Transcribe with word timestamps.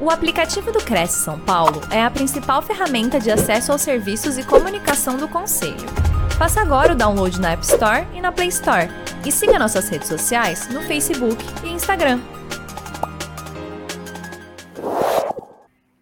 O 0.00 0.10
aplicativo 0.10 0.70
do 0.70 0.78
Cresce 0.78 1.24
São 1.24 1.40
Paulo 1.40 1.80
é 1.92 2.00
a 2.00 2.08
principal 2.08 2.62
ferramenta 2.62 3.18
de 3.18 3.32
acesso 3.32 3.72
aos 3.72 3.82
serviços 3.82 4.38
e 4.38 4.46
comunicação 4.46 5.16
do 5.16 5.26
Conselho. 5.26 5.74
Faça 6.38 6.60
agora 6.60 6.92
o 6.92 6.96
download 6.96 7.40
na 7.40 7.50
App 7.50 7.64
Store 7.64 8.06
e 8.14 8.20
na 8.20 8.30
Play 8.30 8.46
Store. 8.46 8.86
E 9.26 9.32
siga 9.32 9.58
nossas 9.58 9.88
redes 9.88 10.06
sociais 10.06 10.72
no 10.72 10.82
Facebook 10.82 11.36
e 11.64 11.70
Instagram. 11.70 12.20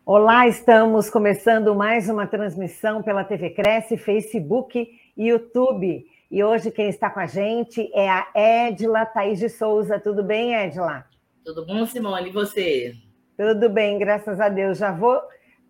Olá, 0.05 0.47
estamos 0.47 1.09
começando 1.09 1.75
mais 1.75 2.11
uma 2.11 2.27
transmissão 2.27 3.03
pela 3.03 3.25
TV 3.25 3.49
Cresce, 3.49 3.97
Facebook 3.97 4.87
e 5.17 5.29
YouTube. 5.29 6.05
E 6.31 6.45
hoje 6.45 6.71
quem 6.71 6.91
está 6.91 7.09
com 7.09 7.21
a 7.21 7.27
gente 7.27 7.91
é 7.95 8.11
a 8.11 8.27
Edila 8.37 9.07
Thaís 9.07 9.39
de 9.39 9.49
Souza. 9.49 9.99
Tudo 9.99 10.23
bem, 10.23 10.55
Edila? 10.55 11.07
Tudo 11.43 11.65
bom, 11.65 11.87
Simone? 11.87 12.29
E 12.29 12.33
você? 12.33 13.06
Tudo 13.37 13.69
bem, 13.69 13.99
graças 13.99 14.41
a 14.41 14.49
Deus. 14.49 14.79
Já 14.79 14.93
vou 14.93 15.21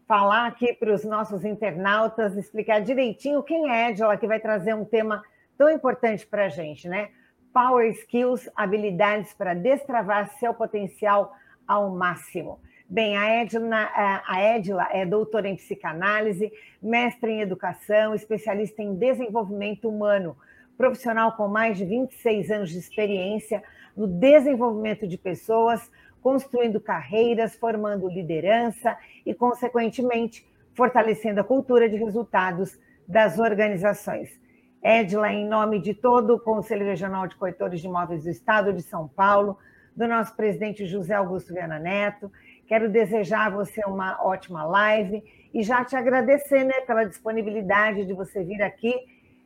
falar 0.06 0.46
aqui 0.46 0.72
para 0.72 0.94
os 0.94 1.04
nossos 1.04 1.44
internautas, 1.44 2.36
explicar 2.36 2.80
direitinho 2.80 3.42
quem 3.42 3.68
é 3.68 3.90
Edila, 3.90 4.16
que 4.16 4.28
vai 4.28 4.38
trazer 4.38 4.72
um 4.72 4.84
tema 4.84 5.20
tão 5.58 5.68
importante 5.68 6.24
para 6.24 6.44
a 6.44 6.48
gente, 6.48 6.88
né? 6.88 7.08
Power 7.52 7.90
Skills, 7.90 8.48
habilidades 8.54 9.34
para 9.34 9.52
destravar 9.52 10.28
seu 10.38 10.54
potencial 10.54 11.34
ao 11.66 11.90
máximo. 11.90 12.60
Bem, 12.88 13.16
a 13.16 13.40
Edna, 13.40 13.90
a 14.24 14.54
Edila 14.54 14.86
é 14.92 15.04
doutora 15.04 15.48
em 15.48 15.56
psicanálise, 15.56 16.52
mestre 16.80 17.32
em 17.32 17.40
educação, 17.40 18.14
especialista 18.14 18.80
em 18.80 18.94
desenvolvimento 18.94 19.88
humano, 19.88 20.36
profissional 20.78 21.32
com 21.32 21.48
mais 21.48 21.76
de 21.76 21.84
26 21.84 22.48
anos 22.52 22.70
de 22.70 22.78
experiência 22.78 23.60
no 23.96 24.06
desenvolvimento 24.06 25.04
de 25.08 25.18
pessoas, 25.18 25.90
construindo 26.26 26.80
carreiras, 26.80 27.54
formando 27.54 28.08
liderança 28.08 28.98
e, 29.24 29.32
consequentemente, 29.32 30.44
fortalecendo 30.74 31.40
a 31.40 31.44
cultura 31.44 31.88
de 31.88 31.94
resultados 31.94 32.76
das 33.06 33.38
organizações. 33.38 34.36
Edila, 34.82 35.32
em 35.32 35.46
nome 35.46 35.78
de 35.78 35.94
todo 35.94 36.34
o 36.34 36.40
Conselho 36.40 36.84
Regional 36.84 37.28
de 37.28 37.36
Corretores 37.36 37.80
de 37.80 37.86
Imóveis 37.86 38.24
do 38.24 38.30
Estado 38.30 38.72
de 38.72 38.82
São 38.82 39.06
Paulo, 39.06 39.56
do 39.94 40.08
nosso 40.08 40.34
presidente 40.34 40.84
José 40.84 41.14
Augusto 41.14 41.54
Viana 41.54 41.78
Neto, 41.78 42.28
quero 42.66 42.88
desejar 42.88 43.46
a 43.46 43.50
você 43.50 43.84
uma 43.86 44.20
ótima 44.20 44.64
live 44.64 45.22
e 45.54 45.62
já 45.62 45.84
te 45.84 45.94
agradecer 45.94 46.64
né, 46.64 46.80
pela 46.88 47.04
disponibilidade 47.04 48.04
de 48.04 48.12
você 48.12 48.42
vir 48.42 48.62
aqui 48.62 48.92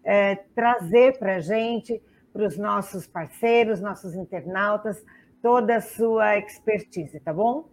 é, 0.03 0.35
trazer 0.55 1.19
para 1.19 1.37
a 1.37 1.41
gente, 1.41 2.01
para 2.33 2.47
os 2.47 2.57
nossos 2.57 3.07
parceiros, 3.07 3.83
nossos 3.83 4.15
internautas, 4.15 5.05
toda 5.43 5.77
a 5.77 5.81
sua 5.81 6.39
expertise, 6.39 7.19
tá 7.21 7.33
bom? 7.33 7.69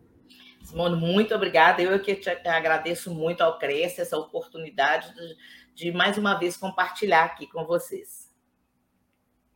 Simone, 0.64 0.98
muito 0.98 1.34
obrigada. 1.34 1.82
Eu 1.82 2.02
que 2.02 2.16
te 2.16 2.30
agradeço 2.30 3.14
muito 3.14 3.42
ao 3.42 3.58
Cresce 3.58 4.02
essa 4.02 4.18
oportunidade 4.18 5.14
de, 5.14 5.36
de 5.76 5.92
mais 5.92 6.18
uma 6.18 6.38
vez 6.38 6.58
compartilhar 6.58 7.24
aqui 7.24 7.48
com 7.48 7.66
vocês. 7.66 8.30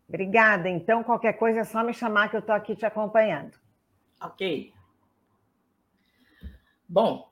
Obrigada. 0.07 0.69
Então, 0.69 1.03
qualquer 1.03 1.33
coisa 1.33 1.61
é 1.61 1.63
só 1.63 1.83
me 1.83 1.93
chamar 1.93 2.29
que 2.29 2.35
eu 2.35 2.39
estou 2.39 2.55
aqui 2.55 2.75
te 2.75 2.85
acompanhando. 2.85 3.57
Ok. 4.21 4.73
Bom, 6.87 7.29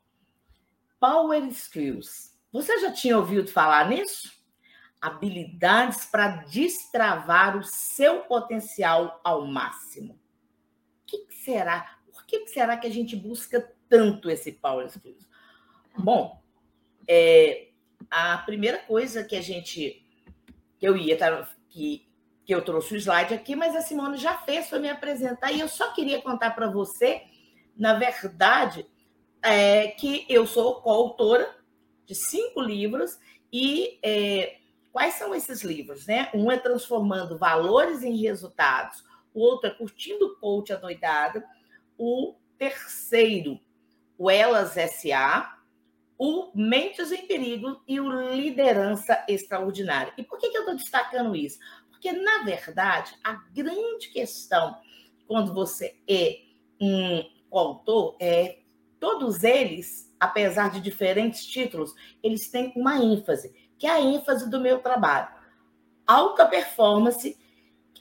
Power 1.00 1.46
Skills. 1.46 2.38
Você 2.52 2.80
já 2.80 2.92
tinha 2.92 3.18
ouvido 3.18 3.50
falar 3.50 3.88
nisso? 3.88 4.30
Habilidades 5.00 6.06
para 6.06 6.28
destravar 6.48 7.58
o 7.58 7.64
seu 7.64 8.22
potencial 8.22 9.22
ao 9.24 9.46
máximo 9.46 10.19
será? 11.44 11.98
Por 12.12 12.26
que, 12.26 12.48
será 12.48 12.78
que 12.78 12.88
a 12.88 12.92
gente 12.92 13.16
busca 13.16 13.73
tanto 13.88 14.30
esse 14.30 14.52
Power 14.52 14.88
Skills? 14.88 15.28
Bom, 15.98 16.42
é, 17.08 17.70
a 18.09 18.38
primeira 18.40 18.80
coisa 18.80 19.23
que 19.23 19.36
a 19.36 19.42
gente 19.42 20.06
que 20.78 20.88
eu 20.88 20.95
ia 20.95 21.17
que, 21.70 22.08
que 22.45 22.55
eu 22.55 22.64
trouxe 22.64 22.94
o 22.94 22.98
slide 22.98 23.33
aqui, 23.33 23.55
mas 23.55 23.76
a 23.76 23.82
Simone 23.82 24.17
já 24.17 24.38
fez 24.38 24.70
foi 24.70 24.80
me 24.80 24.89
apresentar 24.89 25.52
e 25.52 25.60
eu 25.60 25.67
só 25.67 25.92
queria 25.92 26.22
contar 26.22 26.52
para 26.52 26.72
você, 26.72 27.22
na 27.76 27.95
verdade, 27.95 28.86
é, 29.42 29.89
que 29.89 30.26
eu 30.30 30.48
sou 30.48 30.82
coautora 30.82 31.54
de 32.06 32.16
cinco 32.16 32.61
livros 32.61 33.20
e 33.52 34.00
é, 34.02 34.58
quais 34.92 35.16
são 35.16 35.36
esses 35.36 35.64
livros, 35.64 36.08
né? 36.08 36.30
Um 36.33 36.52
é 36.52 36.58
transformando 36.58 37.38
valores 37.38 38.04
em 38.04 38.16
resultados, 38.16 39.04
o 39.34 39.42
outro 39.42 39.70
é 39.70 39.73
Curtindo 39.73 40.26
o 40.26 40.36
Coach 40.38 40.73
Adoidado, 40.73 41.44
o 41.98 42.36
terceiro, 42.58 43.60
o 44.17 44.30
Elas 44.30 44.76
SA, 44.94 45.58
o 46.17 46.52
Mentes 46.54 47.12
em 47.12 47.26
Perigo 47.26 47.82
e 47.88 48.00
o 48.00 48.34
Liderança 48.34 49.23
Extraordinária. 49.28 50.14
E 50.18 50.23
por 50.23 50.38
que, 50.38 50.50
que 50.50 50.58
eu 50.58 50.62
estou 50.62 50.76
destacando 50.76 51.36
isso? 51.36 51.60
Porque, 51.89 52.12
na 52.12 52.44
verdade, 52.44 53.14
a 53.23 53.34
grande 53.54 54.10
questão 54.10 54.76
quando 55.28 55.54
você 55.54 55.95
é 56.10 56.39
um 56.82 57.23
autor 57.52 58.18
é 58.20 58.60
todos 59.00 59.44
eles, 59.44 60.14
apesar 60.20 60.72
de 60.72 60.82
diferentes 60.82 61.45
títulos, 61.45 61.94
eles 62.22 62.50
têm 62.50 62.73
uma 62.76 62.98
ênfase, 62.98 63.54
que 63.78 63.88
é 63.88 63.92
a 63.92 64.02
ênfase 64.02 64.50
do 64.50 64.60
meu 64.60 64.80
trabalho. 64.80 65.30
Alta 66.06 66.45
performance, 66.45 67.38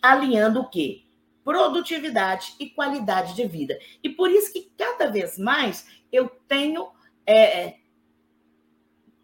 alinhando 0.02 0.60
o 0.60 0.68
quê? 0.68 1.07
Produtividade 1.48 2.54
e 2.60 2.68
qualidade 2.68 3.34
de 3.34 3.46
vida. 3.46 3.78
E 4.04 4.10
por 4.10 4.30
isso 4.30 4.52
que 4.52 4.70
cada 4.76 5.10
vez 5.10 5.38
mais 5.38 5.88
eu 6.12 6.28
tenho 6.46 6.90
é, 7.24 7.62
é 7.62 7.78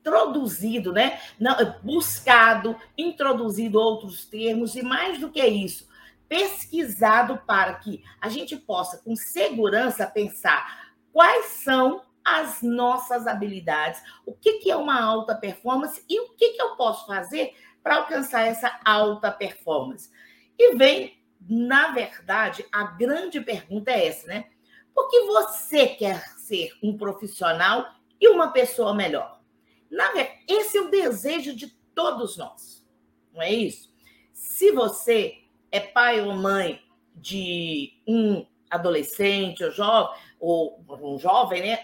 introduzido, 0.01 0.91
né? 0.91 1.21
Não, 1.39 1.55
buscado, 1.83 2.81
introduzido 2.97 3.79
outros 3.79 4.25
termos, 4.25 4.75
e 4.75 4.83
mais 4.83 5.21
do 5.21 5.31
que 5.31 5.45
isso, 5.45 5.87
pesquisado 6.27 7.43
para 7.47 7.75
que 7.75 8.03
a 8.19 8.31
gente 8.31 8.57
possa, 8.57 9.03
com 9.05 9.15
segurança, 9.15 10.07
pensar 10.07 10.95
quais 11.13 11.45
são 11.63 12.05
as 12.25 12.63
nossas 12.63 13.27
habilidades, 13.27 14.03
o 14.25 14.33
que, 14.33 14.61
que 14.61 14.71
é 14.71 14.77
uma 14.77 14.99
alta 14.99 15.35
performance 15.35 16.03
e 16.09 16.19
o 16.21 16.31
que, 16.31 16.55
que 16.55 16.63
eu 16.63 16.75
posso 16.75 17.07
fazer 17.07 17.53
para 17.83 17.97
alcançar 17.97 18.47
essa 18.47 18.81
alta 18.83 19.31
performance. 19.31 20.11
E 20.59 20.75
vem 20.75 21.23
na 21.49 21.93
verdade, 21.93 22.65
a 22.73 22.85
grande 22.85 23.41
pergunta 23.41 23.91
é 23.91 24.07
essa, 24.07 24.27
né? 24.27 24.47
Por 24.95 25.09
que 25.09 25.21
você 25.23 25.89
quer 25.89 26.23
ser 26.39 26.73
um 26.83 26.97
profissional 26.97 27.87
e 28.21 28.29
uma 28.29 28.53
pessoa 28.53 28.95
melhor? 28.95 29.41
Na 29.91 30.13
verdade, 30.13 30.45
esse 30.49 30.79
é 30.79 30.81
o 30.81 30.91
desejo 30.91 31.55
de 31.55 31.69
todos 31.95 32.37
nós, 32.37 32.87
não 33.33 33.43
é 33.43 33.53
isso? 33.53 33.93
Se 34.33 34.71
você 34.73 35.39
é 35.71 35.81
pai 35.81 36.21
ou 36.21 36.35
mãe 36.35 36.81
de 37.15 37.93
um 38.07 38.47
adolescente 38.71 39.65
ou 39.65 39.71
jovem, 39.71 40.21
ou 40.39 40.85
um 40.89 41.19
jovem, 41.19 41.63
né? 41.63 41.79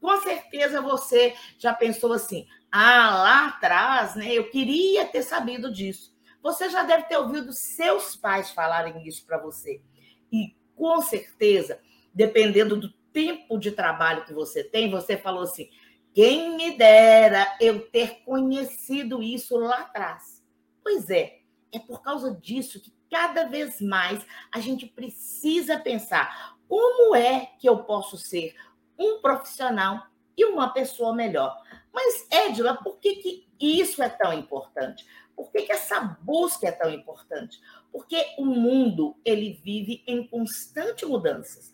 Com 0.00 0.20
certeza 0.20 0.80
você 0.80 1.34
já 1.58 1.74
pensou 1.74 2.12
assim: 2.12 2.46
ah, 2.70 3.10
lá 3.10 3.46
atrás, 3.48 4.16
né? 4.16 4.32
Eu 4.32 4.48
queria 4.50 5.04
ter 5.06 5.22
sabido 5.22 5.72
disso. 5.72 6.15
Você 6.46 6.70
já 6.70 6.84
deve 6.84 7.06
ter 7.06 7.16
ouvido 7.16 7.52
seus 7.52 8.14
pais 8.14 8.52
falarem 8.52 9.04
isso 9.04 9.26
para 9.26 9.36
você. 9.36 9.82
E 10.30 10.54
com 10.76 11.02
certeza, 11.02 11.80
dependendo 12.14 12.76
do 12.76 12.88
tempo 13.12 13.58
de 13.58 13.72
trabalho 13.72 14.24
que 14.24 14.32
você 14.32 14.62
tem, 14.62 14.88
você 14.88 15.16
falou 15.16 15.42
assim: 15.42 15.68
quem 16.14 16.56
me 16.56 16.78
dera 16.78 17.56
eu 17.60 17.90
ter 17.90 18.22
conhecido 18.24 19.20
isso 19.20 19.56
lá 19.56 19.80
atrás. 19.80 20.40
Pois 20.84 21.10
é, 21.10 21.40
é 21.72 21.80
por 21.80 22.00
causa 22.00 22.32
disso 22.32 22.80
que 22.80 22.94
cada 23.10 23.48
vez 23.48 23.80
mais 23.80 24.24
a 24.54 24.60
gente 24.60 24.86
precisa 24.86 25.80
pensar 25.80 26.56
como 26.68 27.16
é 27.16 27.46
que 27.58 27.68
eu 27.68 27.78
posso 27.78 28.16
ser 28.16 28.54
um 28.96 29.20
profissional 29.20 30.06
e 30.36 30.44
uma 30.44 30.68
pessoa 30.68 31.12
melhor. 31.12 31.60
Mas, 31.92 32.28
Edila, 32.30 32.76
por 32.76 33.00
que, 33.00 33.16
que 33.16 33.48
isso 33.58 34.00
é 34.00 34.08
tão 34.08 34.32
importante? 34.32 35.04
Por 35.36 35.52
que, 35.52 35.62
que 35.62 35.72
essa 35.72 36.00
busca 36.00 36.66
é 36.66 36.72
tão 36.72 36.90
importante? 36.90 37.60
Porque 37.92 38.16
o 38.38 38.46
mundo 38.46 39.16
ele 39.22 39.60
vive 39.62 40.02
em 40.06 40.26
constante 40.26 41.04
mudanças. 41.04 41.70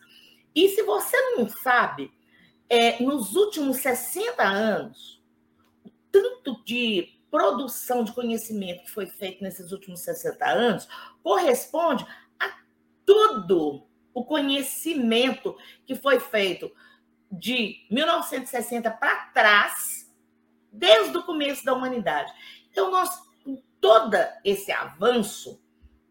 E 0.53 0.67
se 0.69 0.83
você 0.83 1.17
não 1.31 1.47
sabe, 1.47 2.11
é, 2.69 3.01
nos 3.01 3.35
últimos 3.35 3.77
60 3.77 4.43
anos, 4.43 5.23
o 5.85 5.89
tanto 6.11 6.61
de 6.65 7.19
produção 7.31 8.03
de 8.03 8.11
conhecimento 8.11 8.83
que 8.83 8.91
foi 8.91 9.07
feito 9.07 9.41
nesses 9.43 9.71
últimos 9.71 10.01
60 10.01 10.45
anos 10.45 10.87
corresponde 11.23 12.05
a 12.39 12.59
todo 13.05 13.87
o 14.13 14.23
conhecimento 14.23 15.57
que 15.85 15.95
foi 15.95 16.19
feito 16.19 16.71
de 17.31 17.87
1960 17.89 18.91
para 18.91 19.25
trás, 19.33 20.13
desde 20.71 21.17
o 21.17 21.23
começo 21.23 21.65
da 21.65 21.73
humanidade. 21.73 22.31
Então, 22.69 22.91
nós 22.91 23.09
todo 23.83 24.15
esse 24.45 24.71
avanço, 24.71 25.61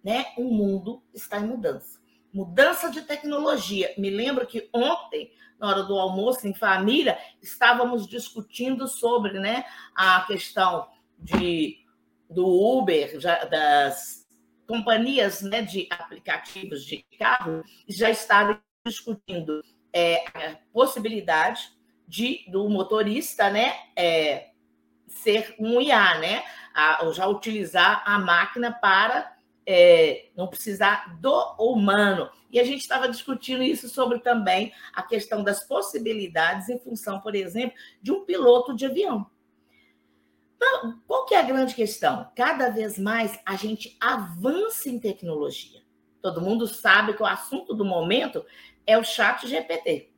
né, 0.04 0.26
o 0.36 0.44
mundo 0.44 1.02
está 1.14 1.38
em 1.38 1.46
mudança. 1.46 1.98
mudança 2.30 2.90
de 2.90 3.00
tecnologia. 3.00 3.94
Me 3.96 4.10
lembro 4.10 4.46
que 4.46 4.68
ontem, 4.74 5.32
na 5.58 5.68
hora 5.68 5.82
do 5.82 5.98
almoço 5.98 6.46
em 6.46 6.52
família, 6.52 7.18
estávamos 7.40 8.06
discutindo 8.06 8.86
sobre 8.86 9.38
né, 9.38 9.64
a 9.94 10.20
questão 10.26 10.86
de, 11.18 11.78
do 12.28 12.46
Uber, 12.46 13.18
das 13.50 14.26
companhias 14.66 15.40
né, 15.40 15.62
de 15.62 15.88
aplicativos 15.90 16.84
de 16.84 17.06
carro, 17.18 17.62
já 17.88 18.10
estavam 18.10 18.60
discutindo 18.84 19.62
é, 19.94 20.24
a 20.28 20.58
possibilidade 20.74 21.70
de 22.06 22.44
do 22.50 22.68
motorista 22.68 23.48
né, 23.48 23.74
é, 23.96 24.50
ser 25.06 25.54
um 25.58 25.80
IA, 25.80 26.18
né? 26.18 26.42
A, 26.74 27.08
já 27.12 27.26
utilizar 27.26 28.02
a 28.06 28.18
máquina 28.18 28.72
para 28.72 29.36
é, 29.66 30.30
não 30.36 30.48
precisar 30.48 31.18
do 31.20 31.54
humano. 31.58 32.30
E 32.50 32.60
a 32.60 32.64
gente 32.64 32.80
estava 32.80 33.08
discutindo 33.08 33.62
isso 33.62 33.88
sobre 33.88 34.18
também 34.18 34.72
a 34.92 35.02
questão 35.02 35.42
das 35.42 35.64
possibilidades 35.64 36.68
em 36.68 36.78
função, 36.78 37.20
por 37.20 37.34
exemplo, 37.34 37.76
de 38.00 38.12
um 38.12 38.24
piloto 38.24 38.74
de 38.74 38.86
avião. 38.86 39.26
Então, 40.56 41.00
qual 41.06 41.24
que 41.26 41.34
é 41.34 41.40
a 41.40 41.44
grande 41.44 41.74
questão? 41.74 42.30
Cada 42.36 42.70
vez 42.70 42.98
mais 42.98 43.38
a 43.44 43.56
gente 43.56 43.96
avança 44.00 44.88
em 44.88 44.98
tecnologia. 44.98 45.82
Todo 46.20 46.40
mundo 46.40 46.68
sabe 46.68 47.14
que 47.14 47.22
o 47.22 47.26
assunto 47.26 47.74
do 47.74 47.84
momento 47.84 48.44
é 48.86 48.96
o 48.96 49.02
chat 49.02 49.46
GPT. 49.48 50.12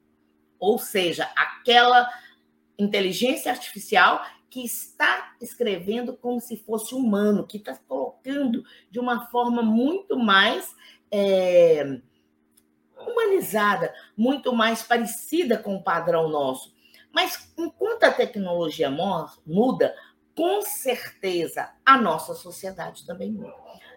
Ou 0.59 0.79
seja, 0.79 1.31
aquela 1.35 2.11
inteligência 2.79 3.51
artificial 3.51 4.23
que 4.55 4.65
está 4.65 5.35
escrevendo 5.43 6.17
como 6.17 6.41
se 6.41 6.57
fosse 6.57 6.95
humano, 6.95 7.45
que 7.45 7.57
está 7.57 7.77
colocando 7.89 8.63
de 8.89 9.01
uma 9.01 9.27
forma 9.27 9.65
muito 9.65 10.17
mais 10.17 10.77
é, 11.11 12.01
humanizada, 12.97 13.93
muito 14.17 14.55
mais 14.55 14.81
parecida 14.85 15.59
com 15.59 15.75
o 15.75 15.83
padrão 15.83 16.29
nosso. 16.29 16.73
Mas 17.13 17.53
enquanto 17.59 18.05
a 18.05 18.13
tecnologia 18.13 18.89
muda, 19.45 19.93
com 20.37 20.63
certeza 20.63 21.73
a 21.85 22.01
nossa 22.01 22.33
sociedade 22.33 23.05
também 23.05 23.33
muda. 23.33 23.57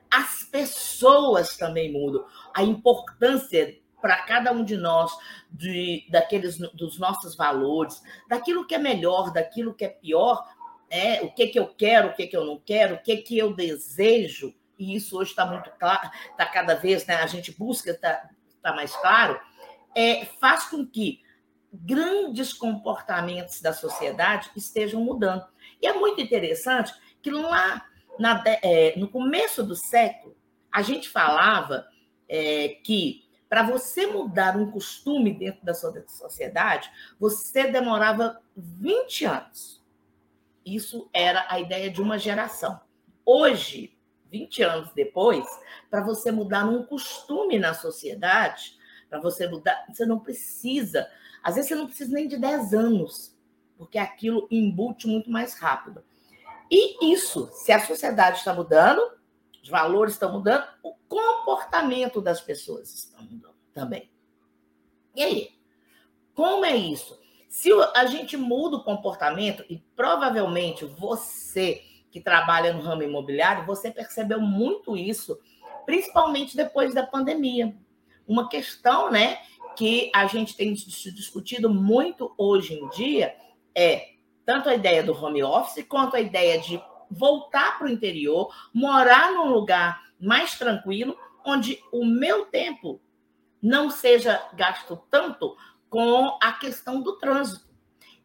As 0.10 0.44
pessoas 0.44 1.56
também 1.56 1.94
mudam. 1.94 2.25
A 2.51 2.63
importância 2.63 3.80
para 4.02 4.18
cada 4.24 4.52
um 4.52 4.64
de 4.64 4.78
nós 4.78 5.12
de, 5.50 6.06
daqueles 6.10 6.58
dos 6.58 7.00
nossos 7.00 7.36
valores, 7.36 8.02
daquilo 8.28 8.66
que 8.66 8.76
é 8.76 8.78
melhor, 8.78 9.32
daquilo 9.32 9.74
que 9.74 9.86
é 9.86 9.90
pior, 9.90 10.46
né? 10.90 11.22
o 11.22 11.32
que, 11.32 11.48
que 11.48 11.60
eu 11.60 11.68
quero, 11.68 12.10
o 12.10 12.14
que, 12.14 12.28
que 12.28 12.38
eu 12.38 12.46
não 12.46 12.60
quero, 12.60 12.96
o 12.96 13.02
que, 13.02 13.18
que 13.18 13.38
eu 13.38 13.54
desejo, 13.54 14.54
e 14.78 14.96
isso 14.96 15.18
hoje 15.18 15.32
está 15.32 15.46
muito 15.46 15.72
claro, 15.80 16.10
está 16.32 16.46
cada 16.46 16.76
vez, 16.76 17.06
né? 17.06 17.16
a 17.16 17.28
gente 17.28 17.52
busca, 17.58 17.92
está 17.92 18.30
tá 18.62 18.74
mais 18.74 18.96
claro, 18.96 19.40
é, 19.96 20.26
faz 20.40 20.66
com 20.66 20.86
que 20.86 21.22
grandes 21.74 22.54
comportamentos 22.54 23.62
da 23.62 23.74
sociedade 23.74 24.50
estejam 24.56 25.02
mudando. 25.02 25.46
E 25.82 25.88
é 25.88 25.94
muito 25.94 26.22
interessante 26.22 26.94
que 27.22 27.30
lá 27.30 27.86
na, 28.20 28.44
é, 28.46 28.98
no 28.98 29.08
começo 29.08 29.64
do 29.64 29.76
século, 29.76 30.36
a 30.72 30.82
gente 30.82 31.10
falava 31.10 31.88
é, 32.28 32.80
que 32.84 33.26
para 33.50 33.64
você 33.64 34.08
mudar 34.08 34.58
um 34.58 34.70
costume 34.72 35.34
dentro 35.34 35.66
da 35.66 35.74
sua 35.74 35.94
sociedade, 36.08 36.92
você 37.20 37.68
demorava 37.68 38.42
20 38.56 39.26
anos. 39.26 39.84
Isso 40.66 41.10
era 41.14 41.46
a 41.50 41.60
ideia 41.60 41.90
de 41.90 42.02
uma 42.02 42.18
geração. 42.18 42.80
Hoje, 43.26 43.98
20 44.30 44.64
anos 44.64 44.94
depois, 44.94 45.46
para 45.90 46.02
você 46.02 46.32
mudar 46.32 46.66
um 46.66 46.84
costume 46.84 47.58
na 47.58 47.74
sociedade, 47.74 48.78
para 49.10 49.20
você 49.20 49.48
mudar, 49.48 49.86
você 49.88 50.06
não 50.06 50.20
precisa, 50.20 51.08
às 51.42 51.56
vezes 51.56 51.70
você 51.70 51.76
não 51.76 51.88
precisa 51.88 52.14
nem 52.14 52.28
de 52.28 52.38
10 52.38 52.74
anos, 52.74 53.38
porque 53.78 53.98
aquilo 53.98 54.48
embute 54.52 55.08
muito 55.08 55.32
mais 55.32 55.58
rápido. 55.58 56.04
E 56.70 57.14
isso, 57.14 57.50
se 57.54 57.72
a 57.72 57.86
sociedade 57.86 58.40
está 58.40 58.54
mudando, 58.54 59.02
os 59.68 59.69
valores 59.69 60.14
estão 60.14 60.31
mudando, 60.31 60.66
o 60.81 60.94
comportamento 61.10 62.22
das 62.22 62.40
pessoas 62.40 62.94
está 62.94 63.22
mudando 63.22 63.56
também. 63.74 64.10
E 65.14 65.22
aí? 65.22 65.50
Como 66.34 66.64
é 66.64 66.74
isso? 66.75 67.19
Se 67.50 67.69
a 67.94 68.06
gente 68.06 68.38
muda 68.38 68.78
o 68.78 68.84
comportamento, 68.84 69.66
e 69.69 69.84
provavelmente 69.94 70.86
você 70.86 71.81
que 72.10 72.22
trabalha 72.22 72.72
no 72.72 72.81
ramo 72.81 73.04
imobiliário, 73.04 73.66
você 73.66 73.92
percebeu 73.92 74.40
muito 74.40 74.96
isso, 74.96 75.38
principalmente 75.86 76.56
depois 76.56 76.94
da 76.94 77.06
pandemia. 77.06 77.75
Uma 78.25 78.48
questão, 78.48 79.12
né, 79.12 79.40
que 79.75 80.10
a 80.16 80.28
gente 80.28 80.56
tem 80.56 80.72
discutido 80.72 81.70
muito 81.70 82.34
hoje 82.38 82.74
em 82.74 82.88
dia 82.90 83.36
é 83.75 84.13
tanto 84.46 84.70
a 84.70 84.75
ideia 84.75 85.04
do 85.04 85.12
home 85.12 85.44
office 85.44 85.86
quanto 85.86 86.16
a 86.16 86.22
ideia 86.22 86.58
de 86.58 86.81
voltar 87.09 87.77
para 87.77 87.88
o 87.88 87.89
interior, 87.89 88.54
morar 88.74 89.31
num 89.31 89.50
lugar 89.50 90.01
mais 90.19 90.57
tranquilo, 90.57 91.18
onde 91.45 91.81
o 91.92 92.06
meu 92.06 92.45
tempo 92.45 93.01
não 93.62 93.89
seja 93.89 94.42
gasto 94.54 95.01
tanto 95.09 95.56
com 95.89 96.38
a 96.42 96.54
questão 96.54 97.01
do 97.01 97.18
trânsito. 97.18 97.68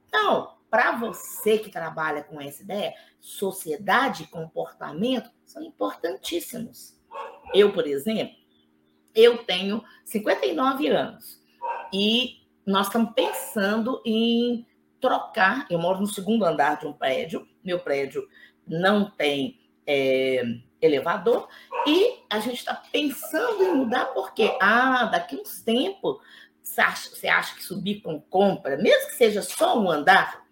Então, 0.09 0.55
para 0.71 0.93
você 0.93 1.59
que 1.59 1.71
trabalha 1.71 2.23
com 2.23 2.41
essa 2.41 2.63
ideia, 2.63 2.95
sociedade 3.21 4.25
e 4.25 4.27
comportamento 4.27 5.31
são 5.45 5.63
importantíssimos. 5.63 6.99
Eu, 7.55 7.73
por 7.73 7.87
exemplo, 7.87 8.35
eu 9.15 9.45
tenho 9.45 9.85
59 10.05 10.89
anos 10.89 11.41
e 11.93 12.41
nós 12.67 12.87
estamos 12.87 13.13
pensando 13.13 14.01
em 14.05 14.67
trocar. 15.01 15.67
Eu 15.69 15.79
moro 15.79 16.01
no 16.01 16.07
segundo 16.07 16.45
andar 16.45 16.79
de 16.79 16.87
um 16.87 16.93
prédio, 16.93 17.47
meu 17.63 17.79
prédio 17.79 18.27
não 18.67 19.11
tem 19.11 19.59
é, 19.87 20.43
elevador, 20.81 21.49
e 21.87 22.21
a 22.31 22.39
gente 22.41 22.59
está 22.59 22.75
pensando 22.75 23.63
em 23.63 23.75
mudar 23.75 24.07
porque, 24.07 24.57
ah, 24.61 25.05
daqui 25.07 25.37
uns 25.37 25.61
tempos, 25.63 26.19
você 26.63 26.81
acha, 26.81 27.11
você 27.11 27.29
acha 27.29 27.55
que 27.57 27.63
subir 27.63 28.01
com 28.01 28.21
compra, 28.21 28.77
mesmo 28.77 29.09
que 29.09 29.17
seja 29.17 29.43
só 29.43 29.79
um 29.79 29.91
andar, 29.91 30.43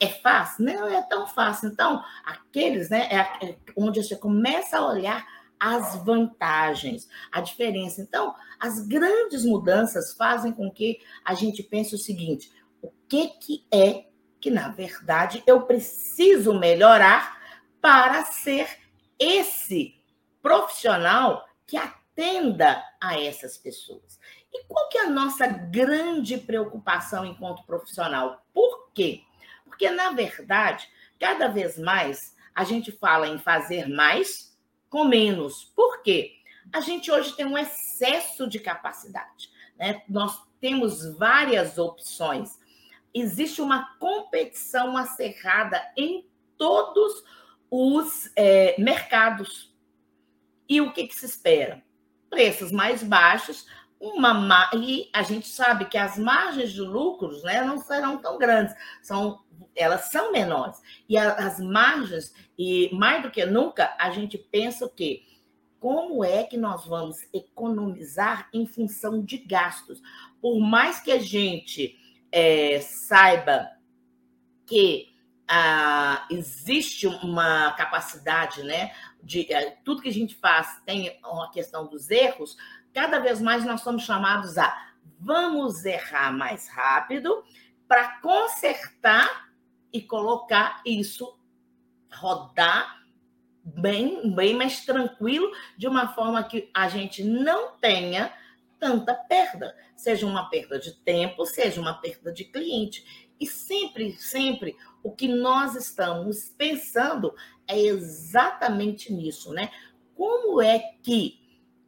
é 0.00 0.06
fácil? 0.06 0.64
Não 0.64 0.86
é 0.88 1.02
tão 1.02 1.26
fácil. 1.26 1.68
Então, 1.70 2.02
aqueles, 2.24 2.88
né, 2.88 3.08
é, 3.10 3.46
é 3.46 3.56
onde 3.76 4.02
você 4.02 4.16
começa 4.16 4.78
a 4.78 4.86
olhar 4.86 5.26
as 5.58 5.96
vantagens, 6.04 7.08
a 7.32 7.40
diferença. 7.40 8.00
Então, 8.00 8.34
as 8.60 8.86
grandes 8.86 9.44
mudanças 9.44 10.14
fazem 10.14 10.52
com 10.52 10.70
que 10.70 11.00
a 11.24 11.34
gente 11.34 11.62
pense 11.62 11.94
o 11.94 11.98
seguinte: 11.98 12.52
o 12.80 12.92
que, 13.08 13.28
que 13.40 13.66
é 13.72 14.06
que, 14.40 14.50
na 14.50 14.68
verdade, 14.68 15.42
eu 15.46 15.62
preciso 15.62 16.54
melhorar 16.54 17.37
para 17.88 18.22
ser 18.26 18.68
esse 19.18 19.98
profissional 20.42 21.48
que 21.66 21.74
atenda 21.74 22.84
a 23.00 23.18
essas 23.18 23.56
pessoas. 23.56 24.20
E 24.52 24.62
qual 24.64 24.90
que 24.90 24.98
é 24.98 25.06
a 25.06 25.10
nossa 25.10 25.46
grande 25.46 26.36
preocupação 26.36 27.24
enquanto 27.24 27.64
profissional? 27.64 28.44
Por 28.52 28.90
quê? 28.92 29.22
Porque, 29.64 29.88
na 29.88 30.10
verdade, 30.10 30.86
cada 31.18 31.48
vez 31.48 31.78
mais 31.78 32.36
a 32.54 32.62
gente 32.62 32.92
fala 32.92 33.26
em 33.26 33.38
fazer 33.38 33.88
mais 33.88 34.54
com 34.90 35.04
menos. 35.04 35.64
Por 35.74 36.02
quê? 36.02 36.34
A 36.70 36.82
gente 36.82 37.10
hoje 37.10 37.34
tem 37.36 37.46
um 37.46 37.56
excesso 37.56 38.46
de 38.46 38.58
capacidade. 38.58 39.48
Né? 39.78 40.02
Nós 40.10 40.38
temos 40.60 41.16
várias 41.16 41.78
opções. 41.78 42.50
Existe 43.14 43.62
uma 43.62 43.96
competição 43.96 44.94
acirrada 44.94 45.82
em 45.96 46.28
todos 46.58 47.14
os 47.14 47.37
é, 48.36 48.74
mercados. 48.78 49.74
E 50.68 50.80
o 50.80 50.92
que, 50.92 51.06
que 51.06 51.14
se 51.14 51.26
espera? 51.26 51.82
Preços 52.28 52.70
mais 52.70 53.02
baixos, 53.02 53.66
uma 54.00 54.70
e 54.74 55.08
a 55.12 55.22
gente 55.22 55.48
sabe 55.48 55.86
que 55.86 55.98
as 55.98 56.18
margens 56.18 56.72
de 56.72 56.80
lucros 56.80 57.42
né, 57.42 57.62
não 57.62 57.78
serão 57.78 58.18
tão 58.18 58.38
grandes, 58.38 58.74
são, 59.02 59.40
elas 59.74 60.10
são 60.10 60.30
menores. 60.30 60.80
E 61.08 61.16
a, 61.16 61.32
as 61.34 61.58
margens, 61.58 62.32
e 62.56 62.90
mais 62.94 63.22
do 63.22 63.30
que 63.30 63.44
nunca, 63.44 63.94
a 63.98 64.10
gente 64.10 64.38
pensa 64.38 64.86
o 64.86 64.90
quê? 64.90 65.22
Como 65.80 66.24
é 66.24 66.44
que 66.44 66.56
nós 66.56 66.86
vamos 66.86 67.18
economizar 67.32 68.48
em 68.52 68.66
função 68.66 69.24
de 69.24 69.38
gastos? 69.38 70.00
Por 70.40 70.60
mais 70.60 71.00
que 71.00 71.10
a 71.10 71.18
gente 71.18 71.96
é, 72.32 72.80
saiba 72.80 73.68
que 74.66 75.08
ah, 75.48 76.26
existe 76.30 77.06
uma 77.06 77.72
capacidade, 77.72 78.62
né? 78.62 78.92
De 79.22 79.50
é, 79.52 79.70
tudo 79.84 80.02
que 80.02 80.08
a 80.08 80.12
gente 80.12 80.34
faz 80.36 80.80
tem 80.84 81.18
uma 81.24 81.50
questão 81.50 81.86
dos 81.86 82.10
erros. 82.10 82.56
Cada 82.92 83.18
vez 83.18 83.40
mais 83.40 83.64
nós 83.64 83.80
somos 83.80 84.02
chamados 84.02 84.58
a 84.58 84.88
vamos 85.18 85.84
errar 85.84 86.32
mais 86.32 86.68
rápido 86.68 87.42
para 87.86 88.20
consertar 88.20 89.48
e 89.92 90.00
colocar 90.02 90.82
isso 90.84 91.38
rodar 92.12 92.98
bem, 93.64 94.34
bem 94.34 94.54
mais 94.54 94.84
tranquilo, 94.84 95.50
de 95.76 95.86
uma 95.86 96.08
forma 96.08 96.42
que 96.44 96.70
a 96.74 96.88
gente 96.88 97.22
não 97.24 97.76
tenha 97.78 98.32
tanta 98.78 99.14
perda, 99.14 99.76
seja 99.96 100.26
uma 100.26 100.48
perda 100.48 100.78
de 100.78 100.92
tempo, 101.00 101.44
seja 101.44 101.80
uma 101.80 101.94
perda 101.94 102.32
de 102.32 102.44
cliente. 102.44 103.28
E 103.40 103.46
sempre, 103.46 104.12
sempre 104.18 104.76
o 105.02 105.12
que 105.12 105.28
nós 105.28 105.74
estamos 105.74 106.48
pensando 106.56 107.34
é 107.66 107.78
exatamente 107.78 109.12
nisso, 109.12 109.52
né? 109.52 109.70
Como 110.14 110.60
é 110.60 110.78
que 111.02 111.40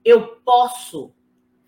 eu 0.05 0.37
posso 0.37 1.13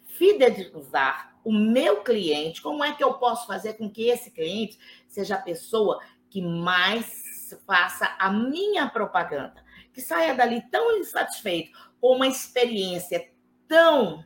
fidelizar 0.06 1.36
o 1.44 1.52
meu 1.52 2.02
cliente? 2.02 2.62
Como 2.62 2.84
é 2.84 2.94
que 2.94 3.02
eu 3.02 3.14
posso 3.14 3.46
fazer 3.46 3.74
com 3.74 3.90
que 3.90 4.08
esse 4.08 4.30
cliente 4.30 4.78
seja 5.08 5.34
a 5.34 5.42
pessoa 5.42 6.00
que 6.30 6.40
mais 6.40 7.58
faça 7.66 8.14
a 8.18 8.30
minha 8.30 8.88
propaganda? 8.88 9.64
Que 9.92 10.00
saia 10.00 10.34
dali 10.34 10.62
tão 10.70 10.98
insatisfeito, 10.98 11.76
com 12.00 12.16
uma 12.16 12.26
experiência 12.26 13.30
tão, 13.68 14.24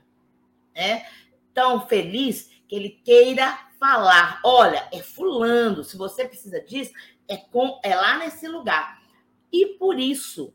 né, 0.75 1.06
tão 1.52 1.87
feliz, 1.87 2.50
que 2.68 2.75
ele 2.75 2.90
queira 2.90 3.65
falar: 3.78 4.40
olha, 4.45 4.88
é 4.92 5.02
fulano, 5.02 5.85
se 5.85 5.97
você 5.97 6.26
precisa 6.26 6.61
disso, 6.61 6.92
é, 7.28 7.37
com, 7.37 7.80
é 7.83 7.95
lá 7.95 8.18
nesse 8.18 8.47
lugar. 8.49 9.00
E 9.52 9.66
por 9.78 9.99
isso 9.99 10.54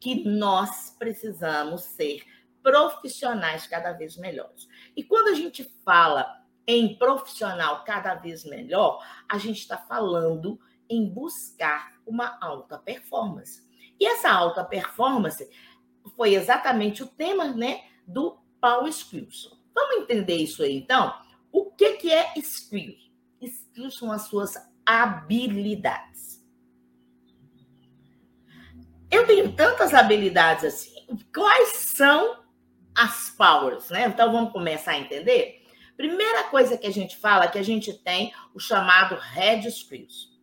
que 0.00 0.24
nós 0.28 0.94
precisamos 0.98 1.82
ser 1.82 2.22
profissionais 2.62 3.66
cada 3.66 3.92
vez 3.92 4.16
melhores. 4.16 4.68
E 4.96 5.02
quando 5.02 5.28
a 5.28 5.34
gente 5.34 5.64
fala 5.84 6.44
em 6.66 6.96
profissional 6.96 7.84
cada 7.84 8.14
vez 8.14 8.44
melhor, 8.44 9.04
a 9.28 9.38
gente 9.38 9.60
está 9.60 9.78
falando 9.78 10.58
em 10.88 11.08
buscar 11.08 11.92
uma 12.06 12.36
alta 12.40 12.78
performance. 12.78 13.64
E 13.98 14.06
essa 14.06 14.30
alta 14.30 14.64
performance 14.64 15.48
foi 16.16 16.34
exatamente 16.34 17.02
o 17.02 17.06
tema 17.06 17.46
né, 17.46 17.84
do 18.06 18.38
Power 18.60 18.88
Skills. 18.88 19.56
Vamos 19.74 20.02
entender 20.02 20.36
isso 20.36 20.62
aí, 20.62 20.76
então? 20.76 21.14
O 21.56 21.70
que, 21.70 21.94
que 21.94 22.12
é 22.12 22.34
skills? 22.36 23.10
Skills 23.40 23.96
são 23.96 24.12
as 24.12 24.26
suas 24.28 24.56
habilidades. 24.84 26.46
Eu 29.10 29.26
tenho 29.26 29.50
tantas 29.56 29.94
habilidades 29.94 30.64
assim. 30.64 30.94
Quais 31.34 31.68
são 31.76 32.44
as 32.94 33.30
powers, 33.30 33.88
né? 33.88 34.06
Então 34.06 34.30
vamos 34.30 34.52
começar 34.52 34.90
a 34.90 34.98
entender. 34.98 35.62
Primeira 35.96 36.44
coisa 36.50 36.76
que 36.76 36.86
a 36.86 36.92
gente 36.92 37.16
fala 37.16 37.46
é 37.46 37.48
que 37.48 37.58
a 37.58 37.64
gente 37.64 37.90
tem 37.94 38.34
o 38.54 38.60
chamado 38.60 39.14
Red 39.14 39.66
Skills. 39.66 40.38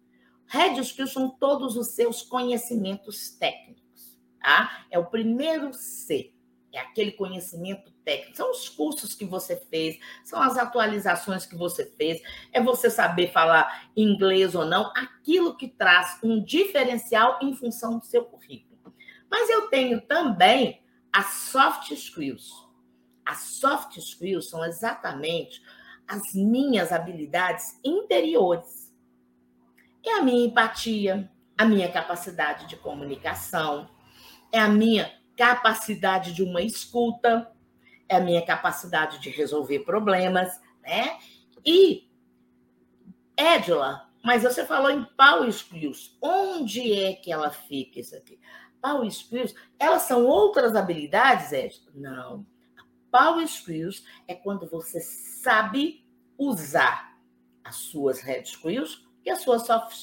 Red 0.48 0.80
Skills 0.80 1.14
são 1.14 1.30
todos 1.30 1.78
os 1.78 1.90
seus 1.90 2.24
conhecimentos 2.24 3.30
técnicos, 3.38 4.18
tá? 4.42 4.84
É 4.90 4.98
o 4.98 5.06
primeiro 5.06 5.76
C. 5.76 6.34
É 6.74 6.80
aquele 6.80 7.12
conhecimento 7.12 7.93
técnico. 8.04 8.38
São 8.38 8.52
os 8.52 8.70
cursos 8.70 9.14
que 9.14 9.26
você 9.26 9.56
fez, 9.56 10.00
são 10.24 10.42
as 10.42 10.58
atualizações 10.58 11.46
que 11.46 11.56
você 11.56 11.86
fez, 11.86 12.22
é 12.52 12.62
você 12.62 12.90
saber 12.90 13.32
falar 13.32 13.90
inglês 13.96 14.56
ou 14.56 14.66
não, 14.66 14.92
aquilo 14.96 15.56
que 15.56 15.68
traz 15.68 16.20
um 16.24 16.44
diferencial 16.44 17.40
em 17.42 17.54
função 17.56 18.00
do 18.00 18.06
seu 18.06 18.24
currículo. 18.26 18.94
Mas 19.30 19.50
eu 19.50 19.68
tenho 19.70 20.02
também 20.02 20.84
as 21.12 21.26
soft 21.26 21.92
skills. 21.92 22.52
As 23.26 23.40
soft 23.40 23.98
skills 23.98 24.50
são 24.50 24.66
exatamente 24.66 25.62
as 26.08 26.34
minhas 26.34 26.92
habilidades 26.92 27.80
interiores. 27.84 28.94
É 30.06 30.14
a 30.14 30.22
minha 30.22 30.46
empatia, 30.46 31.32
a 31.58 31.66
minha 31.66 31.90
capacidade 31.92 32.68
de 32.68 32.76
comunicação, 32.76 33.90
é 34.52 34.60
a 34.60 34.68
minha 34.68 35.12
capacidade 35.38 36.34
de 36.34 36.44
uma 36.44 36.62
escuta, 36.62 37.52
é 38.14 38.18
a 38.18 38.22
minha 38.22 38.46
capacidade 38.46 39.20
de 39.20 39.30
resolver 39.30 39.80
problemas, 39.80 40.60
né? 40.82 41.18
E, 41.66 42.10
Edila, 43.38 44.10
mas 44.24 44.44
você 44.44 44.66
falou 44.66 44.90
em 44.90 45.04
Power 45.18 45.50
Skills. 45.50 46.18
Onde 46.22 46.94
é 46.94 47.14
que 47.14 47.32
ela 47.32 47.50
fica 47.50 48.00
isso 48.00 48.16
aqui? 48.16 48.40
Power 48.82 49.08
Skills, 49.08 49.54
elas 49.80 50.04
são 50.04 50.26
outras 50.26 50.76
habilidades, 50.76 51.52
Edila? 51.52 51.92
Não. 51.94 52.46
Power 53.12 53.44
Skills 53.44 54.04
é 54.28 54.34
quando 54.34 54.68
você 54.70 55.00
sabe 55.00 56.06
usar 56.38 57.14
as 57.64 57.76
suas 57.76 58.22
Red 58.22 58.44
Skills 58.44 59.06
e 59.26 59.30
as 59.30 59.42
suas 59.42 59.66
Soft 59.66 59.94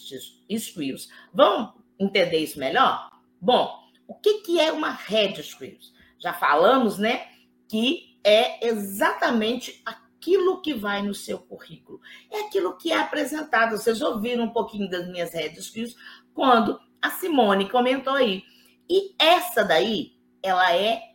Skills. 0.48 1.08
Vamos 1.32 1.74
entender 1.98 2.38
isso 2.38 2.58
melhor? 2.58 3.10
Bom, 3.40 3.78
o 4.06 4.14
que, 4.14 4.40
que 4.40 4.60
é 4.60 4.72
uma 4.72 4.90
Red 4.90 5.40
Skills? 5.40 5.92
Já 6.18 6.32
falamos, 6.32 6.98
né, 6.98 7.28
que 7.70 8.18
é 8.24 8.66
exatamente 8.66 9.80
aquilo 9.86 10.60
que 10.60 10.74
vai 10.74 11.02
no 11.02 11.14
seu 11.14 11.38
currículo. 11.38 12.00
É 12.28 12.40
aquilo 12.40 12.76
que 12.76 12.90
é 12.90 12.98
apresentado. 12.98 13.78
Vocês 13.78 14.02
ouviram 14.02 14.42
um 14.46 14.50
pouquinho 14.50 14.90
das 14.90 15.06
minhas 15.06 15.32
Red 15.32 15.52
Skills 15.52 15.94
quando 16.34 16.80
a 17.00 17.10
Simone 17.10 17.70
comentou 17.70 18.14
aí. 18.14 18.42
E 18.88 19.14
essa 19.16 19.62
daí, 19.62 20.14
ela 20.42 20.74
é 20.74 21.12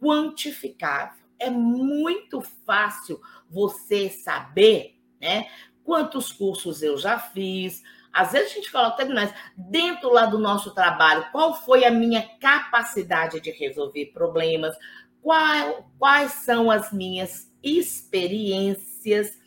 quantificável. 0.00 1.22
É 1.38 1.50
muito 1.50 2.40
fácil 2.64 3.20
você 3.50 4.08
saber, 4.08 4.98
né? 5.20 5.50
Quantos 5.84 6.32
cursos 6.32 6.82
eu 6.82 6.96
já 6.96 7.18
fiz, 7.18 7.82
às 8.10 8.32
vezes 8.32 8.52
a 8.52 8.54
gente 8.54 8.72
coloca 8.72 8.96
terminais 8.96 9.34
dentro 9.54 10.10
lá 10.10 10.24
do 10.24 10.38
nosso 10.38 10.72
trabalho. 10.74 11.26
Qual 11.30 11.52
foi 11.52 11.84
a 11.84 11.90
minha 11.90 12.26
capacidade 12.38 13.38
de 13.38 13.50
resolver 13.50 14.06
problemas? 14.06 14.74
Qual, 15.22 15.90
quais 15.98 16.32
são 16.32 16.70
as 16.70 16.92
minhas 16.92 17.50
experiências? 17.62 19.38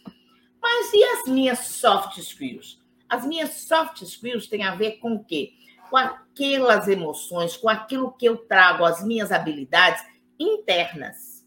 Mas 0.62 0.94
e 0.94 1.04
as 1.04 1.26
minhas 1.26 1.60
soft 1.60 2.18
skills? 2.18 2.80
As 3.10 3.26
minhas 3.26 3.52
soft 3.66 4.02
skills 4.02 4.48
têm 4.48 4.64
a 4.64 4.76
ver 4.76 4.94
com 4.94 5.16
o 5.16 5.24
quê? 5.24 5.54
Com 5.90 5.98
aquelas 5.98 6.88
emoções, 6.88 7.58
com 7.58 7.70
aquilo 7.70 8.12
que 8.14 8.26
eu 8.26 8.38
trago, 8.38 8.86
as 8.86 9.04
minhas 9.04 9.32
habilidades 9.32 10.04
internas. 10.40 11.46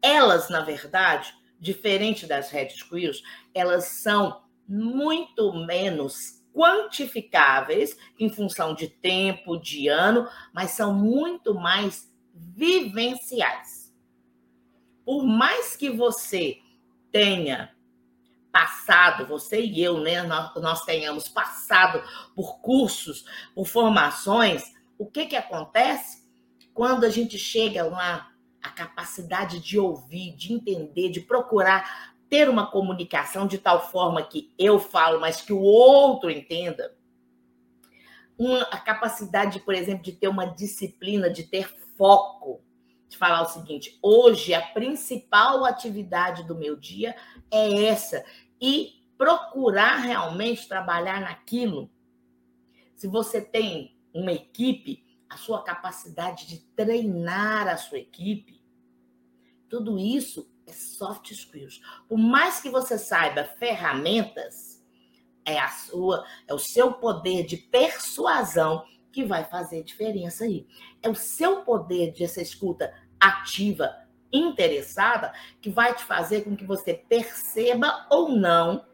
Elas, 0.00 0.48
na 0.48 0.60
verdade, 0.60 1.34
diferente 1.58 2.26
das 2.26 2.50
red 2.50 2.66
skills, 2.66 3.22
elas 3.54 3.84
são 3.84 4.42
muito 4.68 5.52
menos 5.66 6.42
quantificáveis 6.54 7.96
em 8.18 8.30
função 8.30 8.74
de 8.74 8.88
tempo, 8.88 9.56
de 9.56 9.88
ano, 9.88 10.28
mas 10.52 10.70
são 10.70 10.94
muito 10.94 11.54
mais 11.54 12.13
vivenciais. 12.34 13.94
Por 15.04 15.24
mais 15.24 15.76
que 15.76 15.90
você 15.90 16.58
tenha 17.12 17.72
passado, 18.50 19.26
você 19.26 19.60
e 19.60 19.82
eu, 19.82 20.00
né, 20.00 20.22
nós, 20.22 20.84
tenhamos 20.84 21.28
passado 21.28 22.02
por 22.34 22.60
cursos, 22.60 23.24
por 23.54 23.66
formações, 23.66 24.72
o 24.96 25.06
que 25.06 25.26
que 25.26 25.36
acontece 25.36 26.24
quando 26.72 27.04
a 27.04 27.10
gente 27.10 27.38
chega 27.38 27.84
lá 27.84 28.30
a 28.62 28.70
capacidade 28.70 29.60
de 29.60 29.78
ouvir, 29.78 30.34
de 30.36 30.52
entender, 30.52 31.10
de 31.10 31.20
procurar 31.20 32.14
ter 32.28 32.48
uma 32.48 32.66
comunicação 32.66 33.46
de 33.46 33.58
tal 33.58 33.90
forma 33.90 34.22
que 34.22 34.52
eu 34.58 34.80
falo, 34.80 35.20
mas 35.20 35.40
que 35.40 35.52
o 35.52 35.60
outro 35.60 36.30
entenda. 36.30 36.96
Uma, 38.36 38.62
a 38.62 38.78
capacidade, 38.78 39.60
por 39.60 39.74
exemplo, 39.74 40.02
de 40.02 40.12
ter 40.12 40.28
uma 40.28 40.46
disciplina, 40.46 41.30
de 41.30 41.44
ter 41.44 41.72
foco, 41.96 42.62
de 43.08 43.16
falar 43.16 43.42
o 43.42 43.48
seguinte: 43.48 43.98
hoje 44.02 44.54
a 44.54 44.60
principal 44.60 45.64
atividade 45.64 46.44
do 46.44 46.54
meu 46.54 46.76
dia 46.76 47.16
é 47.50 47.84
essa, 47.84 48.24
e 48.60 49.04
procurar 49.16 49.96
realmente 49.96 50.68
trabalhar 50.68 51.20
naquilo. 51.20 51.90
Se 52.94 53.06
você 53.06 53.40
tem 53.40 53.96
uma 54.12 54.32
equipe, 54.32 55.04
a 55.28 55.36
sua 55.36 55.62
capacidade 55.62 56.46
de 56.46 56.58
treinar 56.76 57.68
a 57.68 57.76
sua 57.76 57.98
equipe, 57.98 58.62
tudo 59.68 59.98
isso 59.98 60.48
é 60.66 60.72
soft 60.72 61.30
skills. 61.30 61.80
Por 62.08 62.18
mais 62.18 62.60
que 62.60 62.70
você 62.70 62.98
saiba 62.98 63.44
ferramentas, 63.44 64.84
é 65.44 65.58
a 65.58 65.68
sua, 65.68 66.24
é 66.46 66.54
o 66.54 66.58
seu 66.58 66.92
poder 66.94 67.44
de 67.44 67.56
persuasão 67.56 68.84
que 69.14 69.24
vai 69.24 69.44
fazer 69.44 69.84
diferença 69.84 70.42
aí. 70.42 70.66
É 71.00 71.08
o 71.08 71.14
seu 71.14 71.62
poder 71.62 72.10
de 72.10 72.24
essa 72.24 72.42
escuta 72.42 72.92
ativa, 73.20 73.94
interessada, 74.32 75.32
que 75.62 75.70
vai 75.70 75.94
te 75.94 76.02
fazer 76.02 76.42
com 76.42 76.56
que 76.56 76.64
você 76.64 76.92
perceba 76.94 78.08
ou 78.10 78.30
não 78.30 78.84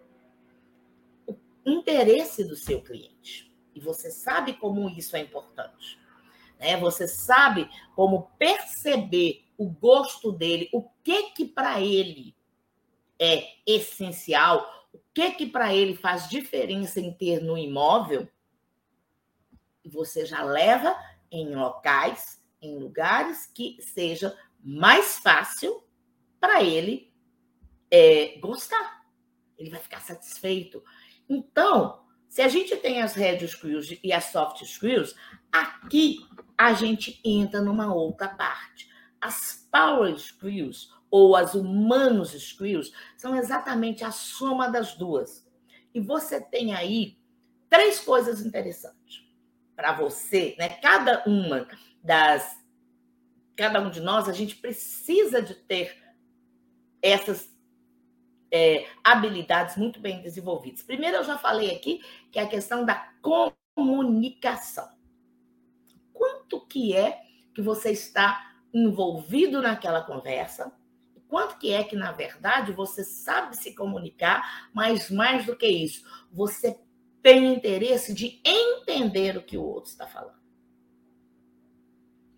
o 1.26 1.34
interesse 1.64 2.44
do 2.44 2.54
seu 2.54 2.82
cliente. 2.82 3.50
E 3.74 3.80
você 3.80 4.10
sabe 4.10 4.52
como 4.52 4.90
isso 4.90 5.16
é 5.16 5.20
importante. 5.20 5.98
Né? 6.58 6.76
Você 6.76 7.08
sabe 7.08 7.70
como 7.96 8.30
perceber 8.38 9.46
o 9.56 9.70
gosto 9.70 10.30
dele, 10.30 10.68
o 10.70 10.82
que 11.02 11.30
que 11.30 11.46
para 11.46 11.80
ele 11.80 12.36
é 13.18 13.46
essencial, 13.66 14.86
o 14.92 14.98
que 15.14 15.30
que 15.30 15.46
para 15.46 15.74
ele 15.74 15.94
faz 15.94 16.28
diferença 16.28 17.00
em 17.00 17.10
ter 17.10 17.42
no 17.42 17.56
imóvel, 17.56 18.28
você 19.88 20.25
já 20.25 20.42
leva 20.42 20.94
em 21.30 21.54
locais, 21.54 22.42
em 22.60 22.78
lugares 22.78 23.46
que 23.46 23.76
seja 23.80 24.37
mais 24.62 25.18
fácil 25.18 25.82
para 26.38 26.62
ele 26.62 27.12
é, 27.90 28.38
gostar. 28.38 29.04
Ele 29.56 29.70
vai 29.70 29.80
ficar 29.80 30.00
satisfeito. 30.00 30.82
Então, 31.28 32.02
se 32.28 32.42
a 32.42 32.49
gente 32.49 32.76
tem 32.76 33.02
as 33.02 33.14
hard 33.14 33.42
skills 33.42 33.99
e 34.02 34.12
as 34.12 34.25
soft 34.25 34.62
skills, 34.62 35.14
aqui 35.50 36.18
a 36.56 36.72
gente 36.72 37.20
entra 37.25 37.60
numa 37.60 37.92
outra 37.94 38.28
parte. 38.28 38.90
As 39.20 39.66
power 39.70 40.14
skills 40.14 40.92
ou 41.10 41.34
as 41.34 41.54
humanos 41.54 42.34
skills 42.34 42.92
são 43.16 43.37
exatamente 43.37 44.04
a 44.04 44.10
soma 44.10 44.68
das 44.68 44.94
duas. 44.94 45.46
E 45.94 46.00
você 46.00 46.40
tem 46.40 46.75
aí 46.75 47.18
três 47.68 48.00
coisas 48.00 48.40
interessantes 48.40 49.29
para 49.80 49.94
você, 49.94 50.54
né? 50.58 50.68
Cada 50.68 51.25
uma 51.26 51.66
das 52.04 52.60
cada 53.56 53.80
um 53.80 53.90
de 53.90 54.00
nós, 54.00 54.28
a 54.28 54.32
gente 54.32 54.56
precisa 54.56 55.40
de 55.40 55.54
ter 55.54 55.96
essas 57.02 57.50
é, 58.50 58.87
habilidades 59.02 59.76
muito 59.76 60.00
bem 60.00 60.20
desenvolvidas. 60.22 60.82
Primeiro, 60.82 61.18
eu 61.18 61.25
já 61.25 61.37
falei 61.38 61.75
aqui 61.75 62.02
que 62.30 62.38
é 62.38 62.42
a 62.42 62.49
questão 62.49 62.84
da 62.84 63.10
comunicação. 63.75 64.88
Quanto 66.12 66.66
que 66.66 66.94
é 66.94 67.22
que 67.54 67.62
você 67.62 67.90
está 67.90 68.54
envolvido 68.72 69.62
naquela 69.62 70.02
conversa? 70.02 70.72
Quanto 71.26 71.58
que 71.58 71.72
é 71.72 71.84
que, 71.84 71.96
na 71.96 72.12
verdade, 72.12 72.72
você 72.72 73.04
sabe 73.04 73.56
se 73.56 73.75
comunicar, 73.75 74.70
mas 74.75 75.10
mais 75.10 75.46
do 75.46 75.56
que 75.56 75.66
isso, 75.66 76.04
você 76.30 76.78
tem 77.22 77.52
interesse 77.52 78.14
de 78.14 78.40
entender 78.44 79.36
o 79.36 79.42
que 79.42 79.56
o 79.56 79.64
outro 79.64 79.90
está 79.90 80.06
falando. 80.06 80.40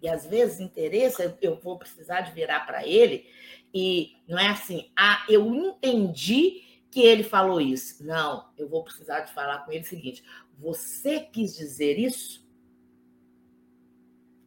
E 0.00 0.08
às 0.08 0.26
vezes 0.26 0.58
interesse, 0.58 1.32
eu 1.40 1.60
vou 1.60 1.78
precisar 1.78 2.22
de 2.22 2.32
virar 2.32 2.66
para 2.66 2.86
ele 2.86 3.26
e 3.72 4.16
não 4.28 4.38
é 4.38 4.48
assim, 4.48 4.90
ah, 4.96 5.24
eu 5.28 5.54
entendi 5.54 6.62
que 6.90 7.00
ele 7.00 7.22
falou 7.22 7.60
isso. 7.60 8.04
Não, 8.04 8.50
eu 8.58 8.68
vou 8.68 8.84
precisar 8.84 9.20
de 9.20 9.32
falar 9.32 9.60
com 9.60 9.72
ele 9.72 9.82
o 9.82 9.88
seguinte: 9.88 10.22
você 10.58 11.20
quis 11.20 11.56
dizer 11.56 11.98
isso? 11.98 12.42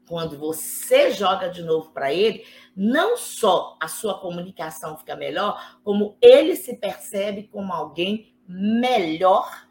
Quando 0.08 0.38
você 0.38 1.10
joga 1.10 1.50
de 1.50 1.64
novo 1.64 1.92
para 1.92 2.14
ele, 2.14 2.46
não 2.76 3.18
só 3.18 3.76
a 3.82 3.88
sua 3.88 4.20
comunicação 4.20 4.96
fica 4.96 5.16
melhor, 5.16 5.80
como 5.84 6.16
ele 6.22 6.56
se 6.56 6.76
percebe 6.76 7.50
como 7.52 7.74
alguém 7.74 8.36
melhor 8.48 9.65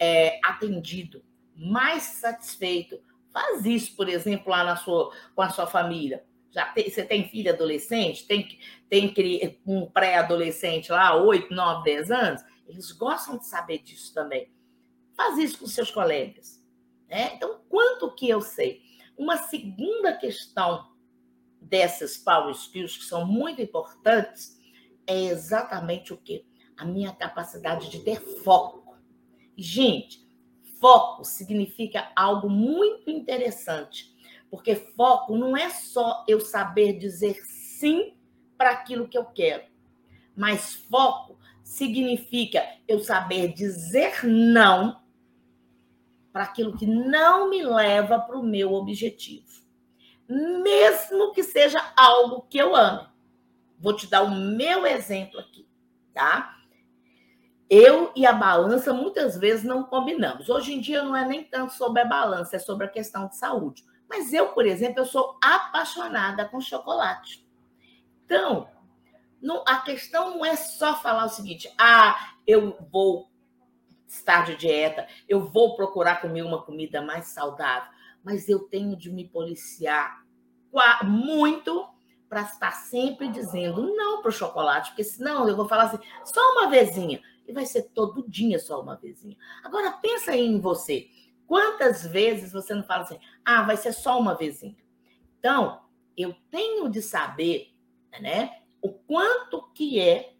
é, 0.00 0.40
atendido, 0.42 1.22
mais 1.54 2.02
satisfeito, 2.02 2.98
Faz 3.32 3.64
isso, 3.64 3.94
por 3.96 4.08
exemplo, 4.08 4.50
lá 4.50 4.64
na 4.64 4.76
sua, 4.76 5.12
com 5.34 5.42
a 5.42 5.50
sua 5.50 5.66
família. 5.66 6.24
Já 6.50 6.66
tem, 6.66 6.90
você 6.90 7.04
tem 7.04 7.28
filho 7.28 7.52
adolescente, 7.52 8.26
tem, 8.26 8.58
tem 8.88 9.14
um 9.64 9.86
pré-adolescente 9.86 10.90
lá, 10.90 11.16
8, 11.16 11.54
9, 11.54 11.84
10 11.84 12.10
anos, 12.10 12.42
eles 12.66 12.90
gostam 12.90 13.38
de 13.38 13.46
saber 13.46 13.78
disso 13.78 14.12
também. 14.12 14.50
Faz 15.16 15.38
isso 15.38 15.58
com 15.58 15.66
seus 15.66 15.90
colegas. 15.92 16.60
Né? 17.08 17.34
Então, 17.34 17.60
quanto 17.68 18.12
que 18.14 18.28
eu 18.28 18.40
sei? 18.40 18.82
Uma 19.16 19.36
segunda 19.36 20.16
questão 20.16 20.90
dessas 21.60 22.16
power 22.16 22.50
skills, 22.52 22.96
que 22.96 23.04
são 23.04 23.24
muito 23.24 23.62
importantes, 23.62 24.58
é 25.06 25.26
exatamente 25.26 26.12
o 26.12 26.16
quê? 26.16 26.44
A 26.76 26.84
minha 26.84 27.12
capacidade 27.12 27.90
de 27.90 28.00
ter 28.00 28.20
foco. 28.20 28.79
Gente, 29.62 30.26
foco 30.80 31.22
significa 31.22 32.10
algo 32.16 32.48
muito 32.48 33.10
interessante, 33.10 34.10
porque 34.50 34.74
foco 34.74 35.36
não 35.36 35.54
é 35.54 35.68
só 35.68 36.24
eu 36.26 36.40
saber 36.40 36.98
dizer 36.98 37.34
sim 37.44 38.14
para 38.56 38.70
aquilo 38.70 39.06
que 39.06 39.18
eu 39.18 39.26
quero, 39.26 39.64
mas 40.34 40.74
foco 40.74 41.38
significa 41.62 42.66
eu 42.88 43.00
saber 43.00 43.52
dizer 43.52 44.24
não 44.24 45.02
para 46.32 46.44
aquilo 46.44 46.74
que 46.74 46.86
não 46.86 47.50
me 47.50 47.62
leva 47.62 48.18
para 48.18 48.38
o 48.38 48.42
meu 48.42 48.72
objetivo, 48.72 49.62
mesmo 50.26 51.34
que 51.34 51.42
seja 51.42 51.92
algo 51.94 52.46
que 52.48 52.56
eu 52.56 52.74
ame. 52.74 53.06
Vou 53.78 53.94
te 53.94 54.06
dar 54.06 54.22
o 54.22 54.30
meu 54.30 54.86
exemplo 54.86 55.38
aqui, 55.38 55.68
tá? 56.14 56.59
Eu 57.70 58.10
e 58.16 58.26
a 58.26 58.32
balança 58.32 58.92
muitas 58.92 59.38
vezes 59.38 59.64
não 59.64 59.84
combinamos. 59.84 60.48
Hoje 60.48 60.74
em 60.74 60.80
dia 60.80 61.04
não 61.04 61.16
é 61.16 61.24
nem 61.24 61.44
tanto 61.44 61.72
sobre 61.72 62.02
a 62.02 62.04
balança, 62.04 62.56
é 62.56 62.58
sobre 62.58 62.86
a 62.86 62.90
questão 62.90 63.28
de 63.28 63.36
saúde. 63.36 63.84
Mas 64.08 64.32
eu, 64.32 64.48
por 64.48 64.66
exemplo, 64.66 64.98
eu 64.98 65.04
sou 65.04 65.38
apaixonada 65.40 66.44
com 66.46 66.60
chocolate. 66.60 67.48
Então, 68.24 68.68
não, 69.40 69.62
a 69.68 69.76
questão 69.76 70.30
não 70.30 70.44
é 70.44 70.56
só 70.56 70.96
falar 70.96 71.26
o 71.26 71.28
seguinte: 71.28 71.72
ah, 71.78 72.34
eu 72.44 72.76
vou 72.90 73.30
estar 74.04 74.44
de 74.44 74.56
dieta, 74.56 75.06
eu 75.28 75.40
vou 75.40 75.76
procurar 75.76 76.20
comer 76.20 76.42
uma 76.42 76.60
comida 76.62 77.00
mais 77.00 77.28
saudável, 77.28 77.88
mas 78.24 78.48
eu 78.48 78.58
tenho 78.68 78.96
de 78.96 79.12
me 79.12 79.28
policiar 79.28 80.24
muito 81.04 81.88
para 82.28 82.42
estar 82.42 82.72
sempre 82.72 83.28
dizendo 83.28 83.94
não 83.94 84.22
para 84.22 84.28
o 84.28 84.32
chocolate, 84.32 84.90
porque 84.90 85.04
senão 85.04 85.48
eu 85.48 85.56
vou 85.56 85.68
falar 85.68 85.84
assim, 85.84 85.98
só 86.24 86.40
uma 86.52 86.68
vezinha 86.68 87.20
e 87.50 87.52
vai 87.52 87.66
ser 87.66 87.90
todo 87.90 88.28
dia 88.28 88.58
só 88.58 88.80
uma 88.80 88.96
vezinha. 88.96 89.36
Agora 89.62 89.90
pensa 89.92 90.32
aí 90.32 90.46
em 90.46 90.60
você. 90.60 91.08
Quantas 91.46 92.06
vezes 92.06 92.52
você 92.52 92.74
não 92.74 92.84
fala 92.84 93.02
assim: 93.02 93.18
"Ah, 93.44 93.62
vai 93.62 93.76
ser 93.76 93.92
só 93.92 94.18
uma 94.18 94.34
vezinha". 94.34 94.76
Então, 95.38 95.82
eu 96.16 96.34
tenho 96.50 96.88
de 96.88 97.02
saber, 97.02 97.74
né, 98.20 98.60
o 98.80 98.92
quanto 98.92 99.70
que 99.72 99.98
é 100.00 100.34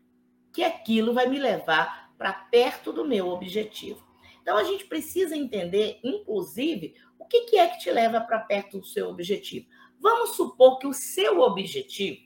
que 0.52 0.62
aquilo 0.62 1.12
vai 1.12 1.26
me 1.26 1.38
levar 1.38 2.12
para 2.16 2.32
perto 2.32 2.92
do 2.92 3.04
meu 3.04 3.28
objetivo. 3.28 4.06
Então, 4.42 4.56
a 4.56 4.64
gente 4.64 4.84
precisa 4.84 5.36
entender, 5.36 6.00
inclusive, 6.02 6.94
o 7.18 7.24
que, 7.24 7.42
que 7.42 7.56
é 7.56 7.68
que 7.68 7.78
te 7.78 7.90
leva 7.90 8.20
para 8.20 8.40
perto 8.40 8.78
do 8.78 8.86
seu 8.86 9.08
objetivo. 9.08 9.66
Vamos 9.98 10.36
supor 10.36 10.78
que 10.78 10.86
o 10.86 10.94
seu 10.94 11.40
objetivo 11.40 12.20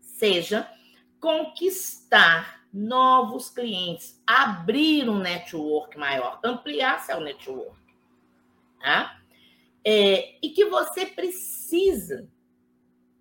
seja 0.00 0.70
conquistar 1.20 2.61
novos 2.72 3.50
clientes, 3.50 4.22
abrir 4.26 5.08
um 5.08 5.18
network 5.18 5.98
maior, 5.98 6.40
ampliar 6.42 7.00
seu 7.00 7.20
network. 7.20 7.76
Tá? 8.80 9.20
É, 9.84 10.38
e 10.42 10.50
que 10.50 10.64
você 10.66 11.06
precisa 11.06 12.28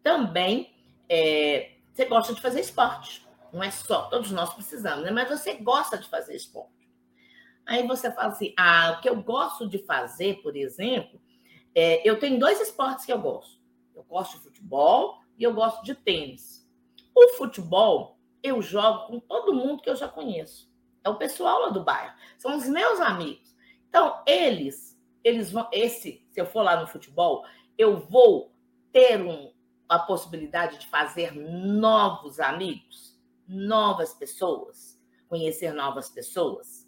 também. 0.02 0.74
É, 1.10 1.72
você 1.92 2.06
gosta 2.06 2.34
de 2.34 2.42
fazer 2.42 2.62
esporte. 2.62 3.28
Não 3.52 3.62
é 3.62 3.70
só, 3.70 4.04
todos 4.04 4.32
nós 4.32 4.54
precisamos, 4.54 5.04
né? 5.04 5.12
mas 5.12 5.28
você 5.28 5.56
gosta 5.56 5.98
de 5.98 6.08
fazer 6.08 6.36
esporte. 6.36 6.72
Aí 7.66 7.86
você 7.86 8.10
fala 8.12 8.30
assim: 8.30 8.54
ah, 8.58 8.96
o 8.98 9.02
que 9.02 9.10
eu 9.10 9.22
gosto 9.22 9.68
de 9.68 9.80
fazer, 9.80 10.42
por 10.42 10.56
exemplo, 10.56 11.20
é, 11.76 12.08
eu 12.08 12.18
tenho 12.18 12.40
dois 12.40 12.62
esportes 12.62 13.06
que 13.06 13.12
eu 13.12 13.20
gosto. 13.20 13.60
Eu 13.94 14.04
gosto 14.04 14.38
de 14.38 14.44
futebol 14.44 15.20
e 15.38 15.44
eu 15.44 15.54
gosto 15.54 15.84
de 15.84 15.94
tênis. 15.94 16.66
O 17.14 17.36
futebol 17.38 18.18
eu 18.44 18.62
jogo 18.62 19.08
com 19.08 19.20
todo 19.20 19.54
mundo 19.54 19.82
que 19.82 19.90
eu 19.90 19.96
já 19.96 20.08
conheço. 20.08 20.72
É 21.04 21.10
o 21.10 21.18
pessoal 21.18 21.62
lá 21.62 21.70
do 21.70 21.84
bairro, 21.84 22.16
são 22.38 22.56
os 22.56 22.68
meus 22.68 23.00
amigos. 23.00 23.56
Então, 23.90 24.22
eles, 24.26 25.00
eles 25.24 25.52
vão, 25.52 25.68
esse, 25.72 26.26
se 26.30 26.40
eu 26.40 26.46
for 26.46 26.62
lá 26.62 26.80
no 26.80 26.88
futebol, 26.88 27.44
eu 27.78 28.00
vou 28.00 28.52
ter 28.92 29.22
um, 29.22 29.52
a 29.90 30.00
possibilidade 30.00 30.78
de 30.78 30.88
fazer 30.88 31.34
novos 31.34 32.40
amigos, 32.40 33.20
novas 33.48 34.14
pessoas, 34.14 35.02
conhecer 35.28 35.74
novas 35.74 36.10
pessoas. 36.10 36.88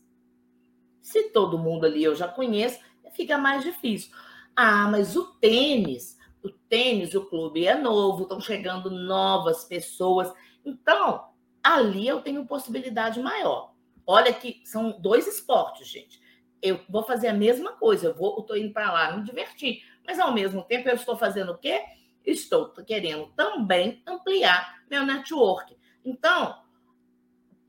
Se 1.01 1.29
todo 1.31 1.57
mundo 1.57 1.85
ali 1.85 2.03
eu 2.03 2.15
já 2.15 2.27
conheço, 2.27 2.79
fica 3.11 3.37
mais 3.37 3.63
difícil. 3.63 4.15
Ah, 4.55 4.87
mas 4.89 5.15
o 5.15 5.25
tênis, 5.35 6.17
o 6.43 6.49
tênis, 6.49 7.13
o 7.15 7.25
clube 7.25 7.65
é 7.65 7.75
novo, 7.75 8.23
estão 8.23 8.39
chegando 8.39 8.89
novas 8.89 9.65
pessoas. 9.65 10.31
Então, 10.63 11.32
ali 11.63 12.07
eu 12.07 12.21
tenho 12.21 12.45
possibilidade 12.45 13.21
maior. 13.21 13.73
Olha 14.05 14.33
que 14.33 14.61
são 14.65 14.99
dois 14.99 15.25
esportes, 15.25 15.87
gente. 15.87 16.21
Eu 16.61 16.81
vou 16.89 17.03
fazer 17.03 17.29
a 17.29 17.33
mesma 17.33 17.71
coisa, 17.73 18.07
eu 18.07 18.13
vou, 18.13 18.39
estou 18.39 18.57
indo 18.57 18.73
para 18.73 18.91
lá 18.91 19.15
me 19.15 19.23
divertir, 19.23 19.83
mas 20.05 20.19
ao 20.19 20.33
mesmo 20.33 20.63
tempo 20.63 20.89
eu 20.89 20.95
estou 20.95 21.17
fazendo 21.17 21.53
o 21.53 21.57
quê? 21.57 21.81
Estou 22.25 22.69
querendo 22.69 23.27
também 23.35 24.01
ampliar 24.05 24.83
meu 24.89 25.05
network. 25.05 25.75
Então, 26.03 26.61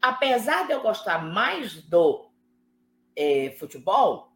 apesar 0.02 0.66
de 0.66 0.72
eu 0.72 0.80
gostar 0.80 1.24
mais 1.24 1.82
do 1.82 2.30
é, 3.16 3.54
futebol, 3.58 4.32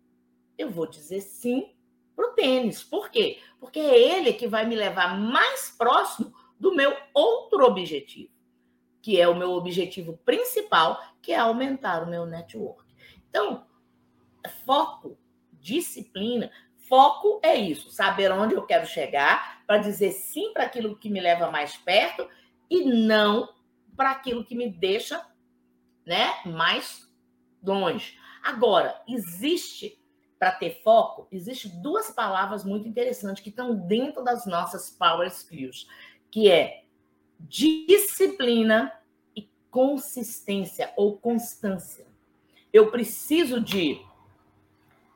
eu 0.57 0.71
vou 0.71 0.87
dizer 0.87 1.21
sim 1.21 1.73
para 2.15 2.31
o 2.31 2.35
tênis. 2.35 2.83
Por 2.83 3.11
quê? 3.11 3.39
Porque 3.61 3.79
é 3.79 4.19
ele 4.19 4.33
que 4.33 4.49
vai 4.49 4.67
me 4.67 4.75
levar 4.75 5.17
mais 5.19 5.71
próximo 5.77 6.33
do 6.59 6.75
meu 6.75 6.97
outro 7.15 7.65
objetivo 7.65 8.38
que 9.09 9.19
é 9.19 9.27
o 9.27 9.35
meu 9.35 9.53
objetivo 9.53 10.19
principal, 10.19 11.03
que 11.23 11.33
é 11.33 11.39
aumentar 11.39 12.03
o 12.03 12.11
meu 12.11 12.27
network. 12.27 12.85
Então, 13.31 13.67
foco, 14.67 15.19
disciplina, 15.55 16.51
foco 16.77 17.41
é 17.43 17.55
isso, 17.55 17.91
saber 17.91 18.31
onde 18.31 18.53
eu 18.53 18.67
quero 18.67 18.85
chegar 18.85 19.65
para 19.67 19.79
dizer 19.79 20.13
sim 20.13 20.53
para 20.53 20.65
aquilo 20.65 20.95
que 20.95 21.09
me 21.09 21.23
leva 21.23 21.51
mais 21.51 21.75
perto 21.75 22.29
e 22.69 22.85
não 22.85 23.49
para 23.97 24.11
aquilo 24.11 24.45
que 24.45 24.55
me 24.55 24.69
deixa 24.69 25.25
né, 26.05 26.43
mais 26.45 27.11
longe. 27.63 28.19
Agora, 28.43 28.95
existe, 29.09 29.99
para 30.39 30.53
ter 30.53 30.83
foco, 30.85 31.27
existe 31.33 31.67
duas 31.81 32.11
palavras 32.11 32.63
muito 32.63 32.87
interessantes 32.87 33.43
que 33.43 33.49
estão 33.49 33.75
dentro 33.75 34.23
das 34.23 34.45
nossas 34.45 34.91
power 34.91 35.29
skills, 35.29 35.89
que 36.31 36.51
é 36.51 36.85
disciplina 37.41 38.93
consistência 39.71 40.93
ou 40.97 41.17
constância. 41.17 42.07
Eu 42.73 42.91
preciso 42.91 43.61
de 43.61 44.01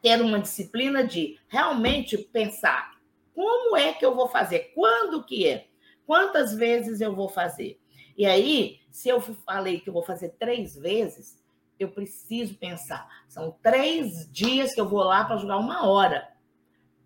ter 0.02 0.20
uma 0.20 0.40
disciplina 0.40 1.04
de 1.04 1.38
realmente 1.48 2.18
pensar 2.18 2.92
como 3.34 3.76
é 3.76 3.92
que 3.92 4.04
eu 4.04 4.14
vou 4.14 4.28
fazer, 4.28 4.72
quando 4.74 5.24
que 5.24 5.46
é, 5.46 5.66
quantas 6.06 6.54
vezes 6.54 7.00
eu 7.00 7.14
vou 7.14 7.28
fazer. 7.28 7.80
E 8.16 8.26
aí, 8.26 8.80
se 8.90 9.08
eu 9.08 9.20
falei 9.20 9.80
que 9.80 9.88
eu 9.88 9.92
vou 9.92 10.02
fazer 10.02 10.30
três 10.38 10.76
vezes, 10.76 11.42
eu 11.78 11.88
preciso 11.88 12.54
pensar. 12.54 13.08
São 13.28 13.56
três 13.62 14.30
dias 14.30 14.74
que 14.74 14.80
eu 14.80 14.88
vou 14.88 15.02
lá 15.02 15.24
para 15.24 15.38
jogar 15.38 15.58
uma 15.58 15.88
hora. 15.88 16.28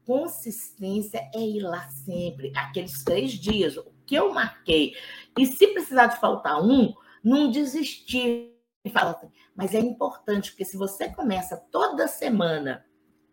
Consistência 0.05 1.29
é 1.35 1.41
ir 1.41 1.61
lá 1.61 1.89
sempre, 1.89 2.53
aqueles 2.57 3.05
três 3.05 3.33
dias, 3.33 3.77
o 3.77 3.87
que 4.05 4.15
eu 4.15 4.33
marquei. 4.33 4.95
E 5.39 5.47
se 5.47 5.69
precisar 5.69 6.07
de 6.07 6.21
faltar 6.21 6.63
um, 6.63 6.93
não 7.27 7.51
desistir. 7.51 8.55
Assim, 8.95 9.33
mas 9.53 9.75
é 9.75 9.81
importante, 9.81 10.53
porque 10.53 10.65
se 10.65 10.77
você 10.77 11.13
começa 11.13 11.57
toda 11.57 12.07
semana 12.07 12.87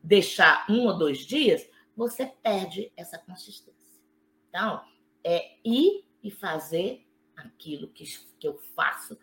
deixar 0.03 0.65
um 0.67 0.87
ou 0.87 0.97
dois 0.97 1.19
dias, 1.19 1.63
você 1.95 2.25
perde 2.25 2.91
essa 2.97 3.19
consistência. 3.19 4.01
Então, 4.49 4.81
é 5.23 5.57
ir 5.63 6.05
e 6.23 6.31
fazer 6.31 7.05
aquilo 7.35 7.87
que, 7.87 8.03
que 8.39 8.47
eu 8.47 8.57
faço 8.75 9.15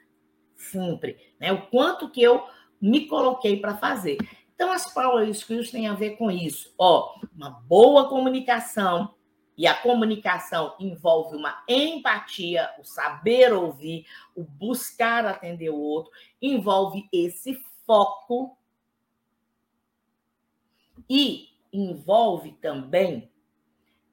sempre, 0.57 1.35
né? 1.41 1.53
O 1.53 1.67
quanto 1.69 2.09
que 2.09 2.23
eu 2.23 2.47
me 2.81 3.09
coloquei 3.09 3.61
para 3.61 3.77
fazer. 3.77 4.19
Então, 4.55 4.71
as 4.71 4.93
power 4.95 5.29
skills 5.31 5.73
têm 5.73 5.89
a 5.89 5.95
ver 5.95 6.17
com 6.17 6.31
isso. 6.31 6.73
Ó, 6.79 7.19
uma 7.35 7.51
boa 7.51 8.09
comunicação, 8.09 9.17
e 9.61 9.67
a 9.67 9.75
comunicação 9.75 10.75
envolve 10.81 11.37
uma 11.37 11.63
empatia, 11.69 12.71
o 12.79 12.83
saber 12.83 13.53
ouvir, 13.53 14.07
o 14.35 14.43
buscar 14.43 15.27
atender 15.27 15.69
o 15.69 15.77
outro, 15.79 16.11
envolve 16.41 17.07
esse 17.13 17.63
foco 17.87 18.57
e 21.11 21.51
envolve 21.71 22.53
também 22.53 23.31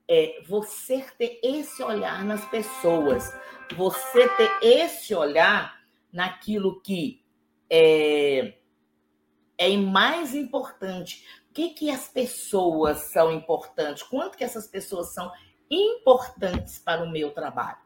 é, 0.05 0.43
você 0.45 1.01
ter 1.17 1.39
esse 1.41 1.81
olhar 1.81 2.25
nas 2.25 2.43
pessoas, 2.49 3.33
você 3.73 4.27
ter 4.27 4.51
esse 4.61 5.15
olhar 5.15 5.81
naquilo 6.11 6.81
que 6.81 7.23
é, 7.69 8.53
é 9.57 9.77
mais 9.77 10.35
importante. 10.35 11.25
Que, 11.57 11.71
que 11.71 11.89
as 11.89 12.07
pessoas 12.07 12.99
são 13.11 13.31
importantes? 13.31 14.03
Quanto 14.03 14.37
que 14.37 14.43
essas 14.43 14.67
pessoas 14.67 15.11
são 15.11 15.31
importantes 15.71 16.77
para 16.77 17.03
o 17.03 17.09
meu 17.09 17.31
trabalho? 17.31 17.79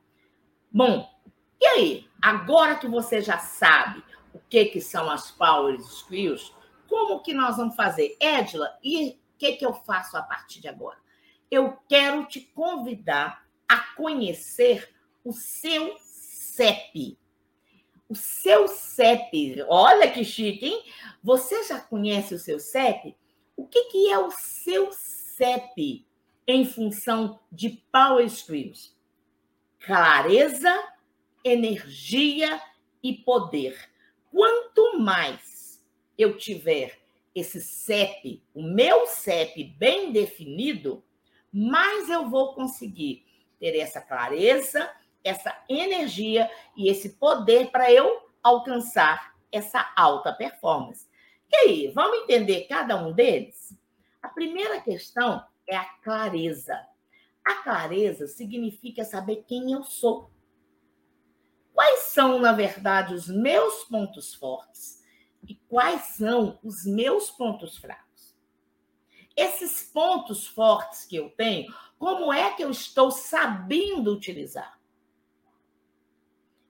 Bom, 0.70 1.10
e 1.58 1.66
aí? 1.66 2.10
Agora 2.22 2.76
que 2.76 2.86
você 2.86 3.22
já 3.22 3.38
sabe 3.38 4.04
o 4.34 4.40
que, 4.40 4.66
que 4.66 4.82
são 4.82 5.10
as 5.10 5.32
Power 5.32 5.80
Skills, 5.80 6.54
como 6.86 7.24
que 7.24 7.34
nós 7.34 7.56
vamos 7.56 7.74
fazer? 7.74 8.18
Edla, 8.20 8.78
e 8.84 9.12
o 9.12 9.38
que, 9.38 9.54
que 9.54 9.66
eu 9.66 9.74
faço 9.74 10.18
a 10.18 10.22
partir 10.22 10.60
de 10.60 10.68
agora? 10.68 10.98
Eu 11.50 11.78
quero 11.88 12.26
te 12.26 12.42
convidar 12.42 13.48
a 13.70 13.78
conhecer 13.96 14.94
o 15.24 15.32
seu 15.32 15.96
CEP. 15.98 17.18
O 18.10 18.16
seu 18.16 18.68
CEP, 18.68 19.64
olha 19.70 20.12
que 20.12 20.26
chique, 20.26 20.66
hein? 20.66 20.84
Você 21.24 21.64
já 21.64 21.80
conhece 21.80 22.36
o 22.36 22.40
seu 22.40 22.60
CEP? 22.60 23.16
O 23.62 23.68
que, 23.68 23.84
que 23.92 24.10
é 24.10 24.18
o 24.18 24.32
seu 24.32 24.92
CEP 24.92 26.04
em 26.48 26.66
função 26.66 27.40
de 27.52 27.70
Power 27.92 28.26
Skills? 28.26 28.98
Clareza, 29.86 30.74
energia 31.44 32.60
e 33.04 33.14
poder. 33.14 33.78
Quanto 34.32 34.98
mais 34.98 35.80
eu 36.18 36.40
tiver 36.40 37.00
esse 37.36 37.62
CEP, 37.62 38.42
o 38.52 38.64
meu 38.64 39.06
CEP 39.06 39.64
bem 39.78 40.12
definido, 40.12 41.04
mais 41.54 42.10
eu 42.10 42.32
vou 42.32 42.56
conseguir 42.56 43.24
ter 43.60 43.78
essa 43.78 44.02
clareza, 44.02 44.92
essa 45.24 45.56
energia 45.70 46.50
e 46.76 46.90
esse 46.90 47.10
poder 47.10 47.70
para 47.70 47.92
eu 47.92 48.28
alcançar 48.42 49.36
essa 49.52 49.94
alta 49.96 50.34
performance. 50.34 51.11
E 51.52 51.56
aí, 51.58 51.88
vamos 51.90 52.20
entender 52.20 52.62
cada 52.62 52.96
um 52.96 53.12
deles? 53.12 53.78
A 54.22 54.30
primeira 54.30 54.80
questão 54.80 55.44
é 55.68 55.76
a 55.76 55.86
clareza. 55.86 56.80
A 57.44 57.56
clareza 57.56 58.28
significa 58.28 59.04
saber 59.04 59.44
quem 59.48 59.74
eu 59.74 59.84
sou. 59.84 60.32
Quais 61.74 62.00
são, 62.04 62.40
na 62.40 62.54
verdade, 62.54 63.14
os 63.14 63.28
meus 63.28 63.84
pontos 63.86 64.34
fortes 64.34 65.04
e 65.48 65.56
quais 65.68 66.02
são 66.16 66.60
os 66.64 66.86
meus 66.86 67.32
pontos 67.32 67.78
fracos? 67.78 68.36
Esses 69.36 69.84
pontos 69.84 70.46
fortes 70.48 71.06
que 71.06 71.16
eu 71.16 71.30
tenho, 71.32 71.74
como 71.98 72.32
é 72.32 72.54
que 72.54 72.64
eu 72.64 72.70
estou 72.70 73.12
sabendo 73.12 74.14
utilizar? 74.14 74.80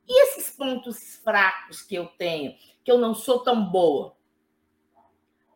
E 0.07 0.23
esses 0.23 0.49
pontos 0.49 1.17
fracos 1.17 1.81
que 1.81 1.95
eu 1.95 2.07
tenho, 2.07 2.55
que 2.83 2.91
eu 2.91 2.97
não 2.97 3.13
sou 3.13 3.39
tão 3.39 3.69
boa, 3.69 4.15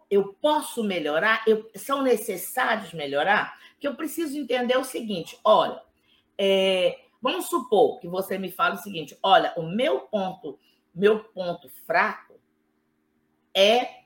eu 0.09 0.33
posso 0.33 0.83
melhorar? 0.83 1.43
Eu, 1.47 1.69
são 1.75 2.01
necessários 2.01 2.93
melhorar? 2.93 3.57
Que 3.79 3.87
eu 3.87 3.95
preciso 3.95 4.37
entender 4.37 4.77
o 4.77 4.83
seguinte: 4.83 5.37
olha, 5.43 5.81
é, 6.37 6.99
vamos 7.21 7.47
supor 7.47 7.99
que 7.99 8.07
você 8.07 8.37
me 8.37 8.51
fale 8.51 8.75
o 8.75 8.81
seguinte: 8.81 9.17
olha, 9.21 9.53
o 9.57 9.63
meu 9.63 10.01
ponto, 10.01 10.59
meu 10.93 11.19
ponto 11.19 11.69
fraco 11.85 12.35
é, 13.55 14.01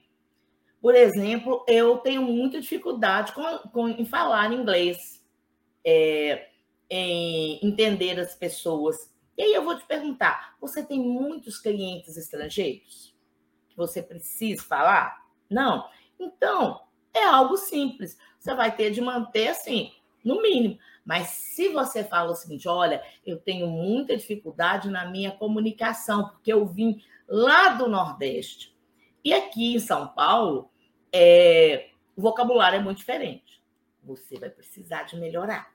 por 0.79 0.93
exemplo, 0.93 1.65
eu 1.67 1.97
tenho 1.97 2.21
muita 2.21 2.61
dificuldade 2.61 3.33
com, 3.33 3.43
com 3.69 3.89
em 3.89 4.05
falar 4.05 4.53
inglês, 4.53 5.25
é, 5.83 6.49
em 6.87 7.59
entender 7.65 8.19
as 8.19 8.35
pessoas. 8.35 9.11
E 9.35 9.41
aí 9.41 9.53
eu 9.53 9.63
vou 9.63 9.75
te 9.75 9.85
perguntar: 9.87 10.55
você 10.61 10.85
tem 10.85 10.99
muitos 10.99 11.57
clientes 11.57 12.15
estrangeiros 12.15 13.15
que 13.67 13.75
você 13.75 14.03
precisa 14.03 14.63
falar? 14.63 15.27
Não. 15.49 15.87
Então, 16.19 16.81
é 17.13 17.23
algo 17.23 17.57
simples. 17.57 18.17
Você 18.39 18.53
vai 18.53 18.75
ter 18.75 18.91
de 18.91 19.01
manter 19.01 19.49
assim, 19.49 19.91
no 20.23 20.41
mínimo. 20.41 20.77
Mas 21.05 21.27
se 21.29 21.69
você 21.69 22.03
fala 22.03 22.31
o 22.31 22.35
seguinte: 22.35 22.67
olha, 22.67 23.03
eu 23.25 23.37
tenho 23.37 23.67
muita 23.67 24.15
dificuldade 24.15 24.89
na 24.89 25.09
minha 25.09 25.31
comunicação, 25.31 26.29
porque 26.29 26.51
eu 26.51 26.65
vim 26.65 27.01
lá 27.27 27.69
do 27.69 27.87
Nordeste. 27.87 28.77
E 29.23 29.33
aqui 29.33 29.75
em 29.75 29.79
São 29.79 30.07
Paulo, 30.07 30.69
é, 31.11 31.89
o 32.15 32.21
vocabulário 32.21 32.77
é 32.77 32.81
muito 32.81 32.97
diferente. 32.97 33.61
Você 34.03 34.37
vai 34.37 34.49
precisar 34.49 35.03
de 35.03 35.17
melhorar. 35.17 35.73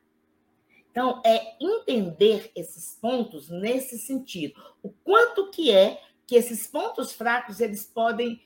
Então, 0.90 1.20
é 1.26 1.56
entender 1.60 2.52
esses 2.54 2.96
pontos 3.00 3.50
nesse 3.50 3.98
sentido. 3.98 4.54
O 4.82 4.90
quanto 4.90 5.50
que 5.50 5.72
é 5.72 6.00
que 6.26 6.36
esses 6.36 6.66
pontos 6.68 7.12
fracos 7.12 7.60
eles 7.60 7.84
podem 7.84 8.40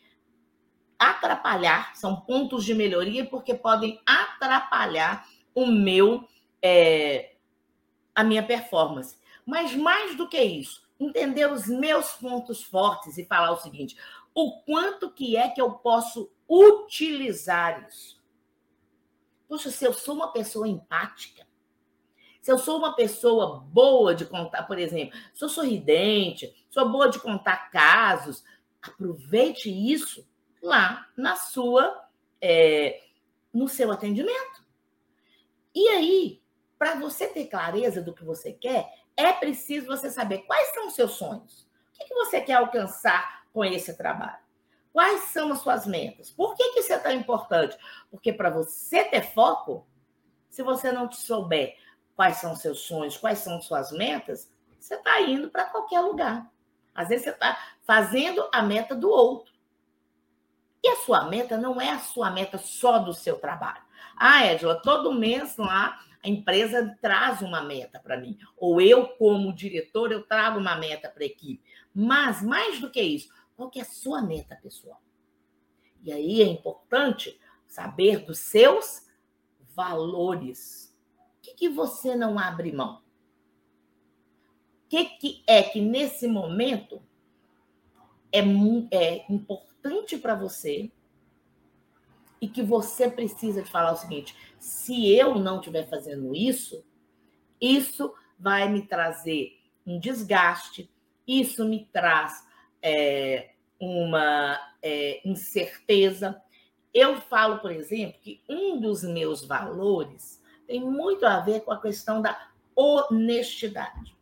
atrapalhar, 0.98 1.94
são 1.94 2.20
pontos 2.20 2.64
de 2.64 2.74
melhoria, 2.74 3.24
porque 3.24 3.54
podem 3.54 4.00
atrapalhar 4.04 5.26
o 5.54 5.66
meu, 5.66 6.28
é, 6.60 7.36
a 8.14 8.24
minha 8.24 8.42
performance. 8.42 9.16
Mas 9.46 9.74
mais 9.74 10.16
do 10.16 10.28
que 10.28 10.42
isso, 10.42 10.82
entender 10.98 11.50
os 11.50 11.66
meus 11.66 12.12
pontos 12.12 12.62
fortes 12.62 13.16
e 13.16 13.24
falar 13.24 13.52
o 13.52 13.60
seguinte: 13.60 13.96
o 14.34 14.60
quanto 14.62 15.10
que 15.10 15.36
é 15.36 15.48
que 15.48 15.60
eu 15.60 15.72
posso 15.72 16.30
utilizar 16.48 17.86
isso? 17.88 18.18
Poxa, 19.48 19.70
se 19.70 19.84
eu 19.84 19.94
sou 19.94 20.14
uma 20.14 20.32
pessoa 20.32 20.68
empática, 20.68 21.46
se 22.40 22.52
eu 22.52 22.58
sou 22.58 22.78
uma 22.78 22.94
pessoa 22.94 23.60
boa 23.60 24.14
de 24.14 24.26
contar, 24.26 24.64
por 24.64 24.78
exemplo, 24.78 25.18
sou 25.32 25.48
sorridente, 25.48 26.54
sou 26.70 26.88
boa 26.88 27.08
de 27.08 27.18
contar 27.18 27.70
casos, 27.70 28.44
aproveite 28.82 29.70
isso 29.70 30.26
lá 30.62 31.06
na 31.16 31.36
sua, 31.36 32.08
é, 32.40 33.02
no 33.52 33.68
seu 33.68 33.90
atendimento. 33.90 34.64
E 35.74 35.88
aí, 35.88 36.42
para 36.78 36.94
você 36.94 37.26
ter 37.26 37.46
clareza 37.46 38.00
do 38.00 38.14
que 38.14 38.24
você 38.24 38.52
quer, 38.52 38.92
é 39.16 39.32
preciso 39.32 39.86
você 39.86 40.10
saber 40.10 40.38
quais 40.38 40.72
são 40.74 40.86
os 40.86 40.94
seus 40.94 41.12
sonhos. 41.12 41.68
O 41.88 41.98
que, 41.98 42.04
que 42.04 42.14
você 42.14 42.40
quer 42.40 42.54
alcançar 42.54 43.44
com 43.52 43.64
esse 43.64 43.96
trabalho? 43.96 44.38
Quais 44.92 45.22
são 45.32 45.52
as 45.52 45.60
suas 45.60 45.86
metas? 45.86 46.30
Por 46.30 46.54
que, 46.54 46.72
que 46.72 46.80
isso 46.80 46.92
é 46.92 46.98
tão 46.98 47.12
importante? 47.12 47.76
Porque 48.10 48.32
para 48.32 48.50
você 48.50 49.04
ter 49.04 49.22
foco, 49.22 49.86
se 50.48 50.62
você 50.62 50.90
não 50.92 51.08
te 51.08 51.16
souber 51.16 51.76
quais 52.16 52.38
são 52.38 52.56
seus 52.56 52.80
sonhos, 52.80 53.16
quais 53.16 53.38
são 53.38 53.60
suas 53.60 53.92
metas, 53.92 54.50
você 54.78 54.94
está 54.94 55.20
indo 55.20 55.50
para 55.50 55.66
qualquer 55.66 56.00
lugar. 56.00 56.50
Às 56.94 57.08
vezes 57.08 57.24
você 57.24 57.30
está 57.30 57.56
fazendo 57.82 58.48
a 58.52 58.62
meta 58.62 58.94
do 58.94 59.08
outro. 59.08 59.52
E 60.82 60.88
a 60.88 60.96
sua 60.96 61.24
meta 61.24 61.56
não 61.56 61.80
é 61.80 61.90
a 61.90 61.98
sua 61.98 62.30
meta 62.30 62.58
só 62.58 62.98
do 62.98 63.12
seu 63.12 63.38
trabalho. 63.38 63.82
Ah, 64.16 64.46
Edila, 64.46 64.80
todo 64.80 65.12
mês 65.12 65.56
lá 65.56 65.98
a 66.22 66.28
empresa 66.28 66.96
traz 67.00 67.42
uma 67.42 67.62
meta 67.62 67.98
para 68.00 68.16
mim. 68.16 68.38
Ou 68.56 68.80
eu, 68.80 69.06
como 69.06 69.52
diretor, 69.52 70.10
eu 70.10 70.22
trago 70.22 70.58
uma 70.58 70.76
meta 70.76 71.08
para 71.08 71.22
a 71.22 71.26
equipe. 71.26 71.62
Mas, 71.94 72.42
mais 72.42 72.80
do 72.80 72.90
que 72.90 73.00
isso, 73.00 73.32
qual 73.56 73.70
que 73.70 73.78
é 73.78 73.82
a 73.82 73.86
sua 73.86 74.20
meta 74.22 74.56
pessoal? 74.56 75.00
E 76.02 76.12
aí 76.12 76.42
é 76.42 76.46
importante 76.46 77.38
saber 77.66 78.24
dos 78.24 78.38
seus 78.38 79.06
valores. 79.74 80.96
O 81.38 81.40
que, 81.42 81.54
que 81.54 81.68
você 81.68 82.16
não 82.16 82.38
abre 82.38 82.72
mão? 82.72 83.02
O 84.84 84.88
que, 84.88 85.04
que 85.04 85.42
é 85.46 85.62
que 85.62 85.80
nesse 85.80 86.26
momento 86.26 87.02
é, 88.32 88.40
é 88.90 89.26
importante 89.30 89.77
para 90.18 90.34
você 90.34 90.90
e 92.40 92.48
que 92.48 92.62
você 92.62 93.10
precisa 93.10 93.62
de 93.62 93.70
falar 93.70 93.92
o 93.92 93.96
seguinte: 93.96 94.34
se 94.58 95.14
eu 95.14 95.36
não 95.36 95.58
estiver 95.58 95.88
fazendo 95.88 96.34
isso, 96.34 96.84
isso 97.60 98.14
vai 98.38 98.68
me 98.68 98.82
trazer 98.82 99.58
um 99.86 99.98
desgaste, 99.98 100.90
isso 101.26 101.64
me 101.64 101.86
traz 101.92 102.46
é, 102.82 103.50
uma 103.80 104.58
é, 104.82 105.20
incerteza. 105.24 106.40
Eu 106.92 107.20
falo, 107.20 107.58
por 107.58 107.70
exemplo, 107.70 108.20
que 108.20 108.42
um 108.48 108.80
dos 108.80 109.02
meus 109.02 109.44
valores 109.44 110.42
tem 110.66 110.80
muito 110.80 111.26
a 111.26 111.40
ver 111.40 111.60
com 111.60 111.72
a 111.72 111.80
questão 111.80 112.20
da 112.20 112.48
honestidade. 112.74 114.16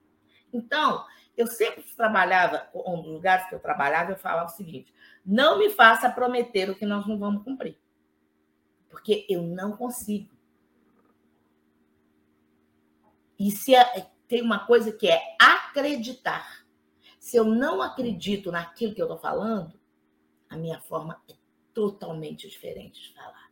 Então, 0.53 1.05
eu 1.37 1.47
sempre 1.47 1.83
trabalhava, 1.95 2.69
um 2.75 3.03
dos 3.03 3.13
lugares 3.13 3.47
que 3.49 3.55
eu 3.55 3.61
trabalhava, 3.61 4.13
eu 4.13 4.17
falava 4.17 4.51
o 4.51 4.57
seguinte: 4.57 4.93
não 5.25 5.59
me 5.59 5.71
faça 5.71 6.11
prometer 6.11 6.71
o 6.71 6.75
que 6.75 6.87
nós 6.87 7.07
não 7.07 7.19
vamos 7.19 7.45
cumprir. 7.45 7.79
Porque 8.89 9.27
eu 9.29 9.43
não 9.43 9.77
consigo. 9.77 10.35
E 13.39 13.51
se 13.51 13.75
é, 13.75 14.11
tem 14.27 14.41
uma 14.41 14.67
coisa 14.67 14.91
que 14.91 15.09
é 15.09 15.21
acreditar. 15.39 16.65
Se 17.19 17.37
eu 17.37 17.45
não 17.45 17.83
acredito 17.83 18.51
naquilo 18.51 18.95
que 18.95 19.03
eu 19.03 19.07
estou 19.07 19.19
falando, 19.19 19.79
a 20.49 20.57
minha 20.57 20.81
forma 20.81 21.21
é 21.29 21.35
totalmente 21.75 22.49
diferente 22.49 23.03
de 23.03 23.15
falar. 23.15 23.51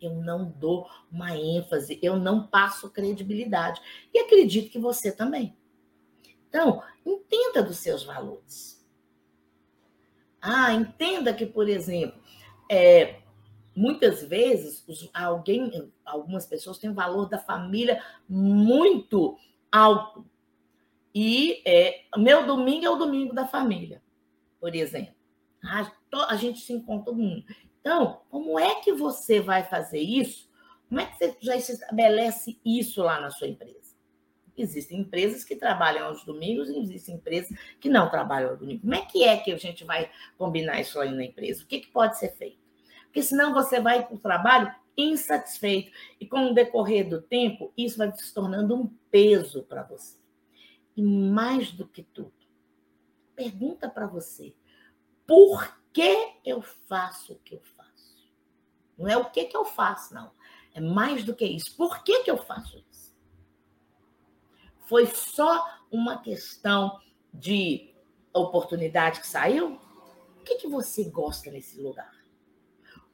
Eu 0.00 0.14
não 0.14 0.48
dou 0.48 0.88
uma 1.10 1.36
ênfase, 1.36 1.98
eu 2.00 2.16
não 2.16 2.46
passo 2.46 2.88
credibilidade. 2.90 3.82
E 4.14 4.20
acredito 4.20 4.70
que 4.70 4.78
você 4.78 5.12
também. 5.12 5.58
Então, 6.48 6.82
entenda 7.04 7.62
dos 7.62 7.78
seus 7.78 8.04
valores. 8.04 8.84
Ah, 10.40 10.72
entenda 10.72 11.34
que, 11.34 11.44
por 11.44 11.68
exemplo, 11.68 12.20
é, 12.70 13.20
muitas 13.74 14.22
vezes 14.22 14.84
alguém, 15.12 15.92
algumas 16.04 16.46
pessoas 16.46 16.78
têm 16.78 16.90
o 16.90 16.94
valor 16.94 17.28
da 17.28 17.38
família 17.38 18.02
muito 18.28 19.36
alto. 19.70 20.26
E 21.14 21.62
é, 21.66 22.04
meu 22.16 22.46
domingo 22.46 22.86
é 22.86 22.90
o 22.90 22.96
domingo 22.96 23.34
da 23.34 23.46
família, 23.46 24.02
por 24.60 24.74
exemplo. 24.74 25.14
A, 25.64 25.90
a 26.28 26.36
gente 26.36 26.60
se 26.60 26.72
encontra 26.72 27.06
todo 27.06 27.18
mundo. 27.18 27.44
Então, 27.80 28.20
como 28.30 28.58
é 28.58 28.76
que 28.76 28.92
você 28.92 29.40
vai 29.40 29.64
fazer 29.64 30.00
isso? 30.00 30.48
Como 30.88 31.00
é 31.00 31.06
que 31.06 31.16
você 31.16 31.36
já 31.40 31.56
estabelece 31.56 32.58
isso 32.64 33.02
lá 33.02 33.20
na 33.20 33.30
sua 33.30 33.48
empresa? 33.48 33.77
Existem 34.58 35.00
empresas 35.00 35.44
que 35.44 35.56
trabalham 35.56 36.06
aos 36.06 36.24
domingos 36.24 36.68
e 36.68 36.78
existem 36.78 37.14
empresas 37.14 37.56
que 37.80 37.88
não 37.88 38.10
trabalham 38.10 38.50
aos 38.50 38.58
domingos. 38.58 38.82
Como 38.82 38.94
é 38.94 39.06
que 39.06 39.24
é 39.24 39.36
que 39.36 39.52
a 39.52 39.56
gente 39.56 39.84
vai 39.84 40.10
combinar 40.36 40.80
isso 40.80 40.98
aí 40.98 41.10
na 41.10 41.24
empresa? 41.24 41.62
O 41.62 41.66
que, 41.66 41.80
que 41.80 41.88
pode 41.88 42.18
ser 42.18 42.34
feito? 42.36 42.58
Porque 43.04 43.22
senão 43.22 43.54
você 43.54 43.80
vai 43.80 44.04
para 44.04 44.14
o 44.14 44.18
trabalho 44.18 44.74
insatisfeito 44.96 45.92
e 46.20 46.26
com 46.26 46.50
o 46.50 46.54
decorrer 46.54 47.08
do 47.08 47.22
tempo, 47.22 47.72
isso 47.76 47.96
vai 47.96 48.12
se 48.12 48.34
tornando 48.34 48.74
um 48.74 48.86
peso 49.10 49.62
para 49.62 49.84
você. 49.84 50.18
E 50.96 51.02
mais 51.02 51.70
do 51.70 51.86
que 51.86 52.02
tudo, 52.02 52.32
pergunta 53.36 53.88
para 53.88 54.06
você: 54.06 54.52
por 55.24 55.78
que 55.92 56.34
eu 56.44 56.60
faço 56.60 57.34
o 57.34 57.38
que 57.38 57.54
eu 57.54 57.62
faço? 57.76 57.88
Não 58.98 59.06
é 59.06 59.16
o 59.16 59.30
que, 59.30 59.44
que 59.44 59.56
eu 59.56 59.64
faço, 59.64 60.12
não. 60.12 60.32
É 60.74 60.80
mais 60.80 61.24
do 61.24 61.34
que 61.34 61.44
isso. 61.44 61.76
Por 61.76 62.02
que, 62.02 62.24
que 62.24 62.30
eu 62.30 62.36
faço? 62.36 62.84
Foi 64.88 65.06
só 65.06 65.64
uma 65.90 66.18
questão 66.22 66.98
de 67.32 67.94
oportunidade 68.32 69.20
que 69.20 69.26
saiu? 69.26 69.78
O 70.40 70.44
que, 70.44 70.54
que 70.54 70.66
você 70.66 71.04
gosta 71.10 71.50
nesse 71.50 71.78
lugar? 71.78 72.10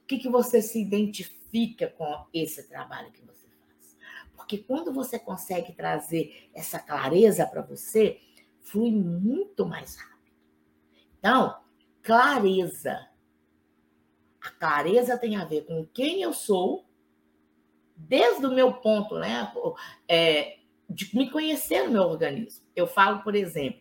O 0.02 0.06
que, 0.06 0.18
que 0.18 0.28
você 0.28 0.62
se 0.62 0.80
identifica 0.80 1.88
com 1.88 2.26
esse 2.32 2.68
trabalho 2.68 3.10
que 3.10 3.22
você 3.22 3.48
faz? 3.48 3.98
Porque 4.36 4.58
quando 4.58 4.92
você 4.92 5.18
consegue 5.18 5.72
trazer 5.72 6.48
essa 6.54 6.78
clareza 6.78 7.44
para 7.44 7.62
você, 7.62 8.20
flui 8.60 8.92
muito 8.92 9.66
mais 9.66 9.96
rápido. 9.96 10.32
Então, 11.18 11.60
clareza. 12.02 13.08
A 14.40 14.50
clareza 14.50 15.18
tem 15.18 15.36
a 15.36 15.44
ver 15.44 15.64
com 15.64 15.84
quem 15.86 16.22
eu 16.22 16.32
sou, 16.32 16.84
desde 17.96 18.46
o 18.46 18.52
meu 18.52 18.74
ponto, 18.74 19.18
né? 19.18 19.52
É, 20.06 20.58
de 20.88 21.16
me 21.16 21.30
conhecer 21.30 21.84
no 21.84 21.92
meu 21.92 22.02
organismo. 22.02 22.64
Eu 22.74 22.86
falo, 22.86 23.22
por 23.22 23.34
exemplo, 23.34 23.80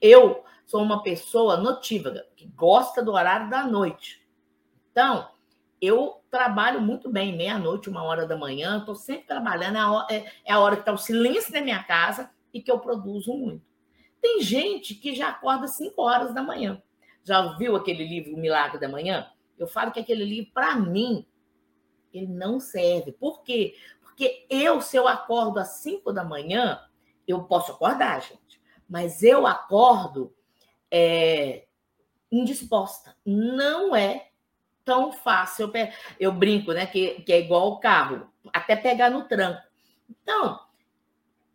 eu 0.00 0.44
sou 0.66 0.82
uma 0.82 1.02
pessoa 1.02 1.56
notívaga, 1.56 2.26
que 2.36 2.46
gosta 2.48 3.02
do 3.02 3.12
horário 3.12 3.48
da 3.48 3.64
noite. 3.66 4.26
Então, 4.90 5.28
eu 5.80 6.20
trabalho 6.30 6.80
muito 6.80 7.10
bem, 7.10 7.36
meia-noite, 7.36 7.88
uma 7.88 8.02
hora 8.02 8.26
da 8.26 8.36
manhã, 8.36 8.78
estou 8.78 8.94
sempre 8.94 9.26
trabalhando, 9.26 9.76
é 9.76 9.80
a, 9.80 9.90
hora, 9.90 10.06
é, 10.10 10.32
é 10.44 10.52
a 10.52 10.58
hora 10.58 10.76
que 10.76 10.82
está 10.82 10.92
o 10.92 10.98
silêncio 10.98 11.52
da 11.52 11.60
minha 11.60 11.82
casa 11.82 12.30
e 12.52 12.60
que 12.60 12.70
eu 12.70 12.78
produzo 12.78 13.32
muito. 13.32 13.64
Tem 14.20 14.42
gente 14.42 14.94
que 14.94 15.14
já 15.14 15.28
acorda 15.28 15.66
5 15.68 16.00
horas 16.02 16.34
da 16.34 16.42
manhã. 16.42 16.82
Já 17.22 17.56
viu 17.56 17.76
aquele 17.76 18.06
livro 18.06 18.34
O 18.34 18.38
Milagre 18.38 18.80
da 18.80 18.88
Manhã? 18.88 19.30
Eu 19.56 19.66
falo 19.66 19.92
que 19.92 20.00
aquele 20.00 20.24
livro, 20.24 20.50
para 20.52 20.76
mim, 20.76 21.26
ele 22.12 22.26
não 22.26 22.58
serve. 22.58 23.12
Por 23.12 23.42
quê? 23.42 23.74
Porque 24.18 24.46
eu, 24.50 24.80
se 24.80 24.96
eu 24.96 25.06
acordo 25.06 25.60
às 25.60 25.74
5 25.74 26.12
da 26.12 26.24
manhã, 26.24 26.84
eu 27.26 27.44
posso 27.44 27.70
acordar, 27.70 28.20
gente, 28.20 28.60
mas 28.88 29.22
eu 29.22 29.46
acordo 29.46 30.34
é, 30.90 31.68
indisposta. 32.28 33.16
Não 33.24 33.94
é 33.94 34.30
tão 34.84 35.12
fácil. 35.12 35.70
Eu, 35.72 35.88
eu 36.18 36.32
brinco, 36.32 36.72
né? 36.72 36.84
Que, 36.84 37.22
que 37.22 37.32
é 37.32 37.38
igual 37.38 37.68
o 37.68 37.78
carro, 37.78 38.28
até 38.52 38.74
pegar 38.74 39.08
no 39.08 39.28
tranco. 39.28 39.62
Então, 40.10 40.66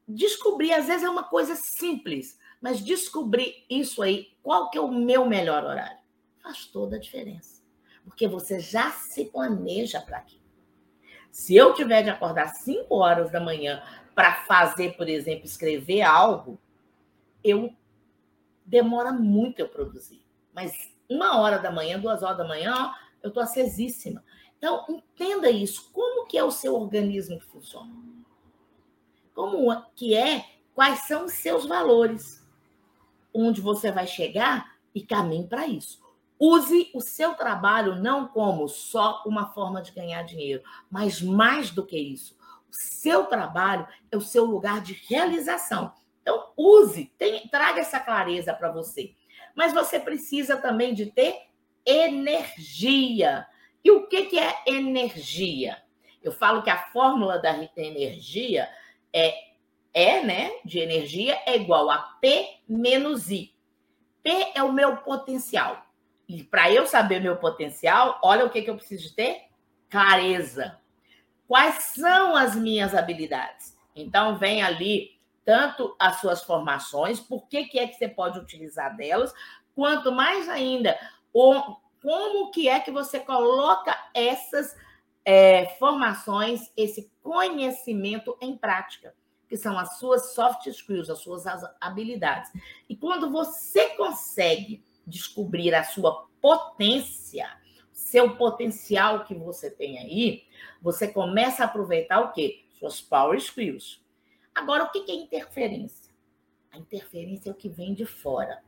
descobrir, 0.08 0.72
às 0.72 0.88
vezes 0.88 1.04
é 1.04 1.10
uma 1.10 1.24
coisa 1.26 1.58
simples, 1.58 2.40
mas 2.62 2.80
descobrir 2.80 3.66
isso 3.70 4.02
aí, 4.02 4.38
qual 4.42 4.70
que 4.70 4.78
é 4.78 4.82
o 4.82 4.88
meu 4.88 5.26
melhor 5.26 5.66
horário, 5.66 5.98
faz 6.42 6.66
toda 6.68 6.96
a 6.96 7.00
diferença. 7.00 7.62
Porque 8.06 8.26
você 8.26 8.58
já 8.62 8.90
se 8.90 9.26
planeja 9.26 10.00
para 10.00 10.20
aquilo. 10.20 10.43
Se 11.34 11.56
eu 11.56 11.74
tiver 11.74 12.04
de 12.04 12.12
acordar 12.12 12.50
5 12.50 12.94
horas 12.96 13.32
da 13.32 13.40
manhã 13.40 13.82
para 14.14 14.46
fazer, 14.46 14.96
por 14.96 15.10
exemplo, 15.10 15.46
escrever 15.46 16.04
algo, 16.04 16.60
eu 17.44 17.76
demora 18.64 19.12
muito 19.12 19.58
eu 19.58 19.68
produzir. 19.68 20.24
Mas 20.54 20.94
uma 21.10 21.40
hora 21.42 21.58
da 21.58 21.72
manhã, 21.72 22.00
duas 22.00 22.22
horas 22.22 22.38
da 22.38 22.48
manhã, 22.48 22.94
eu 23.24 23.30
estou 23.30 23.42
acesíssima. 23.42 24.24
Então, 24.60 24.86
entenda 24.88 25.50
isso. 25.50 25.90
Como 25.92 26.28
que 26.28 26.38
é 26.38 26.44
o 26.44 26.52
seu 26.52 26.76
organismo 26.76 27.40
que 27.40 27.48
funciona? 27.48 27.92
Como 29.34 29.76
que 29.96 30.14
é? 30.14 30.46
Quais 30.76 31.08
são 31.08 31.26
os 31.26 31.34
seus 31.34 31.66
valores? 31.66 32.48
Onde 33.34 33.60
você 33.60 33.92
vai 33.92 34.06
chegar 34.06 34.78
e 34.94 35.02
caminhe 35.02 35.48
para 35.48 35.66
isso. 35.66 36.00
Use 36.46 36.92
o 36.94 37.00
seu 37.00 37.36
trabalho 37.36 37.96
não 37.96 38.28
como 38.28 38.68
só 38.68 39.24
uma 39.26 39.54
forma 39.54 39.82
de 39.82 39.94
ganhar 39.94 40.24
dinheiro, 40.24 40.62
mas 40.92 41.22
mais 41.22 41.72
do 41.72 41.86
que 41.86 41.98
isso. 41.98 42.38
O 42.70 42.74
seu 42.74 43.28
trabalho 43.28 43.88
é 44.12 44.18
o 44.18 44.22
seu 44.22 44.44
lugar 44.44 44.82
de 44.82 44.92
realização. 45.08 45.94
Então, 46.22 46.52
use, 46.58 47.06
tem, 47.18 47.48
traga 47.48 47.80
essa 47.80 47.98
clareza 47.98 48.54
para 48.54 48.70
você. 48.70 49.16
Mas 49.56 49.72
você 49.72 49.98
precisa 49.98 50.58
também 50.58 50.94
de 50.94 51.06
ter 51.06 51.48
energia. 51.86 53.48
E 53.82 53.90
o 53.90 54.06
que, 54.10 54.26
que 54.26 54.38
é 54.38 54.64
energia? 54.68 55.82
Eu 56.22 56.34
falo 56.34 56.62
que 56.62 56.70
a 56.70 56.92
fórmula 56.92 57.40
da 57.40 57.58
energia 57.78 58.68
é, 59.14 59.34
é, 59.94 60.22
né, 60.22 60.52
de 60.66 60.80
energia 60.80 61.42
é 61.46 61.56
igual 61.56 61.90
a 61.90 62.00
P 62.20 62.60
menos 62.68 63.32
I. 63.32 63.56
P 64.22 64.52
é 64.54 64.62
o 64.62 64.74
meu 64.74 64.98
potencial. 64.98 65.93
E 66.28 66.44
para 66.44 66.72
eu 66.72 66.86
saber 66.86 67.20
meu 67.20 67.38
potencial, 67.38 68.20
olha 68.24 68.46
o 68.46 68.50
que, 68.50 68.62
que 68.62 68.70
eu 68.70 68.76
preciso 68.76 69.14
ter: 69.16 69.44
clareza. 69.90 70.80
Quais 71.48 71.76
são 71.96 72.36
as 72.36 72.56
minhas 72.56 72.96
habilidades? 72.96 73.78
Então, 73.96 74.38
vem 74.38 74.64
ali 74.64 75.20
tanto 75.46 75.96
as 76.00 76.22
suas 76.22 76.44
formações, 76.44 77.20
por 77.20 77.48
que, 77.48 77.66
que 77.66 77.78
é 77.78 77.88
que 77.88 77.96
você 77.96 78.08
pode 78.08 78.40
utilizar 78.40 78.96
delas, 78.96 79.34
quanto 79.76 80.12
mais 80.12 80.48
ainda, 80.48 80.98
o, 81.34 81.76
como 82.02 82.52
que 82.52 82.70
é 82.70 82.80
que 82.80 82.92
você 82.92 83.20
coloca 83.20 83.98
essas 84.14 84.76
é, 85.26 85.68
formações, 85.78 86.72
esse 86.76 87.12
conhecimento 87.22 88.38
em 88.42 88.58
prática, 88.58 89.14
que 89.48 89.58
são 89.58 89.78
as 89.78 89.98
suas 90.00 90.34
soft 90.34 90.66
skills, 90.68 91.10
as 91.10 91.20
suas 91.20 91.46
habilidades. 91.80 92.52
E 92.90 92.96
quando 92.96 93.30
você 93.30 93.90
consegue 93.90 94.84
descobrir 95.06 95.74
a 95.74 95.84
sua 95.84 96.28
potência, 96.42 97.50
seu 97.92 98.36
potencial 98.36 99.26
que 99.26 99.34
você 99.34 99.72
tem 99.72 100.00
aí, 100.00 100.44
você 100.82 101.08
começa 101.08 101.64
a 101.64 101.66
aproveitar 101.66 102.20
o 102.20 102.32
quê? 102.32 102.64
Suas 102.80 103.02
power 103.02 103.38
skills. 103.38 104.02
Agora, 104.54 104.84
o 104.84 104.92
que 104.92 105.12
é 105.12 105.16
interferência? 105.16 106.14
A 106.72 106.78
interferência 106.78 107.50
é 107.50 107.52
o 107.52 107.56
que 107.56 107.70
vem 107.70 107.94
de 107.94 108.06
fora. 108.06 108.62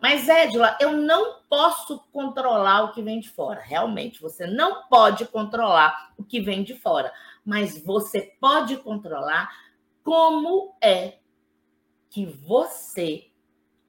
Mas, 0.00 0.28
Edila, 0.28 0.76
eu 0.80 0.92
não 0.92 1.42
posso 1.48 1.98
controlar 2.12 2.84
o 2.84 2.92
que 2.92 3.02
vem 3.02 3.18
de 3.18 3.30
fora. 3.30 3.60
Realmente, 3.60 4.20
você 4.20 4.46
não 4.46 4.86
pode 4.88 5.24
controlar 5.26 6.12
o 6.18 6.24
que 6.24 6.40
vem 6.40 6.62
de 6.62 6.74
fora. 6.74 7.12
Mas 7.44 7.82
você 7.82 8.36
pode 8.38 8.76
controlar 8.76 9.50
como 10.02 10.76
é 10.80 11.18
que 12.10 12.26
você 12.26 13.30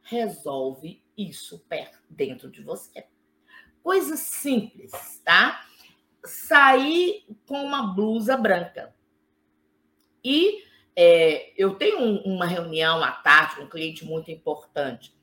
resolve 0.01 1.03
isso 1.17 1.65
dentro 2.09 2.49
de 2.49 2.61
você. 2.61 3.05
Coisa 3.81 4.15
simples, 4.15 5.21
tá? 5.23 5.65
Sair 6.23 7.25
com 7.47 7.63
uma 7.63 7.93
blusa 7.93 8.37
branca. 8.37 8.93
E 10.23 10.63
é, 10.95 11.53
eu 11.57 11.75
tenho 11.75 11.99
um, 11.99 12.35
uma 12.35 12.45
reunião 12.45 13.03
à 13.03 13.11
tarde 13.11 13.55
com 13.55 13.63
um 13.63 13.69
cliente 13.69 14.05
muito 14.05 14.29
importante 14.29 15.15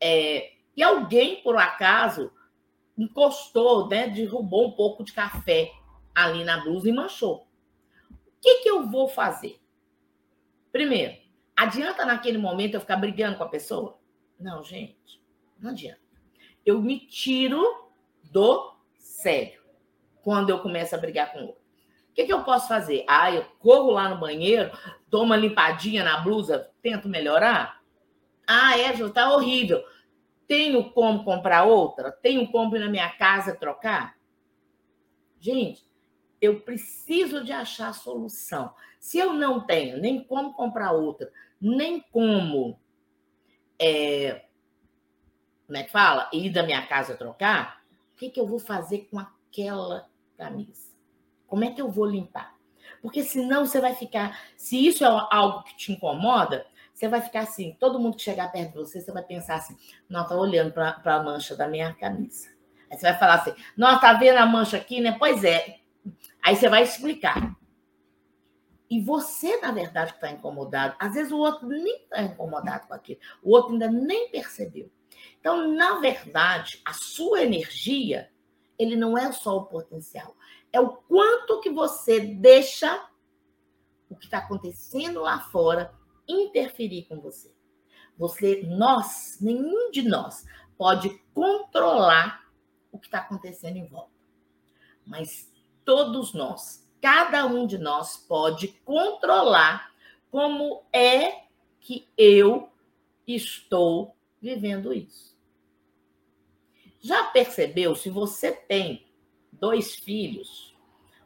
é, 0.00 0.52
e 0.76 0.82
alguém, 0.82 1.42
por 1.42 1.56
acaso, 1.56 2.30
encostou, 2.96 3.88
né, 3.88 4.08
derrubou 4.08 4.68
um 4.68 4.72
pouco 4.72 5.02
de 5.02 5.12
café 5.12 5.72
ali 6.14 6.44
na 6.44 6.62
blusa 6.62 6.88
e 6.88 6.92
manchou. 6.92 7.48
O 8.10 8.16
que, 8.40 8.62
que 8.62 8.68
eu 8.68 8.86
vou 8.88 9.08
fazer? 9.08 9.58
Primeiro, 10.70 11.16
adianta 11.56 12.04
naquele 12.04 12.38
momento 12.38 12.74
eu 12.74 12.80
ficar 12.80 12.96
brigando 12.96 13.38
com 13.38 13.44
a 13.44 13.48
pessoa? 13.48 13.98
Não, 14.38 14.62
gente, 14.62 15.22
não 15.64 15.70
adianta. 15.70 16.00
Eu 16.64 16.80
me 16.80 17.00
tiro 17.00 17.90
do 18.22 18.76
sério 18.98 19.62
quando 20.22 20.50
eu 20.50 20.60
começo 20.60 20.94
a 20.94 20.98
brigar 20.98 21.32
com 21.32 21.38
o 21.38 21.46
outro. 21.46 21.64
O 22.10 22.14
que, 22.14 22.26
que 22.26 22.32
eu 22.32 22.44
posso 22.44 22.68
fazer? 22.68 23.04
Ah, 23.08 23.32
eu 23.32 23.44
corro 23.58 23.90
lá 23.90 24.08
no 24.08 24.20
banheiro, 24.20 24.70
dou 25.08 25.24
uma 25.24 25.36
limpadinha 25.36 26.04
na 26.04 26.18
blusa, 26.18 26.70
tento 26.80 27.08
melhorar? 27.08 27.82
Ah, 28.46 28.78
é, 28.78 28.92
tá 29.08 29.34
horrível. 29.34 29.82
Tenho 30.46 30.92
como 30.92 31.24
comprar 31.24 31.64
outra? 31.64 32.12
Tenho 32.12 32.46
como 32.52 32.76
ir 32.76 32.80
na 32.80 32.88
minha 32.88 33.08
casa 33.16 33.56
trocar? 33.56 34.16
Gente, 35.40 35.82
eu 36.40 36.60
preciso 36.60 37.42
de 37.42 37.52
achar 37.52 37.92
solução. 37.94 38.74
Se 39.00 39.18
eu 39.18 39.32
não 39.32 39.60
tenho 39.60 39.98
nem 39.98 40.22
como 40.22 40.52
comprar 40.52 40.92
outra, 40.92 41.32
nem 41.60 42.00
como. 42.12 42.78
É, 43.78 44.44
como 45.66 45.78
é 45.78 45.82
que 45.82 45.90
fala? 45.90 46.28
Ir 46.32 46.50
da 46.50 46.62
minha 46.62 46.86
casa 46.86 47.16
trocar, 47.16 47.80
o 48.14 48.16
que, 48.16 48.30
que 48.30 48.40
eu 48.40 48.46
vou 48.46 48.58
fazer 48.58 49.08
com 49.10 49.18
aquela 49.18 50.08
camisa? 50.36 50.92
Como 51.46 51.64
é 51.64 51.70
que 51.70 51.80
eu 51.80 51.90
vou 51.90 52.04
limpar? 52.04 52.54
Porque 53.00 53.22
senão 53.22 53.66
você 53.66 53.80
vai 53.80 53.94
ficar. 53.94 54.38
Se 54.56 54.86
isso 54.86 55.04
é 55.04 55.08
algo 55.30 55.62
que 55.62 55.76
te 55.76 55.92
incomoda, 55.92 56.66
você 56.92 57.08
vai 57.08 57.20
ficar 57.20 57.40
assim, 57.40 57.76
todo 57.78 57.98
mundo 57.98 58.16
que 58.16 58.22
chegar 58.22 58.52
perto 58.52 58.72
de 58.72 58.78
você, 58.78 59.00
você 59.00 59.12
vai 59.12 59.22
pensar 59.22 59.56
assim, 59.56 59.76
não, 60.08 60.26
tá 60.26 60.36
olhando 60.36 60.72
para 60.72 61.00
a 61.04 61.22
mancha 61.22 61.56
da 61.56 61.66
minha 61.66 61.92
camisa. 61.94 62.48
Aí 62.90 62.96
você 62.96 63.10
vai 63.10 63.18
falar 63.18 63.34
assim, 63.34 63.54
não, 63.76 63.98
tá 63.98 64.12
vendo 64.12 64.38
a 64.38 64.46
mancha 64.46 64.76
aqui, 64.76 65.00
né? 65.00 65.16
Pois 65.18 65.42
é. 65.42 65.80
Aí 66.42 66.56
você 66.56 66.68
vai 66.68 66.82
explicar. 66.82 67.56
E 68.88 69.00
você, 69.00 69.60
na 69.60 69.72
verdade, 69.72 70.12
que 70.12 70.18
está 70.18 70.30
incomodado, 70.30 70.94
às 70.98 71.14
vezes 71.14 71.32
o 71.32 71.38
outro 71.38 71.66
nem 71.66 72.04
está 72.04 72.22
incomodado 72.22 72.86
com 72.86 72.94
aquilo, 72.94 73.18
o 73.42 73.50
outro 73.50 73.72
ainda 73.72 73.90
nem 73.90 74.30
percebeu. 74.30 74.90
Então, 75.44 75.74
na 75.74 76.00
verdade, 76.00 76.80
a 76.86 76.94
sua 76.94 77.42
energia, 77.42 78.32
ele 78.78 78.96
não 78.96 79.18
é 79.18 79.30
só 79.30 79.58
o 79.58 79.66
potencial, 79.66 80.34
é 80.72 80.80
o 80.80 80.88
quanto 80.88 81.60
que 81.60 81.68
você 81.68 82.18
deixa 82.18 83.06
o 84.08 84.16
que 84.16 84.24
está 84.24 84.38
acontecendo 84.38 85.20
lá 85.20 85.40
fora 85.40 85.92
interferir 86.26 87.04
com 87.04 87.20
você. 87.20 87.54
Você, 88.16 88.62
nós, 88.66 89.36
nenhum 89.38 89.90
de 89.90 90.00
nós 90.00 90.46
pode 90.78 91.10
controlar 91.34 92.48
o 92.90 92.98
que 92.98 93.06
está 93.06 93.18
acontecendo 93.18 93.76
em 93.76 93.86
volta. 93.86 94.14
Mas 95.04 95.52
todos 95.84 96.32
nós, 96.32 96.90
cada 97.02 97.44
um 97.44 97.66
de 97.66 97.76
nós 97.76 98.16
pode 98.16 98.68
controlar 98.82 99.92
como 100.30 100.86
é 100.90 101.44
que 101.80 102.08
eu 102.16 102.72
estou 103.26 104.16
vivendo 104.40 104.90
isso. 104.90 105.33
Já 107.04 107.24
percebeu 107.24 107.94
se 107.94 108.08
você 108.08 108.50
tem 108.50 109.06
dois 109.52 109.94
filhos, 109.94 110.74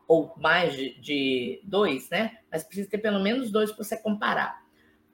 ou 0.08 0.34
mais 0.36 0.74
de, 0.74 1.60
dois, 1.62 2.10
né? 2.10 2.38
Mas 2.50 2.64
precisa 2.64 2.90
ter 2.90 2.98
pelo 2.98 3.20
menos 3.20 3.52
dois 3.52 3.70
para 3.70 3.84
você 3.84 3.96
comparar. 3.96 4.66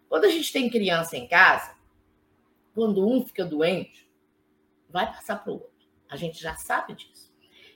Quando 0.09 0.25
a 0.25 0.31
gente 0.31 0.51
tem 0.51 0.71
criança 0.71 1.19
em 1.19 1.29
casa, 1.29 1.77
quando 2.75 3.07
um 3.07 3.23
fica 3.27 3.45
doente, 3.45 4.11
vai 4.89 5.05
passar 5.07 5.37
para 5.37 5.53
o 5.53 5.57
outro. 5.57 5.87
A 6.09 6.17
gente 6.17 6.41
já 6.41 6.57
sabe 6.57 6.95
disso. 6.95 7.31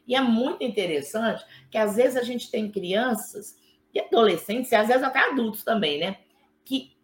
E 0.06 0.14
é 0.14 0.22
muito 0.22 0.64
interessante 0.64 1.44
que 1.70 1.76
às 1.76 1.96
vezes 1.96 2.16
a 2.16 2.22
gente 2.22 2.50
tem 2.50 2.72
crianças 2.72 3.58
e 3.92 4.00
adolescentes, 4.00 4.72
e 4.72 4.74
às 4.74 4.88
vezes 4.88 5.02
até 5.02 5.30
adultos 5.30 5.62
também, 5.62 6.00
né? 6.00 6.20
Que 6.64 6.96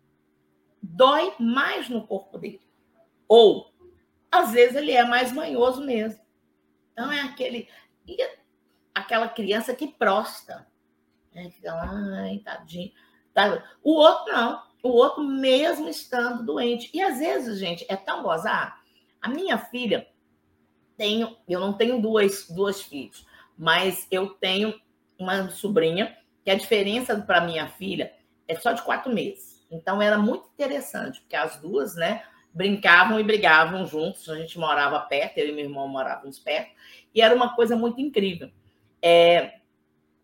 dói 0.83 1.35
mais 1.39 1.91
no 1.91 2.07
corpo 2.07 2.39
dele. 2.39 2.63
Ou, 3.29 3.74
às 4.41 4.53
vezes, 4.53 4.77
ele 4.77 4.93
é 4.93 5.05
mais 5.05 5.33
manhoso 5.33 5.85
mesmo. 5.85 6.21
Então, 6.93 7.11
é 7.11 7.21
aquele. 7.21 7.69
aquela 8.95 9.29
criança 9.29 9.75
que 9.75 9.89
prosta. 9.89 10.67
Né? 11.33 11.51
Fica 11.51 11.75
lá, 11.75 11.91
ai, 12.23 12.39
tadinho. 12.39 12.93
Tá. 13.33 13.63
O 13.83 13.93
outro 13.95 14.33
não 14.33 14.63
o 14.85 14.91
outro 14.91 15.25
mesmo 15.25 15.89
estando 15.89 16.45
doente. 16.45 16.91
E 16.93 17.01
às 17.01 17.19
vezes, 17.19 17.59
gente, 17.59 17.87
é 17.89 17.97
tão 17.97 18.23
gozar. 18.23 18.83
A 19.21 19.31
minha 19.31 19.57
filha 19.57 20.07
tenho, 20.95 21.35
eu 21.49 21.59
não 21.59 21.73
tenho 21.73 22.01
duas, 22.03 22.47
duas 22.51 22.83
filhos, 22.83 23.27
mas 23.57 24.07
eu 24.11 24.29
tenho 24.35 24.79
uma 25.19 25.49
sobrinha 25.49 26.15
que 26.45 26.51
a 26.51 26.55
diferença 26.55 27.19
para 27.19 27.41
minha 27.41 27.67
filha 27.67 28.13
é 28.47 28.55
só 28.57 28.73
de 28.73 28.83
quatro 28.83 29.11
meses. 29.11 29.67
Então 29.71 30.03
era 30.03 30.19
muito 30.19 30.51
interessante, 30.53 31.19
porque 31.23 31.35
as 31.35 31.57
duas, 31.57 31.97
né, 31.97 32.23
brincavam 32.55 33.19
e 33.19 33.25
brigavam 33.25 33.85
juntos. 33.85 34.29
A 34.31 34.37
gente 34.37 34.59
morava 34.59 35.01
perto, 35.01 35.39
eu 35.39 35.49
e 35.49 35.53
meu 35.53 35.65
irmão 35.65 35.89
morávamos 35.89 36.39
perto, 36.39 36.71
e 37.13 37.21
era 37.21 37.35
uma 37.35 37.55
coisa 37.55 37.77
muito 37.77 38.01
incrível. 38.01 38.51
É, 39.03 39.59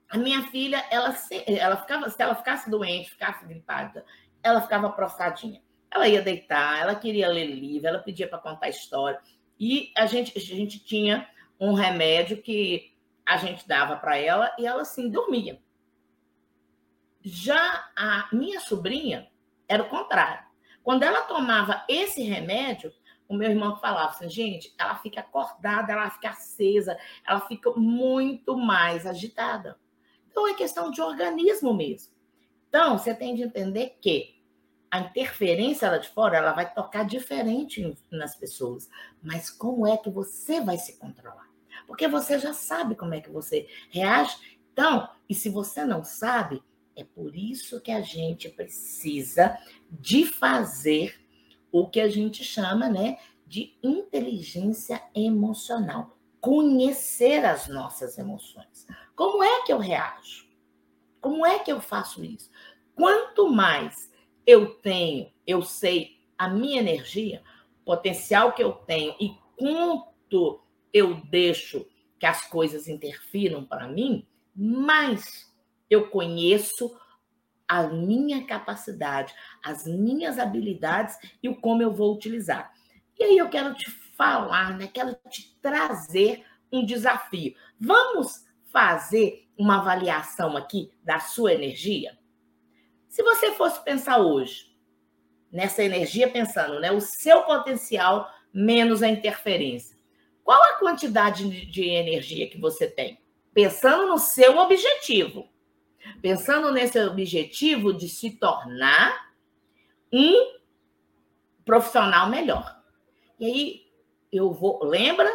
a 0.09 0.17
minha 0.17 0.43
filha, 0.45 0.85
ela, 0.91 1.15
ela 1.47 1.77
ficava, 1.77 2.09
se 2.09 2.23
ela 2.23 2.35
ficasse 2.35 2.71
doente, 2.71 3.11
ficasse 3.11 3.45
gripada, 3.45 4.05
ela 4.43 4.61
ficava 4.61 4.91
prostadinha. 4.91 5.61
Ela 5.91 6.09
ia 6.09 6.23
deitar, 6.23 6.81
ela 6.81 6.95
queria 6.95 7.29
ler 7.29 7.47
livro, 7.47 7.89
ela 7.89 7.99
pedia 7.99 8.29
para 8.29 8.39
contar 8.39 8.69
história. 8.69 9.21
E 9.59 9.93
a 9.97 10.07
gente, 10.07 10.37
a 10.37 10.41
gente 10.41 10.79
tinha 10.83 11.29
um 11.59 11.75
remédio 11.75 12.41
que 12.41 12.95
a 13.27 13.37
gente 13.37 13.67
dava 13.69 13.97
para 13.97 14.17
ela 14.17 14.55
e 14.59 14.67
ela 14.67 14.83
assim 14.83 15.11
dormia. 15.11 15.61
Já 17.23 17.91
a 17.95 18.29
minha 18.33 18.61
sobrinha 18.61 19.29
era 19.69 19.83
o 19.83 19.89
contrário. 19.89 20.50
Quando 20.83 21.03
ela 21.03 21.23
tomava 21.23 21.85
esse 21.89 22.23
remédio, 22.23 22.93
o 23.29 23.35
meu 23.35 23.51
irmão 23.51 23.77
falava 23.77 24.11
assim, 24.11 24.29
gente, 24.29 24.75
ela 24.79 24.97
fica 24.97 25.21
acordada, 25.21 25.93
ela 25.93 26.11
fica 26.11 26.31
acesa, 26.31 26.99
ela 27.27 27.41
fica 27.41 27.71
muito 27.73 28.57
mais 28.57 29.07
agitada. 29.07 29.79
Então 30.29 30.49
é 30.49 30.55
questão 30.55 30.91
de 30.91 31.01
organismo 31.01 31.73
mesmo. 31.73 32.13
Então, 32.69 32.97
você 32.97 33.15
tem 33.15 33.35
de 33.35 33.43
entender 33.43 33.99
que 34.01 34.41
a 34.91 35.01
interferência 35.01 35.91
lá 35.91 35.99
de 35.99 36.09
fora, 36.09 36.37
ela 36.37 36.53
vai 36.53 36.73
tocar 36.73 37.05
diferente 37.05 37.97
nas 38.11 38.35
pessoas. 38.35 38.89
Mas 39.23 39.49
como 39.51 39.87
é 39.87 39.97
que 39.97 40.11
você 40.11 40.61
vai 40.61 40.79
se 40.79 40.99
controlar? 40.99 41.49
Porque 41.87 42.09
você 42.09 42.39
já 42.39 42.53
sabe 42.53 42.97
como 42.97 43.15
é 43.15 43.21
que 43.21 43.31
você 43.31 43.69
reage. 43.91 44.59
Então, 44.73 45.09
e 45.29 45.35
se 45.35 45.49
você 45.49 45.85
não 45.85 46.03
sabe, 46.03 46.63
é 47.01 47.05
por 47.05 47.35
isso 47.35 47.81
que 47.81 47.91
a 47.91 48.01
gente 48.01 48.49
precisa 48.49 49.59
de 49.91 50.27
fazer 50.27 51.19
o 51.73 51.89
que 51.89 52.01
a 52.01 52.09
gente 52.09 52.45
chama, 52.45 52.89
né, 52.89 53.19
de 53.47 53.77
inteligência 53.83 55.03
emocional. 55.15 56.17
Conhecer 56.41 57.45
as 57.45 57.69
nossas 57.69 58.19
emoções. 58.19 58.87
Como 59.15 59.43
é 59.43 59.63
que 59.63 59.73
eu 59.73 59.79
reajo? 59.79 60.49
Como 61.21 61.45
é 61.45 61.59
que 61.59 61.71
eu 61.71 61.81
faço 61.81 62.25
isso? 62.25 62.51
Quanto 62.95 63.51
mais 63.51 64.11
eu 64.47 64.75
tenho, 64.75 65.31
eu 65.47 65.63
sei 65.63 66.19
a 66.37 66.49
minha 66.49 66.81
energia, 66.81 67.43
o 67.83 67.85
potencial 67.85 68.53
que 68.53 68.63
eu 68.63 68.73
tenho 68.73 69.15
e 69.21 69.37
quanto 69.57 70.63
eu 70.93 71.15
deixo 71.27 71.87
que 72.19 72.27
as 72.27 72.47
coisas 72.49 72.89
interfiram 72.89 73.65
para 73.65 73.89
mim, 73.89 74.27
mais 74.55 75.50
eu 75.91 76.09
conheço 76.09 76.97
a 77.69 77.85
minha 77.85 78.47
capacidade, 78.47 79.35
as 79.63 79.87
minhas 79.87 80.39
habilidades 80.39 81.17
e 81.43 81.49
o 81.49 81.61
como 81.61 81.83
eu 81.83 81.93
vou 81.93 82.15
utilizar. 82.15 82.73
E 83.19 83.25
aí 83.25 83.37
eu 83.37 83.49
quero 83.49 83.75
te 83.75 83.91
falar, 84.17 84.77
né? 84.79 84.87
Quero 84.87 85.15
te 85.29 85.57
trazer 85.61 86.45
um 86.73 86.85
desafio. 86.85 87.55
Vamos 87.79 88.45
fazer 88.73 89.49
uma 89.59 89.79
avaliação 89.79 90.57
aqui 90.57 90.91
da 91.03 91.19
sua 91.19 91.53
energia? 91.53 92.19
Se 93.09 93.23
você 93.23 93.53
fosse 93.53 93.83
pensar 93.85 94.19
hoje 94.19 94.71
nessa 95.53 95.83
energia 95.83 96.31
pensando, 96.31 96.79
né, 96.81 96.93
o 96.93 97.01
seu 97.01 97.43
potencial 97.43 98.31
menos 98.53 99.03
a 99.03 99.09
interferência. 99.09 99.97
Qual 100.43 100.61
a 100.63 100.79
quantidade 100.79 101.67
de 101.67 101.85
energia 101.89 102.49
que 102.49 102.61
você 102.61 102.89
tem? 102.89 103.21
Pensando 103.53 104.07
no 104.07 104.19
seu 104.19 104.59
objetivo 104.59 105.49
pensando 106.21 106.73
nesse 106.73 106.99
objetivo 107.01 107.93
de 107.93 108.09
se 108.09 108.31
tornar 108.31 109.31
um 110.13 110.59
profissional 111.65 112.29
melhor. 112.29 112.81
E 113.39 113.47
aí 113.47 113.87
eu 114.33 114.53
vou, 114.53 114.85
lembra 114.85 115.31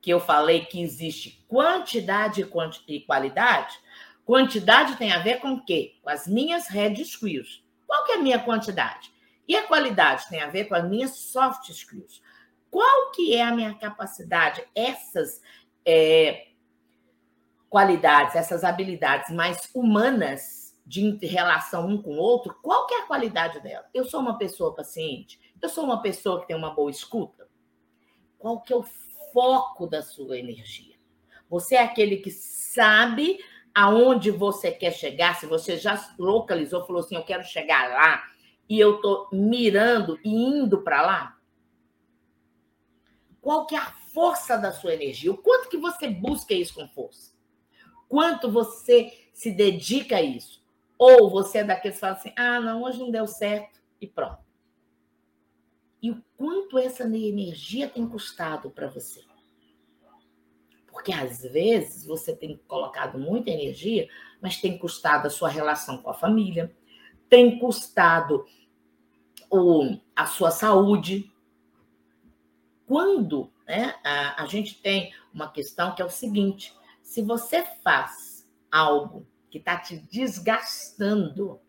que 0.00 0.10
eu 0.10 0.20
falei 0.20 0.64
que 0.64 0.80
existe 0.80 1.44
quantidade 1.48 2.46
e 2.88 3.00
qualidade? 3.00 3.78
Quantidade 4.24 4.96
tem 4.96 5.12
a 5.12 5.18
ver 5.18 5.40
com 5.40 5.54
o 5.54 5.64
quê? 5.64 5.94
Com 6.02 6.10
as 6.10 6.26
minhas 6.26 6.68
red 6.68 7.00
skills. 7.00 7.64
Qual 7.86 8.04
que 8.04 8.12
é 8.12 8.14
a 8.16 8.22
minha 8.22 8.38
quantidade? 8.38 9.12
E 9.46 9.56
a 9.56 9.62
qualidade 9.62 10.28
tem 10.28 10.40
a 10.40 10.48
ver 10.48 10.64
com 10.64 10.74
as 10.74 10.88
minhas 10.88 11.10
soft 11.16 11.68
skills. 11.68 12.20
Qual 12.70 13.12
que 13.12 13.34
é 13.34 13.42
a 13.42 13.54
minha 13.54 13.74
capacidade? 13.74 14.64
Essas 14.74 15.40
é, 15.84 16.48
qualidades, 17.68 18.36
essas 18.36 18.64
habilidades 18.64 19.34
mais 19.34 19.68
humanas 19.74 20.74
de 20.86 21.18
relação 21.26 21.88
um 21.88 22.00
com 22.00 22.14
o 22.14 22.18
outro, 22.18 22.56
qual 22.62 22.86
é 22.90 23.02
a 23.02 23.06
qualidade 23.06 23.60
dela? 23.60 23.86
Eu 23.92 24.04
sou 24.04 24.20
uma 24.20 24.38
pessoa 24.38 24.74
paciente? 24.74 25.40
Eu 25.60 25.68
sou 25.68 25.84
uma 25.84 26.00
pessoa 26.00 26.40
que 26.40 26.46
tem 26.46 26.56
uma 26.56 26.74
boa 26.74 26.90
escuta? 26.90 27.48
Qual 28.38 28.60
que 28.60 28.72
é 28.72 28.76
o 28.76 28.84
foco 29.32 29.86
da 29.86 30.00
sua 30.02 30.38
energia? 30.38 30.94
Você 31.50 31.74
é 31.74 31.82
aquele 31.82 32.18
que 32.18 32.30
sabe 32.30 33.38
aonde 33.74 34.30
você 34.30 34.70
quer 34.70 34.92
chegar, 34.92 35.34
se 35.34 35.44
você 35.44 35.76
já 35.76 36.14
localizou, 36.18 36.86
falou 36.86 37.00
assim, 37.00 37.16
eu 37.16 37.24
quero 37.24 37.44
chegar 37.44 37.90
lá, 37.90 38.24
e 38.68 38.80
eu 38.80 38.96
estou 38.96 39.28
mirando 39.32 40.18
e 40.24 40.30
indo 40.30 40.82
para 40.82 41.02
lá? 41.02 41.36
Qual 43.40 43.66
que 43.66 43.74
é 43.74 43.78
a 43.78 43.92
força 44.12 44.56
da 44.56 44.72
sua 44.72 44.94
energia? 44.94 45.30
O 45.30 45.36
quanto 45.36 45.68
que 45.68 45.76
você 45.76 46.08
busca 46.08 46.54
isso 46.54 46.74
com 46.74 46.88
força? 46.88 47.35
Quanto 48.08 48.50
você 48.50 49.12
se 49.32 49.50
dedica 49.50 50.16
a 50.16 50.22
isso. 50.22 50.64
Ou 50.98 51.28
você 51.28 51.58
é 51.58 51.64
daqueles 51.64 51.96
que 51.96 52.00
fala 52.00 52.14
assim: 52.14 52.32
ah, 52.36 52.60
não, 52.60 52.82
hoje 52.82 52.98
não 52.98 53.10
deu 53.10 53.26
certo 53.26 53.80
e 54.00 54.06
pronto. 54.06 54.38
E 56.02 56.10
o 56.10 56.22
quanto 56.36 56.78
essa 56.78 57.04
energia 57.04 57.88
tem 57.88 58.08
custado 58.08 58.70
para 58.70 58.88
você. 58.88 59.24
Porque 60.86 61.12
às 61.12 61.42
vezes 61.42 62.06
você 62.06 62.34
tem 62.34 62.56
colocado 62.66 63.18
muita 63.18 63.50
energia, 63.50 64.08
mas 64.40 64.60
tem 64.60 64.78
custado 64.78 65.26
a 65.26 65.30
sua 65.30 65.48
relação 65.48 65.98
com 65.98 66.10
a 66.10 66.14
família, 66.14 66.74
tem 67.28 67.58
custado 67.58 68.46
o, 69.50 69.98
a 70.14 70.26
sua 70.26 70.50
saúde. 70.50 71.30
Quando 72.86 73.52
né, 73.66 73.94
a, 74.04 74.42
a 74.42 74.46
gente 74.46 74.80
tem 74.80 75.12
uma 75.34 75.50
questão 75.50 75.94
que 75.94 76.00
é 76.00 76.04
o 76.04 76.10
seguinte: 76.10 76.75
se 77.06 77.22
você 77.22 77.64
faz 77.84 78.44
algo 78.70 79.24
que 79.48 79.58
está 79.58 79.76
te 79.76 79.96
desgastando, 79.96 81.60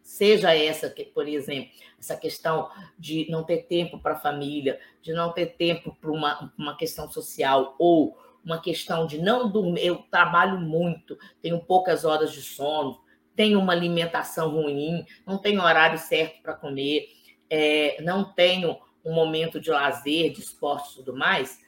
seja 0.00 0.54
essa, 0.54 0.94
por 1.12 1.26
exemplo, 1.26 1.72
essa 1.98 2.16
questão 2.16 2.70
de 2.96 3.28
não 3.28 3.42
ter 3.42 3.64
tempo 3.64 3.98
para 3.98 4.14
a 4.14 4.20
família, 4.20 4.80
de 5.02 5.12
não 5.12 5.32
ter 5.32 5.56
tempo 5.56 5.94
para 6.00 6.10
uma, 6.12 6.54
uma 6.56 6.76
questão 6.76 7.10
social, 7.10 7.74
ou 7.80 8.16
uma 8.44 8.60
questão 8.60 9.08
de 9.08 9.20
não 9.20 9.50
dormir, 9.50 9.84
eu 9.84 9.96
trabalho 10.08 10.58
muito, 10.58 11.18
tenho 11.42 11.58
poucas 11.58 12.04
horas 12.04 12.32
de 12.32 12.40
sono, 12.40 13.00
tenho 13.34 13.58
uma 13.58 13.72
alimentação 13.72 14.50
ruim, 14.50 15.04
não 15.26 15.36
tenho 15.36 15.60
horário 15.60 15.98
certo 15.98 16.40
para 16.42 16.54
comer, 16.54 17.08
é, 17.50 18.00
não 18.02 18.32
tenho 18.32 18.78
um 19.04 19.12
momento 19.12 19.60
de 19.60 19.68
lazer, 19.68 20.32
de 20.32 20.40
esporte 20.40 20.92
e 20.92 20.96
tudo 20.96 21.14
mais, 21.14 21.58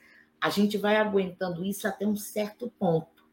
a 0.42 0.50
gente 0.50 0.76
vai 0.76 0.96
aguentando 0.96 1.64
isso 1.64 1.86
até 1.86 2.04
um 2.04 2.16
certo 2.16 2.68
ponto, 2.76 3.24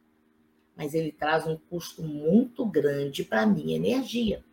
mas 0.75 0.93
ele 0.93 1.11
traz 1.11 1.47
um 1.47 1.57
custo 1.57 2.03
muito 2.03 2.63
grande 2.63 3.23
para 3.23 3.41
a 3.41 3.47
minha 3.47 3.75
energia. 3.75 4.45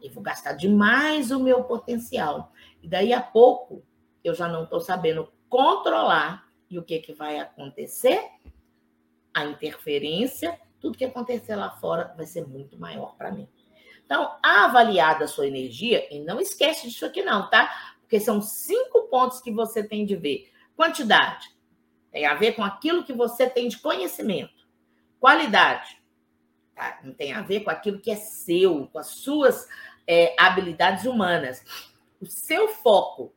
Eu 0.00 0.12
vou 0.12 0.22
gastar 0.22 0.52
demais 0.52 1.32
o 1.32 1.40
meu 1.40 1.64
potencial. 1.64 2.52
E 2.80 2.86
daí 2.86 3.12
a 3.12 3.20
pouco 3.20 3.82
eu 4.22 4.36
já 4.36 4.46
não 4.46 4.62
estou 4.62 4.80
sabendo 4.80 5.32
controlar. 5.48 6.48
E 6.70 6.78
o 6.78 6.82
que, 6.84 7.00
que 7.00 7.12
vai 7.12 7.40
acontecer? 7.40 8.20
A 9.34 9.44
interferência, 9.44 10.56
tudo 10.80 10.96
que 10.96 11.04
acontecer 11.04 11.56
lá 11.56 11.70
fora 11.70 12.14
vai 12.16 12.24
ser 12.24 12.46
muito 12.46 12.78
maior 12.78 13.16
para 13.16 13.32
mim. 13.32 13.48
Então, 14.04 14.38
avaliada 14.40 15.24
a 15.24 15.28
sua 15.28 15.48
energia, 15.48 16.06
e 16.14 16.20
não 16.20 16.40
esquece 16.40 16.88
disso 16.88 17.04
aqui 17.04 17.22
não, 17.22 17.50
tá? 17.50 17.96
Porque 18.00 18.20
são 18.20 18.40
cinco 18.40 19.08
pontos 19.08 19.40
que 19.40 19.50
você 19.50 19.82
tem 19.82 20.06
de 20.06 20.14
ver. 20.14 20.51
Quantidade 20.76 21.50
tem 22.10 22.26
a 22.26 22.34
ver 22.34 22.52
com 22.52 22.62
aquilo 22.62 23.04
que 23.04 23.12
você 23.12 23.48
tem 23.48 23.68
de 23.68 23.78
conhecimento. 23.78 24.66
Qualidade 25.18 26.02
tá? 26.74 27.00
não 27.02 27.12
tem 27.12 27.32
a 27.32 27.42
ver 27.42 27.60
com 27.60 27.70
aquilo 27.70 28.00
que 28.00 28.10
é 28.10 28.16
seu, 28.16 28.86
com 28.88 28.98
as 28.98 29.08
suas 29.08 29.68
é, 30.06 30.34
habilidades 30.38 31.04
humanas. 31.04 31.64
O 32.20 32.26
seu 32.26 32.68
foco, 32.68 33.32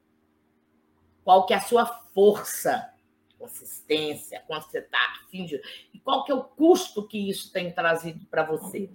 qual 1.24 1.46
que 1.46 1.54
é 1.54 1.58
a 1.58 1.62
sua 1.62 1.86
força, 1.86 2.94
consistência, 3.38 4.44
quanto 4.48 4.70
você 4.70 4.80
está 4.80 5.00
afim 5.24 5.46
de... 5.46 5.62
E 5.94 6.00
qual 6.00 6.24
que 6.24 6.32
é 6.32 6.36
o 6.36 6.44
custo 6.44 7.08
que 7.08 7.30
isso 7.30 7.52
tem 7.52 7.72
trazido 7.72 8.26
para 8.28 8.44
você. 8.44 8.90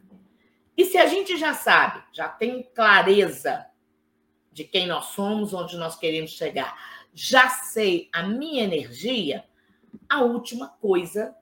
E 0.76 0.84
se 0.84 0.98
a 0.98 1.06
gente 1.06 1.36
já 1.36 1.54
sabe, 1.54 2.02
já 2.12 2.28
tem 2.28 2.62
clareza 2.74 3.66
de 4.50 4.64
quem 4.64 4.86
nós 4.86 5.06
somos, 5.06 5.54
onde 5.54 5.76
nós 5.76 5.96
queremos 5.96 6.32
chegar, 6.32 6.76
já 7.14 7.48
sei 7.48 8.08
a 8.12 8.22
minha 8.22 8.62
energia, 8.62 9.44
a 10.08 10.22
última 10.22 10.68
coisa 10.68 11.34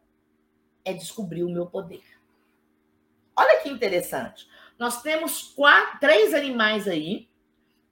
é 0.84 0.92
descobrir 0.92 1.44
o 1.44 1.50
meu 1.50 1.66
poder. 1.66 2.04
Olha 3.36 3.60
que 3.60 3.68
interessante. 3.68 4.48
Nós 4.78 5.02
temos 5.02 5.42
quatro, 5.54 6.00
três 6.00 6.34
animais 6.34 6.88
aí, 6.88 7.28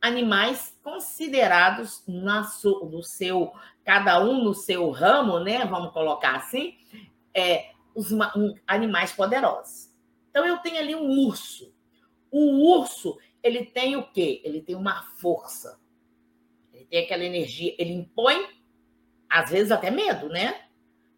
animais 0.00 0.76
considerados 0.82 2.02
no 2.06 3.02
seu, 3.02 3.52
cada 3.84 4.20
um 4.22 4.42
no 4.42 4.54
seu 4.54 4.90
ramo, 4.90 5.40
né? 5.40 5.64
Vamos 5.64 5.92
colocar 5.92 6.36
assim, 6.36 6.76
é, 7.34 7.72
os 7.94 8.12
um, 8.12 8.20
animais 8.66 9.12
poderosos. 9.12 9.90
Então 10.30 10.46
eu 10.46 10.58
tenho 10.58 10.78
ali 10.78 10.94
um 10.94 11.26
urso. 11.26 11.74
O 12.30 12.78
urso, 12.78 13.18
ele 13.42 13.64
tem 13.64 13.96
o 13.96 14.06
quê? 14.10 14.40
Ele 14.44 14.60
tem 14.60 14.74
uma 14.74 15.02
força 15.18 15.78
tem 16.88 17.04
aquela 17.04 17.24
energia, 17.24 17.74
ele 17.78 17.92
impõe, 17.92 18.48
às 19.28 19.50
vezes 19.50 19.70
até 19.70 19.90
medo, 19.90 20.28
né? 20.28 20.62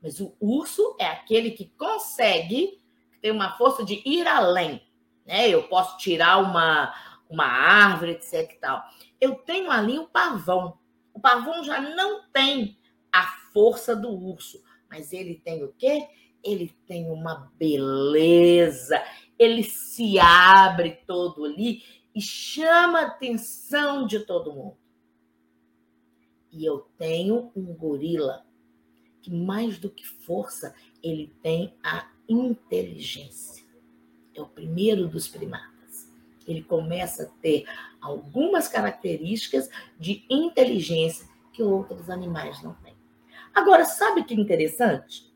Mas 0.03 0.21
o 0.21 0.35
urso 0.41 0.97
é 0.99 1.07
aquele 1.07 1.51
que 1.51 1.67
consegue, 1.77 2.81
ter 3.21 3.31
uma 3.33 3.57
força 3.57 3.85
de 3.85 4.01
ir 4.05 4.27
além, 4.27 4.81
né? 5.27 5.49
Eu 5.49 5.65
posso 5.65 5.99
tirar 5.99 6.39
uma, 6.39 6.95
uma 7.29 7.45
árvore, 7.45 8.13
etc 8.13 8.51
e 8.53 8.61
tal. 8.61 8.83
Eu 9.21 9.35
tenho 9.35 9.71
ali 9.71 9.99
o 9.99 10.07
pavão. 10.07 10.79
O 11.13 11.21
pavão 11.21 11.65
já 11.65 11.81
não 11.81 12.23
tem 12.31 12.79
a 13.13 13.27
força 13.53 13.97
do 13.97 14.11
urso, 14.11 14.63
mas 14.89 15.13
ele 15.13 15.41
tem 15.45 15.65
o 15.65 15.73
quê? 15.73 16.07
Ele 16.45 16.69
tem 16.87 17.11
uma 17.11 17.53
beleza, 17.59 19.03
ele 19.37 19.65
se 19.65 20.19
abre 20.21 21.03
todo 21.07 21.45
ali 21.45 21.83
e 22.15 22.21
chama 22.21 23.01
a 23.01 23.07
atenção 23.07 24.07
de 24.07 24.21
todo 24.21 24.53
mundo. 24.53 24.77
E 26.53 26.65
eu 26.65 26.87
tenho 26.97 27.51
um 27.55 27.75
gorila 27.75 28.45
que, 29.21 29.33
mais 29.33 29.79
do 29.79 29.91
que 29.91 30.07
força, 30.07 30.75
ele 31.03 31.33
tem 31.43 31.75
a 31.83 32.11
inteligência. 32.29 33.65
É 34.35 34.41
o 34.41 34.47
primeiro 34.47 35.09
dos 35.09 35.29
primatas. 35.29 36.09
Ele 36.47 36.63
começa 36.63 37.25
a 37.25 37.41
ter 37.43 37.65
algumas 38.01 38.69
características 38.69 39.69
de 39.99 40.25
inteligência 40.31 41.29
que 41.53 41.63
outros 41.63 42.09
animais 42.09 42.63
não 42.63 42.75
têm. 42.75 42.97
Agora, 43.55 43.85
sabe 43.85 44.25
que 44.25 44.35
interessante? 44.35 45.31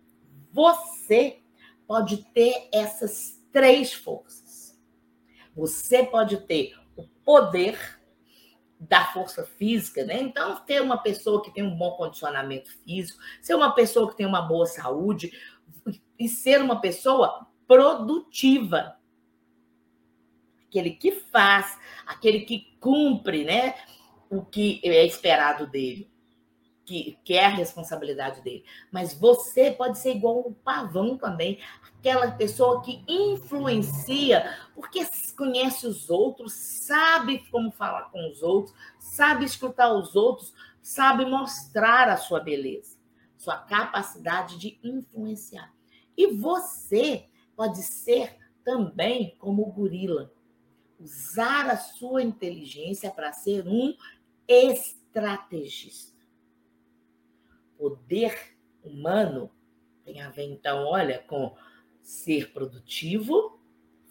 Você 0.53 1.41
pode 1.87 2.25
ter 2.33 2.69
essas 2.73 3.43
três 3.53 3.93
forças. 3.93 4.79
Você 5.55 6.05
pode 6.05 6.39
ter 6.39 6.75
o 6.97 7.07
poder 7.25 8.01
da 8.89 9.05
força 9.07 9.45
física, 9.45 10.05
né? 10.05 10.20
Então, 10.20 10.57
ter 10.66 10.83
uma 10.83 10.99
pessoa 10.99 11.43
que 11.43 11.53
tem 11.53 11.62
um 11.62 11.76
bom 11.76 11.93
condicionamento 11.93 12.70
físico, 12.85 13.20
ser 13.41 13.55
uma 13.55 13.72
pessoa 13.74 14.11
que 14.11 14.16
tem 14.16 14.26
uma 14.26 14.43
boa 14.43 14.66
saúde 14.66 15.33
e 16.18 16.28
ser 16.28 16.61
uma 16.61 16.80
pessoa 16.80 17.47
produtiva. 17.66 18.97
Aquele 20.68 20.91
que 20.91 21.12
faz, 21.12 21.78
aquele 22.07 22.41
que 22.41 22.76
cumpre, 22.80 23.45
né? 23.45 23.74
O 24.28 24.43
que 24.43 24.80
é 24.83 25.07
esperado 25.07 25.66
dele, 25.66 26.11
que, 26.85 27.18
que 27.24 27.35
é 27.35 27.45
a 27.45 27.51
responsabilidade 27.51 28.41
dele. 28.41 28.64
Mas 28.91 29.14
você 29.14 29.70
pode 29.70 29.99
ser 29.99 30.16
igual 30.16 30.41
o 30.41 30.55
pavão 30.55 31.16
também, 31.16 31.61
aquela 31.99 32.30
pessoa 32.33 32.83
que 32.83 33.05
influencia, 33.07 34.59
porque 34.74 35.05
conhece 35.43 35.88
os 35.88 36.09
outros, 36.09 36.53
sabe 36.53 37.45
como 37.51 37.72
falar 37.72 38.11
com 38.11 38.30
os 38.30 38.45
outros, 38.45 38.72
sabe 39.01 39.45
escutar 39.45 39.93
os 39.93 40.14
outros, 40.14 40.55
sabe 40.80 41.24
mostrar 41.24 42.09
a 42.09 42.16
sua 42.16 42.38
beleza, 42.38 42.97
sua 43.36 43.59
capacidade 43.59 44.57
de 44.57 44.78
influenciar. 44.84 45.74
E 46.16 46.28
você 46.28 47.26
pode 47.57 47.82
ser 47.82 48.38
também 48.62 49.34
como 49.40 49.62
o 49.62 49.72
gorila, 49.72 50.32
usar 51.01 51.68
a 51.68 51.76
sua 51.76 52.22
inteligência 52.22 53.11
para 53.11 53.32
ser 53.32 53.66
um 53.66 53.97
estrategista. 54.47 56.16
Poder 57.76 58.57
humano 58.84 59.51
tem 60.05 60.20
a 60.20 60.30
ver, 60.30 60.45
então, 60.45 60.84
olha, 60.84 61.18
com 61.18 61.57
ser 62.01 62.53
produtivo, 62.53 63.61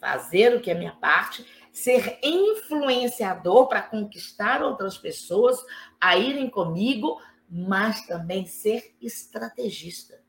fazer 0.02 0.56
o 0.56 0.60
que 0.60 0.68
é 0.68 0.74
minha 0.74 0.96
parte, 0.96 1.46
ser 1.72 2.18
influenciador 2.24 3.68
para 3.68 3.80
conquistar 3.80 4.60
outras 4.60 4.98
pessoas 4.98 5.56
a 6.00 6.16
irem 6.16 6.50
comigo, 6.50 7.22
mas 7.48 8.04
também 8.04 8.44
ser 8.44 8.96
estrategista. 9.00 10.20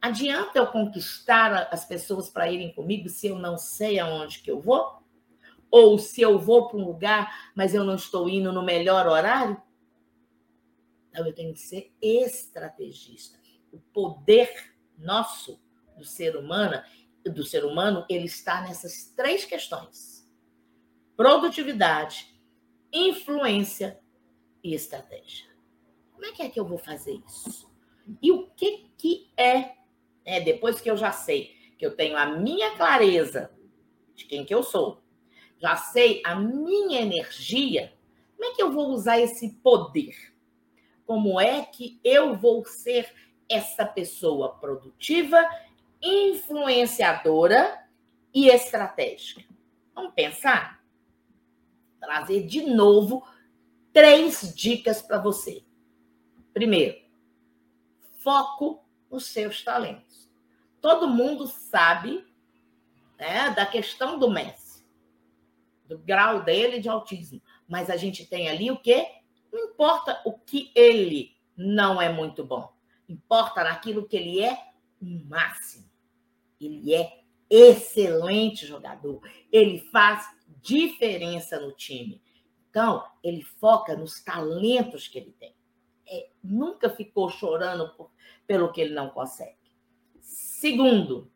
Adianta 0.00 0.56
eu 0.56 0.68
conquistar 0.68 1.68
as 1.72 1.84
pessoas 1.84 2.30
para 2.30 2.48
irem 2.48 2.72
comigo 2.72 3.08
se 3.08 3.26
eu 3.26 3.36
não 3.36 3.58
sei 3.58 3.98
aonde 3.98 4.38
que 4.38 4.52
eu 4.52 4.60
vou? 4.60 5.02
Ou 5.68 5.98
se 5.98 6.20
eu 6.20 6.38
vou 6.38 6.68
para 6.68 6.78
um 6.78 6.84
lugar, 6.84 7.52
mas 7.56 7.74
eu 7.74 7.82
não 7.82 7.96
estou 7.96 8.28
indo 8.28 8.52
no 8.52 8.62
melhor 8.62 9.08
horário? 9.08 9.60
Então 11.10 11.26
eu 11.26 11.34
tenho 11.34 11.52
que 11.52 11.60
ser 11.60 11.92
estrategista. 12.00 13.36
O 13.72 13.80
poder 13.80 14.76
nosso 14.96 15.60
do 15.96 16.04
ser 16.04 16.36
humano, 16.36 16.80
do 17.24 17.44
ser 17.44 17.64
humano, 17.64 18.04
ele 18.08 18.26
está 18.26 18.62
nessas 18.62 19.12
três 19.16 19.44
questões: 19.44 20.28
produtividade, 21.16 22.34
influência 22.92 24.00
e 24.62 24.74
estratégia. 24.74 25.46
Como 26.12 26.24
é 26.24 26.32
que 26.32 26.42
é 26.42 26.48
que 26.48 26.58
eu 26.58 26.64
vou 26.64 26.78
fazer 26.78 27.20
isso? 27.26 27.70
E 28.22 28.30
o 28.30 28.48
que 28.50 28.90
que 28.96 29.30
é, 29.36 29.74
é 30.24 30.40
depois 30.40 30.80
que 30.80 30.90
eu 30.90 30.96
já 30.96 31.12
sei 31.12 31.54
que 31.78 31.84
eu 31.84 31.96
tenho 31.96 32.16
a 32.16 32.26
minha 32.26 32.76
clareza 32.76 33.50
de 34.14 34.24
quem 34.26 34.44
que 34.44 34.54
eu 34.54 34.62
sou, 34.62 35.02
já 35.58 35.76
sei 35.76 36.22
a 36.24 36.34
minha 36.34 37.00
energia, 37.00 37.92
como 38.36 38.52
é 38.52 38.54
que 38.54 38.62
eu 38.62 38.72
vou 38.72 38.90
usar 38.90 39.18
esse 39.18 39.54
poder? 39.62 40.14
Como 41.06 41.40
é 41.40 41.62
que 41.62 41.98
eu 42.04 42.34
vou 42.34 42.64
ser 42.64 43.12
essa 43.48 43.84
pessoa 43.84 44.54
produtiva 44.58 45.38
influenciadora 46.04 47.82
e 48.32 48.48
estratégica. 48.48 49.42
Vamos 49.94 50.12
pensar? 50.12 50.84
Trazer 51.98 52.46
de 52.46 52.62
novo 52.62 53.26
três 53.92 54.54
dicas 54.54 55.00
para 55.00 55.18
você. 55.18 55.64
Primeiro, 56.52 57.00
foco 58.22 58.84
nos 59.10 59.26
seus 59.26 59.62
talentos. 59.62 60.30
Todo 60.80 61.08
mundo 61.08 61.46
sabe 61.46 62.26
né, 63.18 63.50
da 63.50 63.64
questão 63.64 64.18
do 64.18 64.30
Messi, 64.30 64.84
do 65.86 65.98
grau 65.98 66.42
dele 66.42 66.80
de 66.80 66.88
autismo, 66.88 67.40
mas 67.66 67.88
a 67.88 67.96
gente 67.96 68.26
tem 68.26 68.48
ali 68.48 68.70
o 68.70 68.78
quê? 68.78 69.06
Não 69.52 69.64
importa 69.66 70.20
o 70.24 70.32
que 70.32 70.70
ele 70.74 71.36
não 71.56 72.02
é 72.02 72.12
muito 72.12 72.44
bom, 72.44 72.72
importa 73.08 73.62
naquilo 73.62 74.06
que 74.06 74.16
ele 74.16 74.42
é 74.42 74.72
o 75.00 75.06
máximo. 75.26 75.93
Ele 76.66 76.94
é 76.94 77.24
excelente 77.48 78.66
jogador. 78.66 79.20
Ele 79.52 79.78
faz 79.90 80.26
diferença 80.60 81.60
no 81.60 81.72
time. 81.72 82.22
Então, 82.70 83.04
ele 83.22 83.42
foca 83.42 83.96
nos 83.96 84.22
talentos 84.22 85.06
que 85.06 85.18
ele 85.18 85.32
tem. 85.38 85.54
É, 86.06 86.28
nunca 86.42 86.90
ficou 86.90 87.30
chorando 87.30 87.94
por, 87.96 88.10
pelo 88.46 88.72
que 88.72 88.80
ele 88.80 88.94
não 88.94 89.10
consegue. 89.10 89.56
Segundo, 90.20 91.30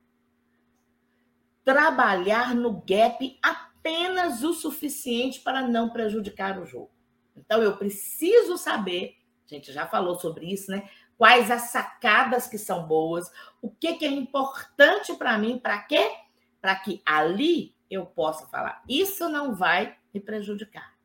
trabalhar 1.65 2.55
no 2.55 2.83
gap 2.85 3.39
apenas 3.43 4.43
o 4.43 4.53
suficiente 4.53 5.41
para 5.41 5.63
não 5.67 5.91
prejudicar 5.91 6.59
o 6.59 6.67
jogo. 6.67 6.91
Então, 7.37 7.63
eu 7.63 7.77
preciso 7.77 8.59
saber, 8.59 9.17
a 9.47 9.55
gente 9.55 9.73
já 9.73 9.87
falou 9.87 10.19
sobre 10.19 10.53
isso, 10.53 10.71
né? 10.71 10.89
Quais 11.19 11.51
as 11.51 11.63
sacadas 11.63 12.47
que 12.47 12.57
são 12.57 12.87
boas, 12.87 13.31
o 13.61 13.69
que, 13.69 13.95
que 13.95 14.05
é 14.05 14.09
importante 14.09 15.13
para 15.15 15.37
mim, 15.37 15.59
para 15.59 15.81
quê? 15.81 16.17
Para 16.61 16.77
que 16.77 17.03
ali 17.05 17.75
eu 17.91 18.07
possa 18.07 18.47
falar, 18.47 18.83
isso 18.89 19.29
não 19.29 19.55
vai 19.55 19.99
me 20.15 20.21
prejudicar. 20.21 20.97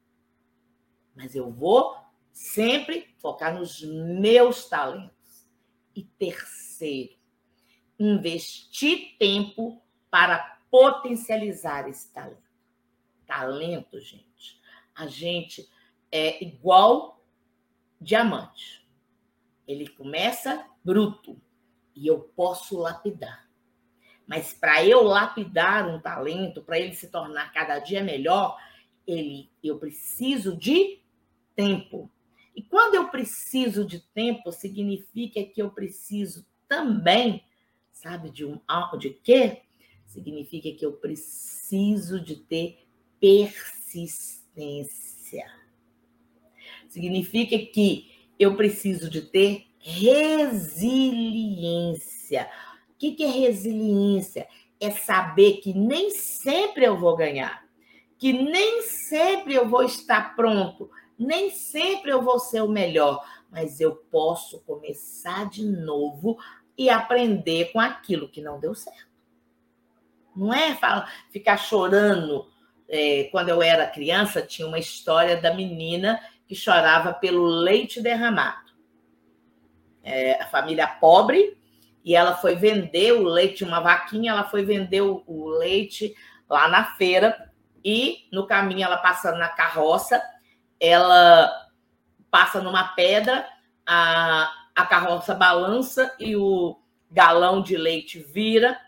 Mas 1.15 1.35
eu 1.35 1.51
vou 1.51 1.97
sempre 2.31 3.15
focar 3.17 3.53
nos 3.53 3.81
meus 3.81 4.69
talentos. 4.69 5.13
E 5.95 6.03
terceiro, 6.03 7.15
investir 7.99 9.15
tempo 9.19 9.81
para 10.09 10.59
potencializar 10.69 11.87
esse 11.87 12.11
talento. 12.11 12.41
Talento, 13.27 13.99
gente. 13.99 14.59
A 14.95 15.07
gente 15.07 15.69
é 16.11 16.43
igual 16.43 17.23
diamante. 18.01 18.82
Ele 19.67 19.87
começa 19.87 20.65
bruto 20.83 21.39
e 21.95 22.07
eu 22.07 22.19
posso 22.19 22.77
lapidar. 22.77 23.47
Mas 24.25 24.53
para 24.53 24.85
eu 24.85 25.03
lapidar 25.03 25.87
um 25.87 25.99
talento, 25.99 26.61
para 26.61 26.79
ele 26.79 26.93
se 26.93 27.09
tornar 27.09 27.51
cada 27.51 27.79
dia 27.79 28.03
melhor, 28.03 28.57
ele, 29.05 29.49
eu 29.63 29.77
preciso 29.77 30.55
de 30.55 31.01
tempo. 31.55 32.09
E 32.55 32.61
quando 32.61 32.95
eu 32.95 33.09
preciso 33.09 33.85
de 33.85 33.99
tempo, 33.99 34.51
significa 34.51 35.43
que 35.43 35.61
eu 35.61 35.69
preciso 35.71 36.45
também, 36.67 37.43
sabe, 37.91 38.29
de 38.29 38.45
um 38.45 38.59
de 38.97 39.09
quê? 39.09 39.63
Significa 40.05 40.71
que 40.71 40.85
eu 40.85 40.93
preciso 40.93 42.19
de 42.19 42.35
ter 42.37 42.87
persistência. 43.19 44.43
Significa 46.87 47.57
que 47.57 48.12
eu 48.39 48.55
preciso 48.55 49.09
de 49.09 49.21
ter 49.21 49.67
resiliência. 49.79 50.49
O 52.89 52.95
que 52.95 53.23
é 53.23 53.27
resiliência? 53.27 54.47
É 54.79 54.89
saber 54.91 55.57
que 55.57 55.73
nem 55.73 56.09
sempre 56.11 56.85
eu 56.85 56.97
vou 56.97 57.15
ganhar, 57.15 57.63
que 58.17 58.31
nem 58.33 58.81
sempre 58.83 59.53
eu 59.53 59.67
vou 59.67 59.83
estar 59.83 60.35
pronto, 60.35 60.89
nem 61.17 61.49
sempre 61.49 62.11
eu 62.11 62.21
vou 62.21 62.39
ser 62.39 62.61
o 62.61 62.69
melhor, 62.69 63.23
mas 63.51 63.79
eu 63.79 63.95
posso 63.95 64.61
começar 64.61 65.49
de 65.49 65.63
novo 65.63 66.37
e 66.77 66.89
aprender 66.89 67.71
com 67.71 67.79
aquilo 67.79 68.27
que 68.29 68.41
não 68.41 68.59
deu 68.59 68.73
certo. 68.73 69.13
Não 70.35 70.53
é 70.53 70.75
ficar 71.29 71.57
chorando. 71.57 72.51
É, 72.89 73.25
quando 73.25 73.49
eu 73.49 73.61
era 73.61 73.87
criança, 73.87 74.41
tinha 74.41 74.67
uma 74.67 74.79
história 74.79 75.39
da 75.39 75.53
menina 75.53 76.19
que 76.47 76.55
chorava 76.55 77.13
pelo 77.13 77.45
leite 77.45 78.01
derramado. 78.01 78.71
É, 80.03 80.41
a 80.41 80.47
família 80.47 80.87
pobre, 80.87 81.57
e 82.03 82.15
ela 82.15 82.35
foi 82.35 82.55
vender 82.55 83.13
o 83.13 83.23
leite, 83.23 83.63
uma 83.63 83.79
vaquinha, 83.79 84.31
ela 84.31 84.43
foi 84.43 84.63
vender 84.65 85.01
o, 85.01 85.23
o 85.25 85.47
leite 85.49 86.13
lá 86.49 86.67
na 86.67 86.83
feira, 86.95 87.51
e 87.83 88.27
no 88.31 88.47
caminho, 88.47 88.83
ela 88.83 88.97
passando 88.97 89.37
na 89.37 89.49
carroça, 89.49 90.21
ela 90.79 91.51
passa 92.31 92.61
numa 92.61 92.89
pedra, 92.95 93.47
a, 93.85 94.51
a 94.75 94.85
carroça 94.85 95.35
balança 95.35 96.15
e 96.19 96.35
o 96.35 96.79
galão 97.11 97.61
de 97.61 97.77
leite 97.77 98.19
vira 98.19 98.79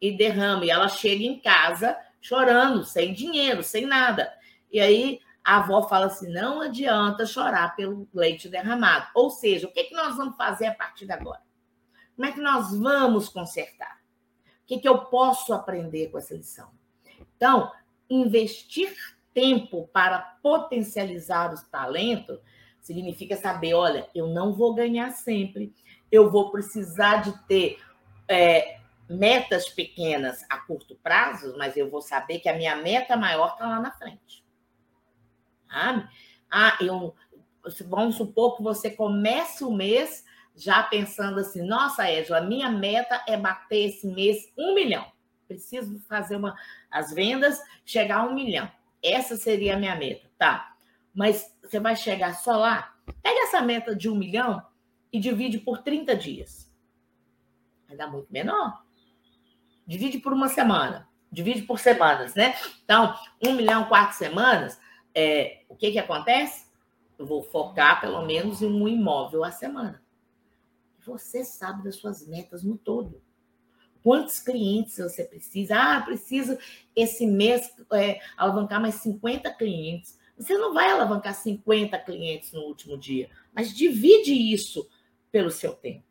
e 0.00 0.12
derrama. 0.12 0.64
E 0.64 0.70
ela 0.70 0.88
chega 0.88 1.24
em 1.24 1.38
casa 1.38 1.96
chorando, 2.20 2.84
sem 2.84 3.12
dinheiro, 3.12 3.62
sem 3.62 3.86
nada. 3.86 4.32
E 4.70 4.80
aí 4.80 5.20
a 5.44 5.58
avó 5.58 5.88
fala 5.88 6.06
assim: 6.06 6.32
não 6.32 6.60
adianta 6.60 7.26
chorar 7.26 7.74
pelo 7.74 8.08
leite 8.12 8.48
derramado. 8.48 9.08
Ou 9.14 9.30
seja, 9.30 9.66
o 9.66 9.72
que, 9.72 9.80
é 9.80 9.84
que 9.84 9.94
nós 9.94 10.16
vamos 10.16 10.36
fazer 10.36 10.66
a 10.66 10.74
partir 10.74 11.06
de 11.06 11.12
agora? 11.12 11.42
Como 12.14 12.28
é 12.28 12.32
que 12.32 12.40
nós 12.40 12.76
vamos 12.78 13.28
consertar? 13.28 14.00
O 14.62 14.66
que, 14.66 14.74
é 14.76 14.78
que 14.78 14.88
eu 14.88 15.06
posso 15.06 15.52
aprender 15.52 16.08
com 16.08 16.18
essa 16.18 16.34
lição? 16.34 16.70
Então, 17.36 17.72
investir 18.08 18.94
tempo 19.34 19.88
para 19.92 20.18
potencializar 20.42 21.52
os 21.52 21.62
talentos 21.62 22.38
significa 22.80 23.36
saber, 23.36 23.74
olha, 23.74 24.08
eu 24.14 24.28
não 24.28 24.52
vou 24.52 24.74
ganhar 24.74 25.10
sempre, 25.12 25.72
eu 26.10 26.30
vou 26.30 26.50
precisar 26.50 27.22
de 27.22 27.32
ter 27.46 27.78
é, 28.28 28.78
metas 29.08 29.68
pequenas 29.68 30.44
a 30.50 30.58
curto 30.58 30.96
prazo, 30.96 31.54
mas 31.56 31.76
eu 31.76 31.88
vou 31.88 32.02
saber 32.02 32.40
que 32.40 32.48
a 32.48 32.56
minha 32.56 32.76
meta 32.76 33.16
maior 33.16 33.52
está 33.52 33.66
lá 33.66 33.80
na 33.80 33.92
frente. 33.92 34.41
Sabe? 35.72 36.08
Ah, 36.50 36.76
eu, 36.80 37.14
vamos 37.86 38.16
supor 38.16 38.56
que 38.56 38.62
você 38.62 38.90
comece 38.90 39.64
o 39.64 39.72
mês 39.72 40.24
já 40.54 40.82
pensando 40.82 41.40
assim, 41.40 41.62
nossa, 41.62 42.10
Edla, 42.10 42.42
minha 42.42 42.70
meta 42.70 43.24
é 43.26 43.36
bater 43.36 43.88
esse 43.88 44.06
mês 44.06 44.52
um 44.56 44.74
milhão. 44.74 45.10
Preciso 45.48 45.98
fazer 46.00 46.36
uma, 46.36 46.54
as 46.90 47.12
vendas 47.12 47.58
chegar 47.84 48.18
a 48.18 48.24
um 48.24 48.34
milhão. 48.34 48.70
Essa 49.02 49.36
seria 49.36 49.74
a 49.74 49.78
minha 49.78 49.96
meta, 49.96 50.28
tá? 50.38 50.74
Mas 51.14 51.54
você 51.62 51.80
vai 51.80 51.96
chegar 51.96 52.34
só 52.34 52.56
lá? 52.56 52.94
Pega 53.22 53.44
essa 53.44 53.60
meta 53.60 53.96
de 53.96 54.08
um 54.08 54.14
milhão 54.14 54.64
e 55.12 55.18
divide 55.18 55.58
por 55.58 55.78
30 55.78 56.14
dias. 56.16 56.70
Vai 57.88 57.96
dar 57.96 58.06
muito 58.06 58.32
menor. 58.32 58.82
Divide 59.86 60.18
por 60.18 60.32
uma 60.32 60.48
semana. 60.48 61.08
Divide 61.30 61.62
por 61.62 61.78
semanas, 61.78 62.34
né? 62.34 62.54
Então, 62.84 63.14
um 63.44 63.54
milhão, 63.54 63.84
quatro 63.86 64.16
semanas. 64.16 64.78
É, 65.14 65.64
o 65.68 65.76
que, 65.76 65.92
que 65.92 65.98
acontece? 65.98 66.66
Eu 67.18 67.26
vou 67.26 67.42
focar 67.42 68.00
pelo 68.00 68.24
menos 68.24 68.62
em 68.62 68.66
um 68.66 68.88
imóvel 68.88 69.44
a 69.44 69.50
semana. 69.50 70.02
Você 71.04 71.44
sabe 71.44 71.82
das 71.84 71.96
suas 71.96 72.26
metas 72.26 72.62
no 72.62 72.76
todo. 72.76 73.22
Quantos 74.02 74.40
clientes 74.40 74.98
você 74.98 75.24
precisa? 75.24 75.76
Ah, 75.76 76.00
preciso 76.00 76.58
esse 76.94 77.26
mês 77.26 77.72
é, 77.92 78.20
alavancar 78.36 78.80
mais 78.80 78.96
50 78.96 79.52
clientes. 79.54 80.18
Você 80.36 80.56
não 80.58 80.74
vai 80.74 80.90
alavancar 80.90 81.34
50 81.34 81.96
clientes 82.00 82.52
no 82.52 82.62
último 82.62 82.98
dia, 82.98 83.30
mas 83.52 83.74
divide 83.74 84.32
isso 84.32 84.88
pelo 85.30 85.50
seu 85.50 85.72
tempo. 85.72 86.04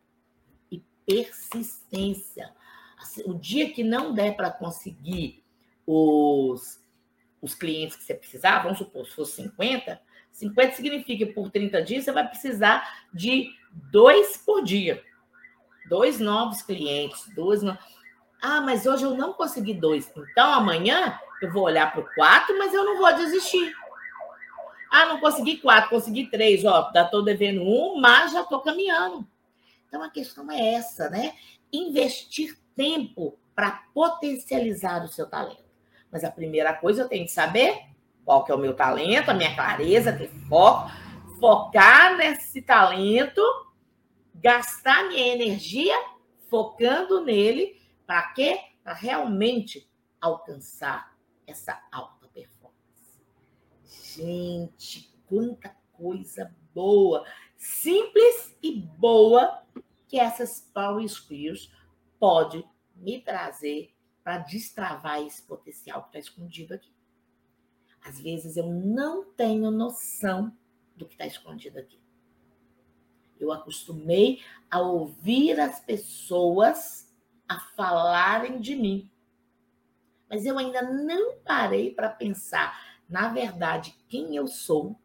E 0.72 0.82
persistência. 1.06 2.54
Assim, 2.98 3.24
o 3.26 3.34
dia 3.34 3.72
que 3.74 3.84
não 3.84 4.14
der 4.14 4.36
para 4.38 4.52
conseguir 4.52 5.44
os, 5.86 6.81
os 7.42 7.56
clientes 7.56 7.98
que 7.98 8.04
você 8.04 8.14
precisar, 8.14 8.60
vamos 8.60 8.78
supor, 8.78 9.06
se 9.06 9.16
for 9.16 9.26
50, 9.26 10.00
50 10.32 10.76
significa 10.76 11.26
que 11.26 11.34
por 11.34 11.50
30 11.50 11.82
dias 11.82 12.06
você 12.06 12.12
vai 12.12 12.28
precisar 12.28 13.06
de 13.14 13.50
dois 13.92 14.38
por 14.38 14.64
dia. 14.64 15.04
Dois 15.90 16.20
novos 16.20 16.62
clientes, 16.62 17.28
dois 17.36 17.62
no... 17.62 17.78
Ah, 18.42 18.62
mas 18.62 18.86
hoje 18.86 19.04
eu 19.04 19.16
não 19.16 19.34
consegui 19.34 19.74
dois. 19.74 20.12
Então 20.16 20.54
amanhã 20.54 21.20
eu 21.42 21.52
vou 21.52 21.64
olhar 21.64 21.92
para 21.92 22.02
o 22.02 22.14
quatro, 22.16 22.58
mas 22.58 22.74
eu 22.74 22.84
não 22.84 22.98
vou 22.98 23.14
desistir. 23.16 23.74
Ah, 24.90 25.06
não 25.06 25.20
consegui 25.20 25.58
quatro, 25.58 25.90
consegui 25.90 26.28
três. 26.28 26.66
Ó, 26.66 26.92
já 26.94 27.04
estou 27.04 27.24
devendo 27.24 27.62
um, 27.62 28.00
mas 28.00 28.32
já 28.32 28.42
estou 28.42 28.62
caminhando. 28.62 29.28
Então 29.88 30.04
a 30.04 30.10
questão 30.10 30.50
é 30.52 30.74
essa, 30.74 31.10
né? 31.10 31.36
Investir 31.72 32.58
tempo 32.76 33.38
para 33.54 33.84
potencializar 33.94 35.04
o 35.04 35.08
seu 35.08 35.28
talento. 35.28 35.61
Mas 36.12 36.24
a 36.24 36.32
primeira 36.32 36.74
coisa 36.74 37.04
eu 37.04 37.08
tenho 37.10 37.26
que 37.26 37.32
saber 37.32 37.86
qual 38.26 38.44
que 38.44 38.52
é 38.52 38.56
o 38.56 38.60
meu 38.60 38.76
talento, 38.76 39.30
a 39.30 39.34
minha 39.34 39.56
clareza, 39.56 40.14
ter 40.14 40.30
foco, 40.48 40.92
focar 41.40 42.18
nesse 42.18 42.62
talento, 42.62 43.42
gastar 44.36 45.08
minha 45.08 45.34
energia 45.34 45.96
focando 46.50 47.24
nele, 47.24 47.82
para 48.06 48.24
quê? 48.34 48.60
Para 48.84 48.94
realmente 48.94 49.90
alcançar 50.20 51.16
essa 51.48 51.82
alta 51.92 52.28
performance. 52.28 53.22
Gente, 54.16 55.18
quanta 55.26 55.76
coisa 55.94 56.54
boa, 56.74 57.26
simples 57.58 58.56
e 58.62 58.82
boa 58.82 59.64
que 60.08 60.20
essas 60.20 60.60
Power 60.74 61.06
Skills 61.06 61.72
pode 62.20 62.66
me 62.96 63.22
trazer 63.22 63.94
para 64.24 64.40
destravar 64.40 65.22
esse 65.22 65.42
potencial 65.44 66.04
que 66.04 66.10
está 66.10 66.20
escondido 66.20 66.74
aqui. 66.74 66.92
Às 68.04 68.20
vezes 68.20 68.58
eu 68.58 68.68
não 68.68 69.24
tenho 69.24 69.70
noção 69.70 70.56
do 70.96 71.06
que 71.06 71.14
está 71.14 71.26
escondido 71.26 71.80
aqui. 71.80 72.00
Eu 73.40 73.52
acostumei 73.52 74.42
a 74.70 74.80
ouvir 74.80 75.60
as 75.60 75.80
pessoas 75.80 77.12
a 77.48 77.60
falarem 77.60 78.60
de 78.60 78.76
mim. 78.76 79.10
Mas 80.30 80.46
eu 80.46 80.58
ainda 80.58 80.82
não 80.82 81.38
parei 81.40 81.94
para 81.94 82.10
pensar, 82.10 82.80
na 83.10 83.28
verdade, 83.30 83.96
quem 84.08 84.36
eu 84.36 84.48
sou, 84.48 84.96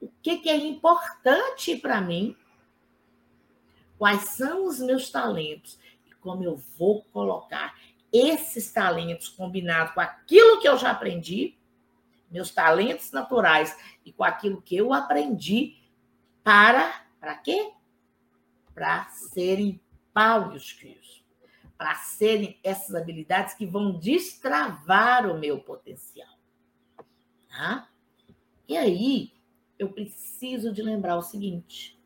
o 0.00 0.08
que, 0.22 0.38
que 0.38 0.48
é 0.48 0.56
importante 0.56 1.76
para 1.76 2.00
mim, 2.00 2.36
quais 3.98 4.28
são 4.28 4.66
os 4.66 4.78
meus 4.78 5.10
talentos 5.10 5.78
e 6.06 6.12
como 6.12 6.44
eu 6.44 6.56
vou 6.56 7.02
colocar 7.04 7.74
esses 8.14 8.72
talentos 8.72 9.28
combinados 9.28 9.92
com 9.92 10.00
aquilo 10.00 10.60
que 10.60 10.68
eu 10.68 10.78
já 10.78 10.92
aprendi 10.92 11.58
meus 12.30 12.52
talentos 12.52 13.10
naturais 13.10 13.76
e 14.04 14.12
com 14.12 14.22
aquilo 14.22 14.62
que 14.62 14.76
eu 14.76 14.92
aprendi 14.92 15.76
para 16.44 17.04
para 17.18 17.34
quê? 17.36 17.72
Para 18.72 19.08
serem 19.08 19.80
power 20.12 20.54
skills, 20.56 21.24
para 21.76 21.94
serem 21.96 22.58
essas 22.62 22.94
habilidades 22.94 23.54
que 23.54 23.66
vão 23.66 23.98
destravar 23.98 25.26
o 25.26 25.38
meu 25.38 25.58
potencial. 25.58 26.38
Tá? 27.48 27.88
E 28.68 28.76
aí, 28.76 29.32
eu 29.78 29.90
preciso 29.92 30.72
de 30.72 30.82
lembrar 30.82 31.16
o 31.16 31.22
seguinte, 31.22 31.98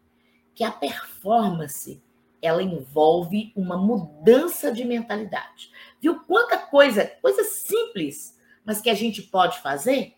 que 0.54 0.62
a 0.62 0.70
performance 0.70 2.02
ela 2.40 2.62
envolve 2.62 3.52
uma 3.56 3.76
mudança 3.76 4.70
de 4.72 4.84
mentalidade. 4.84 5.70
Viu 6.00 6.20
quanta 6.24 6.58
coisa, 6.58 7.06
coisa 7.20 7.44
simples, 7.44 8.38
mas 8.64 8.80
que 8.80 8.90
a 8.90 8.94
gente 8.94 9.22
pode 9.22 9.60
fazer? 9.60 10.14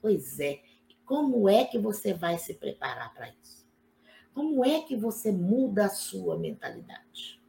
Pois 0.00 0.40
é. 0.40 0.60
Como 1.04 1.48
é 1.48 1.64
que 1.64 1.78
você 1.78 2.12
vai 2.14 2.38
se 2.38 2.54
preparar 2.54 3.12
para 3.14 3.28
isso? 3.28 3.66
Como 4.34 4.64
é 4.64 4.80
que 4.80 4.96
você 4.96 5.30
muda 5.30 5.86
a 5.86 5.90
sua 5.90 6.38
mentalidade? 6.38 7.40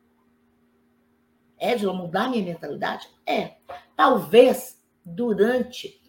É 1.58 1.76
de 1.76 1.86
mudar 1.86 2.30
minha 2.30 2.44
mentalidade? 2.44 3.10
É. 3.26 3.58
Talvez 3.96 4.84
durante 5.04 6.02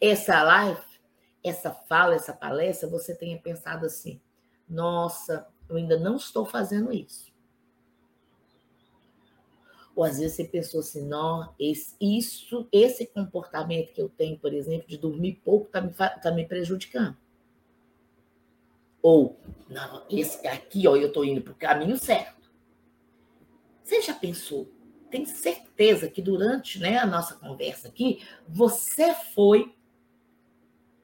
essa 0.00 0.42
live, 0.42 0.80
essa 1.42 1.70
fala, 1.72 2.14
essa 2.14 2.32
palestra, 2.32 2.88
você 2.88 3.14
tenha 3.14 3.40
pensado 3.40 3.86
assim: 3.86 4.20
nossa, 4.68 5.48
eu 5.68 5.76
ainda 5.76 5.98
não 5.98 6.16
estou 6.16 6.44
fazendo 6.44 6.92
isso. 6.92 7.28
Ou 9.94 10.04
às 10.04 10.18
vezes 10.18 10.36
você 10.36 10.44
pensou 10.44 10.80
assim, 10.80 11.06
não, 11.06 11.52
esse, 11.58 11.96
isso, 12.00 12.68
esse 12.70 13.06
comportamento 13.06 13.92
que 13.92 14.00
eu 14.00 14.08
tenho, 14.08 14.38
por 14.38 14.54
exemplo, 14.54 14.86
de 14.86 14.96
dormir 14.96 15.40
pouco, 15.44 15.66
está 15.66 15.80
me, 15.80 15.92
tá 15.92 16.30
me 16.30 16.46
prejudicando. 16.46 17.16
Ou, 19.02 19.38
não, 19.68 20.06
esse 20.08 20.46
aqui, 20.46 20.86
ó, 20.86 20.94
eu 20.94 21.08
estou 21.08 21.24
indo 21.24 21.40
para 21.40 21.52
o 21.52 21.56
caminho 21.56 21.96
certo. 21.98 22.48
Você 23.82 24.02
já 24.02 24.14
pensou? 24.14 24.70
Tem 25.10 25.24
certeza 25.24 26.08
que 26.08 26.22
durante 26.22 26.78
né, 26.78 26.98
a 26.98 27.06
nossa 27.06 27.34
conversa 27.34 27.88
aqui, 27.88 28.22
você 28.46 29.14
foi 29.34 29.74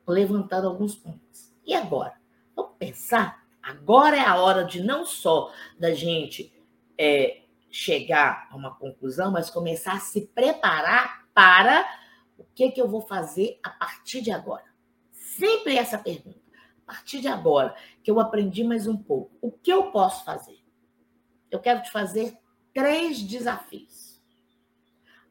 levantando 0.07 0.69
alguns 0.69 0.95
pontos. 0.95 1.53
E 1.67 1.75
agora? 1.75 2.15
Vamos 2.55 2.77
pensar? 2.79 3.44
Agora 3.65 4.15
é 4.15 4.21
a 4.21 4.37
hora 4.37 4.63
de 4.63 4.83
não 4.83 5.07
só 5.07 5.51
da 5.79 5.95
gente 5.95 6.53
é, 6.99 7.45
chegar 7.71 8.47
a 8.51 8.57
uma 8.57 8.75
conclusão, 8.75 9.33
mas 9.33 9.49
começar 9.49 9.95
a 9.95 10.01
se 10.01 10.27
preparar 10.27 11.27
para 11.33 11.83
o 12.37 12.45
que, 12.55 12.71
que 12.71 12.81
eu 12.81 12.87
vou 12.87 13.01
fazer 13.01 13.59
a 13.63 13.71
partir 13.71 14.21
de 14.21 14.31
agora. 14.31 14.65
Sempre 15.11 15.79
essa 15.79 15.97
pergunta. 15.97 16.45
A 16.87 16.93
partir 16.93 17.21
de 17.21 17.29
agora, 17.29 17.75
que 18.03 18.11
eu 18.11 18.21
aprendi 18.21 18.63
mais 18.63 18.87
um 18.87 18.97
pouco, 18.97 19.35
o 19.41 19.51
que 19.51 19.73
eu 19.73 19.91
posso 19.91 20.27
fazer? 20.27 20.59
Eu 21.51 21.59
quero 21.59 21.83
te 21.83 21.91
fazer 21.91 22.37
três 22.75 23.23
desafios. 23.23 24.23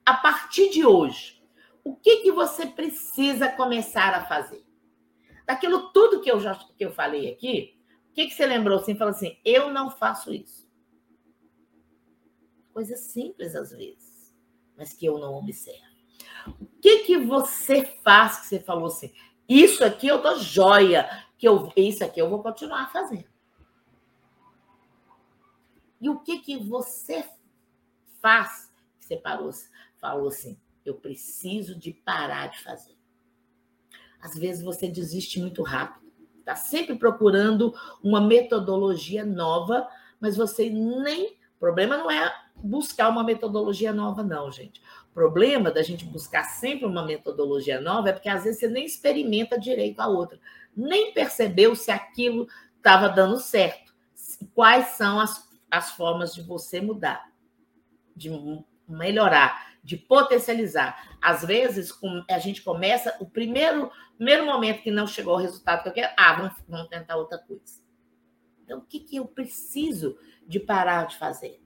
A 0.03 0.15
partir 0.15 0.71
de 0.71 0.83
hoje, 0.83 1.39
o 1.83 1.95
que, 1.95 2.17
que 2.17 2.31
você 2.31 2.65
precisa 2.65 3.47
começar 3.47 4.11
a 4.15 4.25
fazer? 4.25 4.65
Daquilo 5.45 5.91
tudo 5.91 6.21
que 6.21 6.31
eu 6.31 6.39
já 6.39 6.55
que 6.55 6.83
eu 6.83 6.91
falei 6.91 7.31
aqui, 7.31 7.77
o 8.13 8.15
que, 8.15 8.27
que 8.27 8.35
você 8.35 8.45
lembrou 8.45 8.77
assim? 8.77 8.95
Falou 8.95 9.11
assim: 9.11 9.35
eu 9.43 9.71
não 9.71 9.89
faço 9.89 10.31
isso. 10.31 10.69
Coisa 12.71 12.95
simples 12.95 13.55
às 13.55 13.71
vezes, 13.71 14.31
mas 14.77 14.93
que 14.93 15.03
eu 15.03 15.17
não 15.17 15.33
observo. 15.33 15.81
O 16.61 16.65
que 16.79 16.99
que 17.05 17.17
você 17.17 17.83
faz 18.03 18.41
que 18.41 18.45
você 18.45 18.59
falou 18.59 18.85
assim? 18.85 19.11
Isso 19.49 19.83
aqui 19.83 20.07
eu 20.07 20.21
tô 20.21 20.37
joia, 20.37 21.09
que 21.39 21.47
eu 21.47 21.73
isso 21.75 22.03
aqui 22.03 22.21
eu 22.21 22.29
vou 22.29 22.43
continuar 22.43 22.91
fazendo. 22.91 23.25
E 25.99 26.07
o 26.07 26.19
que 26.19 26.37
que 26.37 26.55
você 26.55 27.27
faz 28.21 28.71
que 28.99 29.05
você 29.05 29.17
parou, 29.17 29.49
falou 29.99 30.27
assim? 30.27 30.61
Eu 30.85 30.99
preciso 30.99 31.79
de 31.79 31.91
parar 31.91 32.45
de 32.45 32.61
fazer. 32.61 32.95
Às 34.21 34.35
vezes 34.35 34.61
você 34.61 34.87
desiste 34.87 35.39
muito 35.39 35.63
rápido. 35.63 36.02
Está 36.43 36.57
sempre 36.57 36.95
procurando 36.95 37.73
uma 38.03 38.19
metodologia 38.19 39.25
nova, 39.25 39.87
mas 40.19 40.35
você 40.35 40.69
nem. 40.69 41.37
O 41.55 41.59
problema 41.59 41.95
não 41.95 42.11
é 42.11 42.35
buscar 42.57 43.07
uma 43.07 43.23
metodologia 43.23 43.93
nova, 43.93 44.21
não, 44.21 44.51
gente. 44.51 44.81
O 45.09 45.13
problema 45.13 45.71
da 45.71 45.81
gente 45.81 46.03
buscar 46.03 46.43
sempre 46.43 46.85
uma 46.85 47.05
metodologia 47.05 47.79
nova 47.79 48.09
é 48.09 48.13
porque 48.13 48.27
às 48.27 48.43
vezes 48.43 48.59
você 48.59 48.67
nem 48.67 48.85
experimenta 48.85 49.57
direito 49.57 50.01
a 50.01 50.07
outra, 50.07 50.37
nem 50.75 51.13
percebeu 51.13 51.75
se 51.75 51.89
aquilo 51.91 52.45
estava 52.75 53.07
dando 53.07 53.39
certo. 53.39 53.93
Quais 54.53 54.87
são 54.97 55.21
as, 55.21 55.49
as 55.71 55.91
formas 55.91 56.35
de 56.35 56.41
você 56.41 56.81
mudar, 56.81 57.31
de 58.13 58.29
melhorar, 58.85 59.72
de 59.83 59.97
potencializar. 59.97 61.17
Às 61.21 61.43
vezes, 61.43 61.91
a 62.29 62.39
gente 62.39 62.61
começa, 62.61 63.15
o 63.19 63.25
primeiro, 63.25 63.91
primeiro 64.15 64.45
momento 64.45 64.81
que 64.81 64.91
não 64.91 65.05
chegou 65.05 65.33
ao 65.33 65.39
resultado 65.39 65.83
que 65.83 65.89
eu 65.89 65.93
quero, 65.93 66.13
ah, 66.17 66.33
vamos, 66.33 66.53
vamos 66.67 66.87
tentar 66.87 67.17
outra 67.17 67.37
coisa. 67.37 67.83
Então, 68.63 68.79
o 68.79 68.81
que, 68.81 69.01
que 69.01 69.17
eu 69.17 69.25
preciso 69.25 70.17
de 70.47 70.59
parar 70.59 71.05
de 71.07 71.17
fazer? 71.17 71.61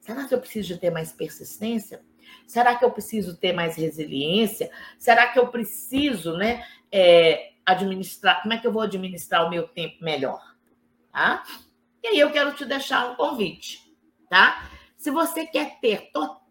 Será 0.00 0.24
que 0.24 0.34
eu 0.34 0.40
preciso 0.40 0.68
de 0.68 0.78
ter 0.78 0.90
mais 0.90 1.12
persistência? 1.12 2.04
Será 2.46 2.76
que 2.76 2.84
eu 2.84 2.92
preciso 2.92 3.36
ter 3.36 3.52
mais 3.52 3.76
resiliência? 3.76 4.70
Será 4.96 5.26
que 5.28 5.38
eu 5.38 5.48
preciso, 5.48 6.36
né, 6.36 6.64
é, 6.92 7.54
administrar? 7.64 8.42
Como 8.42 8.54
é 8.54 8.58
que 8.58 8.66
eu 8.66 8.72
vou 8.72 8.82
administrar 8.82 9.44
o 9.44 9.50
meu 9.50 9.66
tempo 9.66 10.04
melhor? 10.04 10.40
Tá? 11.12 11.42
E 12.02 12.08
aí 12.08 12.20
eu 12.20 12.30
quero 12.30 12.54
te 12.54 12.64
deixar 12.64 13.10
um 13.10 13.16
convite, 13.16 13.80
tá? 14.30 14.70
Se 14.96 15.10
você 15.10 15.46
quer 15.46 15.80
ter 15.80 16.12
total 16.12 16.45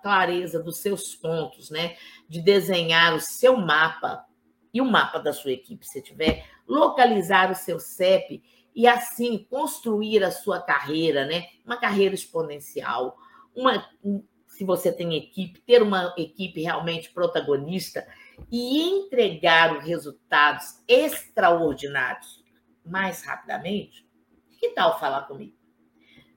clareza 0.00 0.62
dos 0.62 0.78
seus 0.78 1.14
pontos, 1.14 1.70
né, 1.70 1.96
de 2.28 2.40
desenhar 2.40 3.14
o 3.14 3.20
seu 3.20 3.56
mapa 3.56 4.24
e 4.72 4.80
o 4.80 4.84
mapa 4.84 5.18
da 5.18 5.32
sua 5.32 5.52
equipe, 5.52 5.86
se 5.86 6.00
tiver, 6.02 6.44
localizar 6.66 7.50
o 7.50 7.54
seu 7.54 7.80
CEP 7.80 8.42
e 8.74 8.86
assim 8.86 9.46
construir 9.50 10.22
a 10.22 10.30
sua 10.30 10.60
carreira, 10.60 11.26
né? 11.26 11.46
Uma 11.64 11.76
carreira 11.76 12.14
exponencial, 12.14 13.16
uma 13.54 13.84
se 14.46 14.64
você 14.64 14.92
tem 14.92 15.16
equipe, 15.16 15.60
ter 15.60 15.82
uma 15.82 16.14
equipe 16.16 16.62
realmente 16.62 17.10
protagonista 17.10 18.06
e 18.50 18.80
entregar 18.80 19.76
os 19.76 19.84
resultados 19.84 20.82
extraordinários 20.86 22.42
mais 22.84 23.24
rapidamente, 23.24 24.08
que 24.58 24.70
tal 24.70 24.98
falar 24.98 25.22
comigo? 25.22 25.57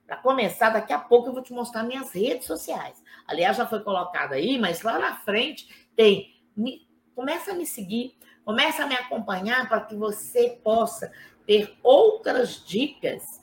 Para 0.06 0.16
começar, 0.16 0.70
daqui 0.70 0.92
a 0.92 0.98
pouco 0.98 1.28
eu 1.28 1.32
vou 1.32 1.42
te 1.42 1.52
mostrar 1.52 1.82
minhas 1.84 2.12
redes 2.12 2.46
sociais. 2.46 3.02
Aliás, 3.26 3.56
já 3.56 3.66
foi 3.66 3.80
colocado 3.80 4.32
aí, 4.32 4.58
mas 4.58 4.82
lá 4.82 4.98
na 4.98 5.16
frente 5.16 5.88
tem. 5.96 6.34
Me, 6.56 6.86
começa 7.14 7.52
a 7.52 7.54
me 7.54 7.64
seguir, 7.64 8.16
começa 8.44 8.84
a 8.84 8.86
me 8.86 8.94
acompanhar 8.94 9.68
para 9.68 9.80
que 9.80 9.94
você 9.94 10.60
possa 10.62 11.12
ter 11.46 11.78
outras 11.82 12.64
dicas, 12.64 13.42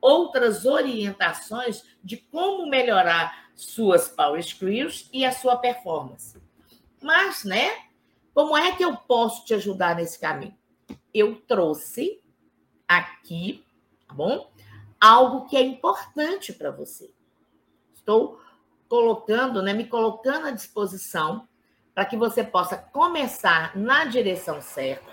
outras 0.00 0.66
orientações 0.66 1.84
de 2.02 2.16
como 2.16 2.66
melhorar 2.66 3.50
suas 3.54 4.08
power 4.08 4.40
skills 4.40 5.08
e 5.12 5.24
a 5.24 5.32
sua 5.32 5.56
performance. 5.56 6.38
Mas, 7.00 7.44
né? 7.44 7.70
Como 8.34 8.56
é 8.56 8.74
que 8.74 8.84
eu 8.84 8.96
posso 8.96 9.44
te 9.44 9.54
ajudar 9.54 9.94
nesse 9.94 10.18
caminho? 10.18 10.56
Eu 11.12 11.36
trouxe 11.42 12.20
aqui, 12.88 13.64
tá 14.08 14.14
bom? 14.14 14.50
Algo 15.06 15.46
que 15.46 15.56
é 15.56 15.60
importante 15.60 16.50
para 16.50 16.70
você. 16.70 17.12
Estou 17.92 18.40
colocando, 18.88 19.60
né, 19.60 19.74
me 19.74 19.86
colocando 19.86 20.46
à 20.46 20.50
disposição 20.50 21.46
para 21.94 22.06
que 22.06 22.16
você 22.16 22.42
possa 22.42 22.78
começar 22.78 23.76
na 23.76 24.06
direção 24.06 24.62
certa, 24.62 25.12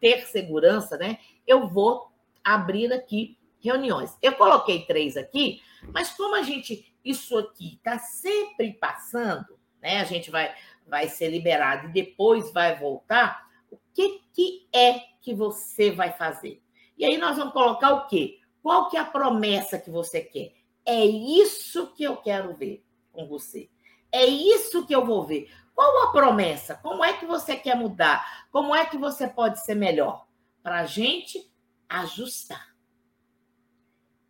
ter 0.00 0.26
segurança, 0.26 0.96
né? 0.96 1.18
eu 1.46 1.68
vou 1.68 2.10
abrir 2.42 2.92
aqui 2.92 3.38
reuniões. 3.60 4.16
Eu 4.20 4.34
coloquei 4.34 4.84
três 4.84 5.16
aqui, 5.16 5.62
mas 5.92 6.10
como 6.10 6.34
a 6.34 6.42
gente, 6.42 6.92
isso 7.04 7.38
aqui 7.38 7.74
está 7.74 7.98
sempre 7.98 8.72
passando, 8.74 9.58
né? 9.80 10.00
A 10.00 10.04
gente 10.04 10.30
vai, 10.30 10.52
vai 10.86 11.08
ser 11.08 11.30
liberado 11.30 11.86
e 11.86 11.92
depois 11.92 12.52
vai 12.52 12.78
voltar. 12.78 13.48
O 13.70 13.78
que, 13.94 14.20
que 14.32 14.66
é 14.74 15.00
que 15.20 15.34
você 15.34 15.90
vai 15.90 16.12
fazer? 16.12 16.60
E 16.98 17.04
aí 17.04 17.16
nós 17.16 17.36
vamos 17.36 17.52
colocar 17.52 17.92
o 17.94 18.06
quê? 18.06 18.40
Qual 18.64 18.88
que 18.88 18.96
é 18.96 19.00
a 19.00 19.04
promessa 19.04 19.78
que 19.78 19.90
você 19.90 20.20
quer? 20.20 20.54
É 20.84 21.04
isso 21.04 21.94
que 21.94 22.02
eu 22.02 22.16
quero 22.16 22.52
ver 22.52 22.84
com 23.12 23.28
você. 23.28 23.70
É 24.10 24.26
isso 24.26 24.84
que 24.86 24.94
eu 24.94 25.06
vou 25.06 25.24
ver. 25.24 25.48
Qual 25.72 26.08
a 26.08 26.10
promessa? 26.10 26.74
Como 26.74 27.04
é 27.04 27.12
que 27.12 27.26
você 27.26 27.54
quer 27.54 27.76
mudar? 27.76 28.48
Como 28.50 28.74
é 28.74 28.84
que 28.84 28.98
você 28.98 29.28
pode 29.28 29.64
ser 29.64 29.76
melhor? 29.76 30.26
para 30.64 30.80
a 30.80 30.86
gente 30.86 31.52
ajustar. 31.86 32.74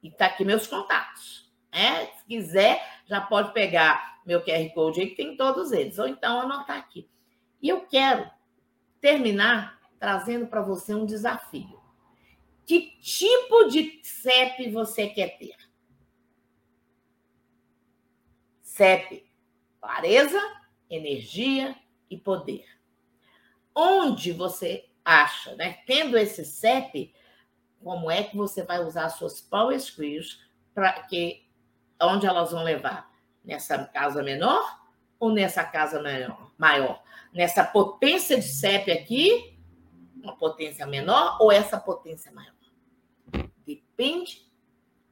E 0.02 0.10
tá 0.10 0.26
aqui 0.26 0.44
meus 0.44 0.66
contatos. 0.66 1.48
Né? 1.72 2.06
Se 2.06 2.24
quiser, 2.26 2.82
já 3.06 3.20
pode 3.20 3.54
pegar 3.54 4.20
meu 4.26 4.44
QR 4.44 4.68
Code 4.74 5.00
aí, 5.00 5.10
que 5.10 5.16
tem 5.16 5.36
todos 5.36 5.70
eles, 5.70 5.96
ou 5.96 6.08
então 6.08 6.40
anotar 6.40 6.76
aqui. 6.76 7.08
E 7.62 7.68
eu 7.68 7.86
quero 7.86 8.28
terminar 9.00 9.78
trazendo 9.98 10.48
para 10.48 10.60
você 10.60 10.92
um 10.92 11.06
desafio. 11.06 11.80
Que 12.66 12.96
tipo 13.00 13.68
de 13.68 14.00
CEP 14.02 14.70
você 14.70 15.08
quer 15.08 15.38
ter? 15.38 15.56
CEP, 18.62 19.30
clareza, 19.80 20.40
energia 20.88 21.76
e 22.10 22.16
poder. 22.16 22.64
Onde 23.74 24.32
você 24.32 24.88
acha, 25.04 25.54
né? 25.56 25.78
Tendo 25.86 26.16
esse 26.16 26.44
CEP, 26.44 27.14
como 27.82 28.10
é 28.10 28.24
que 28.24 28.36
você 28.36 28.62
vai 28.62 28.80
usar 28.80 29.04
as 29.06 29.14
suas 29.14 29.40
power 29.40 29.76
skills 29.76 30.40
para 30.72 30.92
que 31.02 31.46
onde 32.00 32.26
elas 32.26 32.50
vão 32.52 32.64
levar? 32.64 33.12
Nessa 33.44 33.84
casa 33.84 34.22
menor 34.22 34.80
ou 35.20 35.30
nessa 35.30 35.62
casa 35.62 36.02
maior? 36.02 36.50
maior? 36.56 37.02
Nessa 37.32 37.62
potência 37.62 38.36
de 38.36 38.48
CEP 38.48 38.90
aqui, 38.90 39.58
uma 40.22 40.36
potência 40.36 40.86
menor 40.86 41.36
ou 41.40 41.52
essa 41.52 41.78
potência 41.78 42.32
maior? 42.32 42.53
Depende 44.04 44.46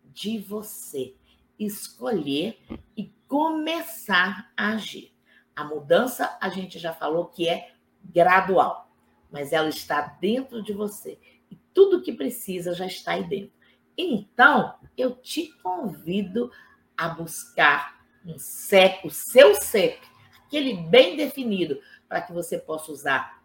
de 0.05 0.39
você 0.39 1.15
escolher 1.59 2.59
e 2.97 3.11
começar 3.27 4.53
a 4.55 4.73
agir. 4.73 5.15
A 5.57 5.65
mudança, 5.65 6.37
a 6.41 6.49
gente 6.51 6.79
já 6.79 6.93
falou 6.93 7.27
que 7.27 7.49
é 7.49 7.73
gradual 8.05 8.93
mas 9.33 9.51
ela 9.51 9.71
está 9.71 10.03
dentro 10.21 10.63
de 10.63 10.75
você. 10.75 11.19
E 11.51 11.57
tudo 11.73 12.03
que 12.03 12.13
precisa 12.13 12.75
já 12.75 12.85
está 12.85 13.13
aí 13.13 13.25
dentro. 13.25 13.53
Então, 13.97 14.75
eu 14.95 15.17
te 15.17 15.51
convido 15.63 16.53
a 16.95 17.09
buscar 17.09 18.05
um 18.27 18.39
CEP, 18.39 19.07
o 19.07 19.11
seu 19.11 19.55
CEP, 19.55 19.99
aquele 20.47 20.75
bem 20.75 21.17
definido, 21.17 21.81
para 22.07 22.21
que 22.21 22.33
você 22.33 22.59
possa 22.59 22.93
usar 22.93 23.43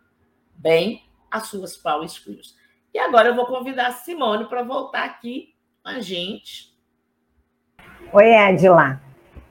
bem 0.56 1.10
as 1.32 1.48
suas 1.48 1.78
power 1.78 2.06
skills. 2.06 2.57
E 2.98 3.00
agora 3.00 3.28
eu 3.28 3.36
vou 3.36 3.46
convidar 3.46 3.90
a 3.90 3.92
Simone 3.92 4.46
para 4.46 4.64
voltar 4.64 5.04
aqui 5.04 5.54
com 5.84 5.90
a 5.90 6.00
gente. 6.00 6.76
Oi, 8.12 8.26
Edila. 8.26 9.00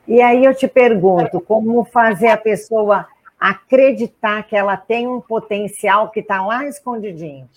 E 0.04 0.20
aí 0.20 0.44
eu 0.44 0.52
te 0.52 0.66
pergunto, 0.66 1.40
como 1.40 1.84
fazer 1.84 2.26
a 2.26 2.36
pessoa 2.36 3.06
acreditar 3.38 4.42
que 4.42 4.56
ela 4.56 4.76
tem 4.76 5.06
um 5.06 5.20
potencial 5.20 6.10
que 6.10 6.18
está 6.18 6.44
lá 6.44 6.66
escondidinho. 6.66 7.48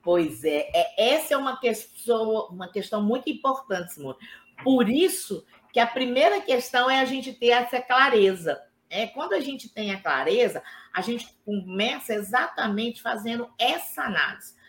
Pois 0.00 0.44
é, 0.44 0.70
é, 0.72 1.14
essa 1.14 1.34
é 1.34 1.36
uma 1.36 1.58
questão, 1.58 2.46
uma 2.46 2.68
questão 2.68 3.02
muito 3.02 3.28
importante, 3.28 3.94
Simone. 3.94 4.18
Por 4.62 4.88
isso 4.88 5.44
que 5.72 5.80
a 5.80 5.88
primeira 5.88 6.40
questão 6.40 6.88
é 6.88 7.00
a 7.00 7.04
gente 7.04 7.32
ter 7.32 7.48
essa 7.48 7.82
clareza. 7.82 8.62
É, 8.88 9.08
quando 9.08 9.32
a 9.32 9.40
gente 9.40 9.68
tem 9.68 9.90
a 9.90 10.00
clareza, 10.00 10.62
a 10.94 11.00
gente 11.00 11.36
começa 11.44 12.14
exatamente 12.14 13.02
fazendo 13.02 13.50
essa 13.58 14.02
análise. 14.02 14.61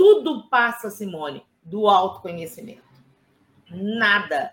Tudo 0.00 0.48
passa, 0.48 0.88
Simone, 0.88 1.44
do 1.62 1.86
autoconhecimento. 1.86 2.88
Nada 3.70 4.50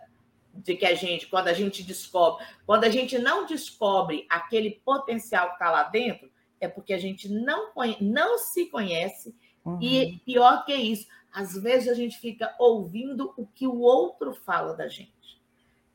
de 0.54 0.76
que 0.76 0.86
a 0.86 0.93
gente, 0.93 1.26
quando 1.28 1.48
a 1.48 1.54
gente 1.54 1.84
descobre, 1.84 2.45
quando 2.66 2.84
a 2.84 2.89
gente 2.89 3.18
não 3.18 3.45
descobre 3.45 4.26
aquele 4.30 4.72
potencial 4.84 5.48
que 5.48 5.54
está 5.54 5.72
lá 5.72 5.84
dentro, 5.84 6.30
é 6.60 6.68
porque 6.68 6.91
a 6.93 6.98
gente 6.98 7.30
não, 7.30 7.72
conhece, 7.72 8.04
não 8.04 8.38
se 8.38 8.66
conhece 8.66 9.34
uhum. 9.64 9.80
e 9.82 10.20
pior 10.26 10.66
que 10.66 10.76
isso, 10.76 11.08
às 11.32 11.54
vezes 11.54 11.88
a 11.88 11.93
gente 11.93 12.20
fica 12.20 12.54
ouvindo 12.60 13.34
o 13.38 13.48
que 13.48 13.66
o 13.66 13.80
outro 13.80 14.34
fala 14.34 14.74
da 14.74 14.89
gente. 14.89 15.41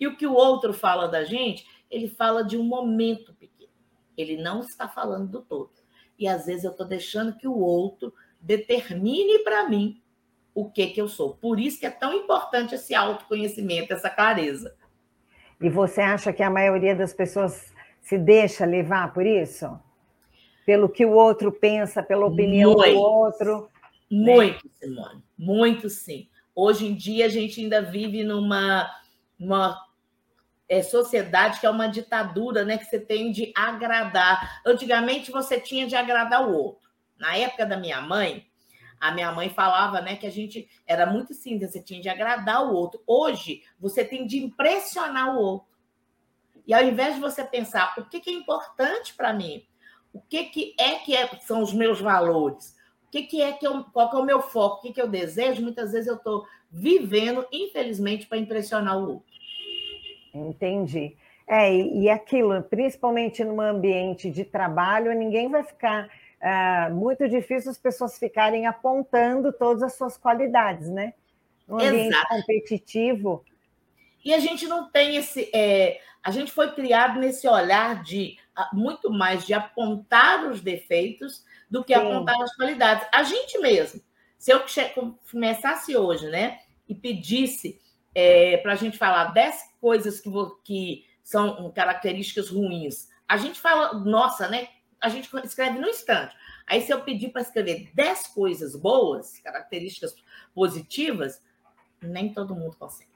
E 0.01 0.07
o 0.07 0.17
que 0.17 0.27
o 0.27 0.33
outro 0.33 0.73
fala 0.73 1.09
da 1.09 1.25
gente, 1.25 1.67
ele 1.91 2.09
fala 2.09 2.43
de 2.43 2.57
um 2.57 2.65
momento 2.65 3.35
pequeno. 3.35 3.71
Ele 4.17 4.39
não 4.39 4.61
está 4.61 4.89
falando 4.89 5.29
do 5.29 5.43
todo. 5.43 5.73
E 6.19 6.27
às 6.27 6.47
vezes 6.47 6.65
eu 6.65 6.71
estou 6.71 6.87
deixando 6.87 7.37
que 7.37 7.47
o 7.47 7.59
outro 7.59 8.15
determine 8.43 9.39
para 9.45 9.69
mim 9.69 10.03
o 10.55 10.71
que 10.71 10.89
que 10.89 11.01
eu 11.01 11.09
sou. 11.09 11.35
Por 11.35 11.59
isso 11.59 11.81
que 11.81 11.87
é 11.87 11.91
tão 11.91 12.13
importante 12.13 12.75
esse 12.75 12.95
autoconhecimento, 12.95 13.93
essa 13.93 14.11
clareza. 14.11 14.75
E 15.61 15.71
você 15.71 16.01
acha 16.01 16.33
que 16.33 16.43
a 16.43 16.51
maioria 16.51 16.95
das 16.95 17.15
pessoas 17.15 17.73
se 18.01 18.19
deixa 18.19 18.67
levar 18.67 19.13
por 19.15 19.25
isso? 19.25 19.79
Pelo 20.67 20.89
que 20.89 21.07
o 21.07 21.13
outro 21.13 21.53
pensa, 21.53 22.03
pela 22.03 22.27
opinião 22.27 22.73
muito, 22.73 22.93
do 22.93 22.99
outro? 22.99 23.71
Muito, 24.11 24.67
né? 24.67 24.71
Simone, 24.75 25.25
muito 25.39 25.89
sim. 25.89 26.29
Hoje 26.55 26.87
em 26.87 26.95
dia 26.95 27.27
a 27.27 27.29
gente 27.29 27.61
ainda 27.61 27.81
vive 27.81 28.23
numa, 28.23 28.91
numa 29.39 29.81
é, 30.69 30.83
sociedade 30.83 31.61
que 31.61 31.67
é 31.67 31.71
uma 31.71 31.87
ditadura, 31.87 32.65
né? 32.65 32.77
Que 32.77 32.85
você 32.85 32.99
tem 32.99 33.33
de 33.33 33.53
agradar. 33.57 34.61
Antigamente 34.67 35.31
você 35.31 35.59
tinha 35.59 35.87
de 35.87 35.97
agradar 35.97 36.47
o 36.47 36.53
outro. 36.53 36.92
Na 37.23 37.37
época 37.37 37.65
da 37.65 37.77
minha 37.77 38.01
mãe, 38.01 38.45
a 38.99 39.13
minha 39.13 39.31
mãe 39.31 39.49
falava, 39.49 40.01
né, 40.01 40.17
que 40.17 40.27
a 40.27 40.31
gente 40.31 40.69
era 40.85 41.07
muito 41.07 41.33
simples, 41.33 41.71
você 41.71 41.81
tinha 41.81 42.01
de 42.01 42.09
agradar 42.09 42.67
o 42.67 42.75
outro. 42.75 43.01
Hoje, 43.07 43.63
você 43.79 44.05
tem 44.05 44.27
de 44.27 44.43
impressionar 44.43 45.37
o 45.37 45.39
outro. 45.39 45.69
E 46.67 46.75
ao 46.75 46.83
invés 46.83 47.15
de 47.15 47.21
você 47.21 47.45
pensar 47.45 47.95
o 47.97 48.07
que, 48.07 48.19
que 48.19 48.29
é 48.29 48.33
importante 48.33 49.15
para 49.15 49.33
mim, 49.33 49.65
o 50.13 50.21
que, 50.21 50.47
que 50.47 50.75
é 50.77 50.97
que 50.97 51.17
é, 51.17 51.29
são 51.39 51.63
os 51.63 51.73
meus 51.73 52.01
valores, 52.01 52.77
o 53.07 53.11
que, 53.13 53.23
que 53.23 53.41
é 53.41 53.53
que 53.53 53.65
eu, 53.65 53.85
qual 53.85 54.11
que 54.11 54.17
é 54.17 54.19
o 54.19 54.25
meu 54.25 54.43
foco, 54.43 54.79
o 54.79 54.81
que, 54.81 54.93
que 54.93 55.01
eu 55.01 55.09
desejo, 55.09 55.63
muitas 55.63 55.93
vezes 55.93 56.09
eu 56.09 56.17
estou 56.17 56.45
vivendo, 56.69 57.47
infelizmente, 57.53 58.27
para 58.27 58.39
impressionar 58.39 58.99
o 58.99 59.13
outro. 59.13 59.33
Entendi. 60.35 61.17
É, 61.47 61.73
e 61.73 62.09
aquilo, 62.09 62.61
principalmente 62.65 63.45
no 63.45 63.61
ambiente 63.61 64.29
de 64.29 64.45
trabalho, 64.45 65.15
ninguém 65.15 65.49
vai 65.49 65.63
ficar 65.63 66.09
é 66.43 66.91
muito 66.91 67.29
difícil 67.29 67.71
as 67.71 67.79
pessoas 67.79 68.19
ficarem 68.19 68.67
apontando 68.67 69.53
todas 69.53 69.81
as 69.81 69.95
suas 69.95 70.17
qualidades, 70.17 70.89
né? 70.89 71.15
No 71.69 71.77
ambiente 71.77 72.09
Exato. 72.09 72.29
competitivo. 72.29 73.45
E 74.25 74.35
a 74.35 74.41
gente 74.41 74.67
não 74.67 74.91
tem 74.91 75.17
esse. 75.17 75.49
É, 75.55 76.01
a 76.21 76.33
gente 76.33 76.51
foi 76.51 76.73
criado 76.73 77.21
nesse 77.21 77.47
olhar 77.47 78.03
de 78.03 78.37
muito 78.73 79.09
mais 79.09 79.47
de 79.47 79.55
apontar 79.55 80.51
os 80.51 80.61
defeitos 80.61 81.45
do 81.71 81.85
que 81.85 81.95
Sim. 81.95 82.01
apontar 82.01 82.41
as 82.43 82.55
qualidades. 82.57 83.07
A 83.13 83.23
gente 83.23 83.59
mesmo. 83.61 84.01
Se 84.37 84.51
eu 84.51 84.65
começasse 85.31 85.97
hoje, 85.97 86.29
né, 86.29 86.59
e 86.89 86.95
pedisse 86.97 87.81
é, 88.13 88.57
para 88.57 88.73
a 88.73 88.77
gente 88.77 88.99
falar 88.99 89.27
dez 89.27 89.63
coisas 89.81 90.21
que, 90.21 90.31
que 90.65 91.07
são 91.23 91.71
características 91.71 92.51
ruins, 92.51 93.09
a 93.29 93.37
gente 93.37 93.61
fala, 93.61 93.95
nossa, 93.95 94.49
né? 94.49 94.69
A 95.03 95.09
gente 95.09 95.29
escreve 95.45 95.79
no 95.79 95.89
instante. 95.89 96.35
Aí, 96.67 96.81
se 96.81 96.93
eu 96.93 97.01
pedir 97.03 97.31
para 97.31 97.43
escrever 97.43 97.91
10 97.93 98.29
coisas 98.29 98.77
boas, 98.77 99.39
características 99.41 100.15
positivas, 100.55 101.43
nem 102.01 102.33
todo 102.33 102.55
mundo 102.55 102.77
consegue. 102.79 103.11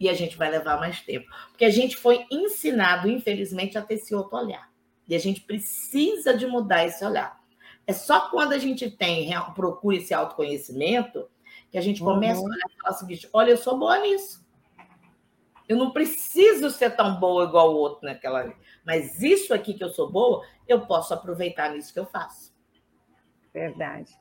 E 0.00 0.08
a 0.08 0.14
gente 0.14 0.36
vai 0.36 0.50
levar 0.50 0.78
mais 0.78 1.00
tempo. 1.00 1.28
Porque 1.50 1.64
a 1.64 1.70
gente 1.70 1.96
foi 1.96 2.26
ensinado, 2.30 3.08
infelizmente, 3.08 3.78
a 3.78 3.82
ter 3.82 3.94
esse 3.94 4.14
outro 4.14 4.36
olhar. 4.36 4.68
E 5.08 5.14
a 5.14 5.18
gente 5.18 5.40
precisa 5.40 6.36
de 6.36 6.46
mudar 6.46 6.84
esse 6.84 7.04
olhar. 7.04 7.38
É 7.86 7.92
só 7.92 8.28
quando 8.28 8.52
a 8.52 8.58
gente 8.58 8.90
tem, 8.90 9.30
procura 9.54 9.96
esse 9.96 10.12
autoconhecimento, 10.12 11.28
que 11.70 11.78
a 11.78 11.80
gente 11.80 12.00
começa 12.00 12.40
uhum. 12.40 12.46
a 12.46 12.50
olhar 12.50 12.66
e 12.68 12.80
falar 12.82 12.94
o 12.94 12.98
seguinte: 12.98 13.28
olha, 13.32 13.50
eu 13.50 13.56
sou 13.56 13.78
boa 13.78 13.98
nisso. 13.98 14.46
Eu 15.68 15.76
não 15.76 15.90
preciso 15.90 16.70
ser 16.70 16.96
tão 16.96 17.18
boa 17.20 17.44
igual 17.44 17.72
o 17.72 17.76
outro 17.76 18.06
naquela. 18.06 18.52
Mas 18.84 19.22
isso 19.22 19.52
aqui 19.52 19.74
que 19.74 19.84
eu 19.84 19.90
sou 19.90 20.10
boa, 20.10 20.44
eu 20.68 20.86
posso 20.86 21.14
aproveitar 21.14 21.70
nisso 21.70 21.92
que 21.92 21.98
eu 21.98 22.06
faço. 22.06 22.54
Verdade. 23.52 24.12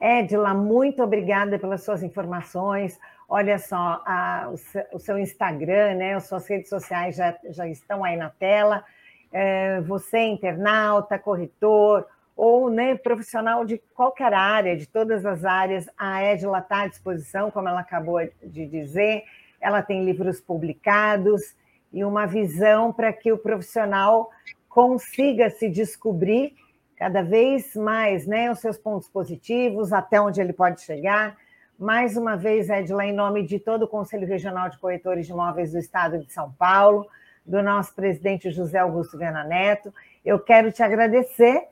Edila, 0.00 0.52
muito 0.52 1.02
obrigada 1.02 1.58
pelas 1.58 1.82
suas 1.82 2.02
informações. 2.02 2.98
Olha 3.28 3.58
só, 3.58 4.02
a, 4.06 4.52
o, 4.92 4.98
seu 4.98 5.18
Instagram, 5.18 5.94
né, 5.94 6.14
as 6.14 6.26
suas 6.28 6.46
redes 6.46 6.68
sociais 6.68 7.16
já, 7.16 7.36
já 7.48 7.66
estão 7.66 8.04
aí 8.04 8.16
na 8.16 8.30
tela. 8.30 8.84
É, 9.32 9.80
você, 9.80 10.18
internauta, 10.18 11.18
corretor 11.18 12.06
ou 12.36 12.68
né, 12.68 12.94
profissional 12.94 13.64
de 13.64 13.78
qualquer 13.94 14.34
área, 14.34 14.76
de 14.76 14.86
todas 14.86 15.24
as 15.24 15.44
áreas, 15.44 15.88
a 15.96 16.22
Edila 16.22 16.58
está 16.58 16.82
à 16.82 16.86
disposição, 16.86 17.50
como 17.50 17.68
ela 17.68 17.80
acabou 17.80 18.18
de 18.42 18.66
dizer. 18.66 19.24
Ela 19.58 19.82
tem 19.82 20.04
livros 20.04 20.40
publicados 20.40 21.56
e 21.92 22.04
uma 22.04 22.26
visão 22.26 22.92
para 22.92 23.10
que 23.12 23.32
o 23.32 23.38
profissional 23.38 24.30
consiga 24.76 25.48
se 25.48 25.70
descobrir 25.70 26.54
cada 26.96 27.22
vez 27.22 27.74
mais 27.74 28.26
né, 28.26 28.50
os 28.50 28.58
seus 28.58 28.76
pontos 28.76 29.08
positivos, 29.08 29.90
até 29.90 30.20
onde 30.20 30.38
ele 30.38 30.52
pode 30.52 30.82
chegar. 30.82 31.34
Mais 31.78 32.14
uma 32.14 32.36
vez, 32.36 32.68
Edila, 32.68 33.06
em 33.06 33.12
nome 33.12 33.42
de 33.42 33.58
todo 33.58 33.86
o 33.86 33.88
Conselho 33.88 34.26
Regional 34.26 34.68
de 34.68 34.76
Corretores 34.76 35.24
de 35.24 35.32
Imóveis 35.32 35.72
do 35.72 35.78
Estado 35.78 36.18
de 36.18 36.30
São 36.30 36.52
Paulo, 36.52 37.06
do 37.46 37.62
nosso 37.62 37.94
presidente 37.94 38.50
José 38.50 38.78
Augusto 38.78 39.16
Viana 39.16 39.44
Neto, 39.44 39.94
eu 40.22 40.38
quero 40.38 40.70
te 40.70 40.82
agradecer 40.82 41.68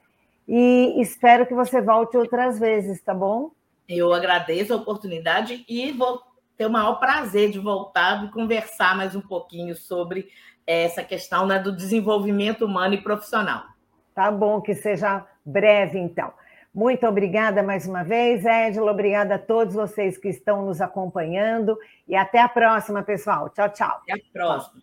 e 0.49 0.95
espero 0.99 1.45
que 1.45 1.53
você 1.53 1.83
volte 1.83 2.17
outras 2.17 2.59
vezes, 2.59 3.03
tá 3.03 3.13
bom? 3.13 3.51
Eu 3.87 4.15
agradeço 4.15 4.73
a 4.73 4.77
oportunidade 4.77 5.63
e 5.69 5.93
vou 5.93 6.23
ter 6.57 6.65
o 6.65 6.71
maior 6.71 6.95
prazer 6.95 7.51
de 7.51 7.59
voltar 7.59 8.25
e 8.25 8.31
conversar 8.31 8.97
mais 8.97 9.15
um 9.15 9.21
pouquinho 9.21 9.77
sobre 9.77 10.31
essa 10.67 11.03
questão 11.03 11.47
né, 11.47 11.59
do 11.59 11.75
desenvolvimento 11.75 12.65
humano 12.65 12.95
e 12.95 13.03
profissional. 13.03 13.65
Tá 14.15 14.31
bom, 14.31 14.61
que 14.61 14.75
seja 14.75 15.27
breve, 15.45 15.99
então. 15.99 16.33
Muito 16.75 17.07
obrigada 17.07 17.63
mais 17.63 17.87
uma 17.87 18.03
vez, 18.03 18.45
Edila. 18.45 18.91
Obrigada 18.91 19.37
a 19.37 19.39
todos 19.39 19.75
vocês 19.75 20.19
que 20.19 20.29
estão 20.29 20.67
nos 20.67 20.81
acompanhando. 20.81 21.79
E 22.09 22.17
até 22.17 22.41
a 22.41 22.49
próxima, 22.49 23.03
pessoal. 23.03 23.49
Tchau, 23.51 23.69
tchau. 23.69 24.01
Até 24.03 24.15
a 24.15 24.19
próxima. 24.33 24.83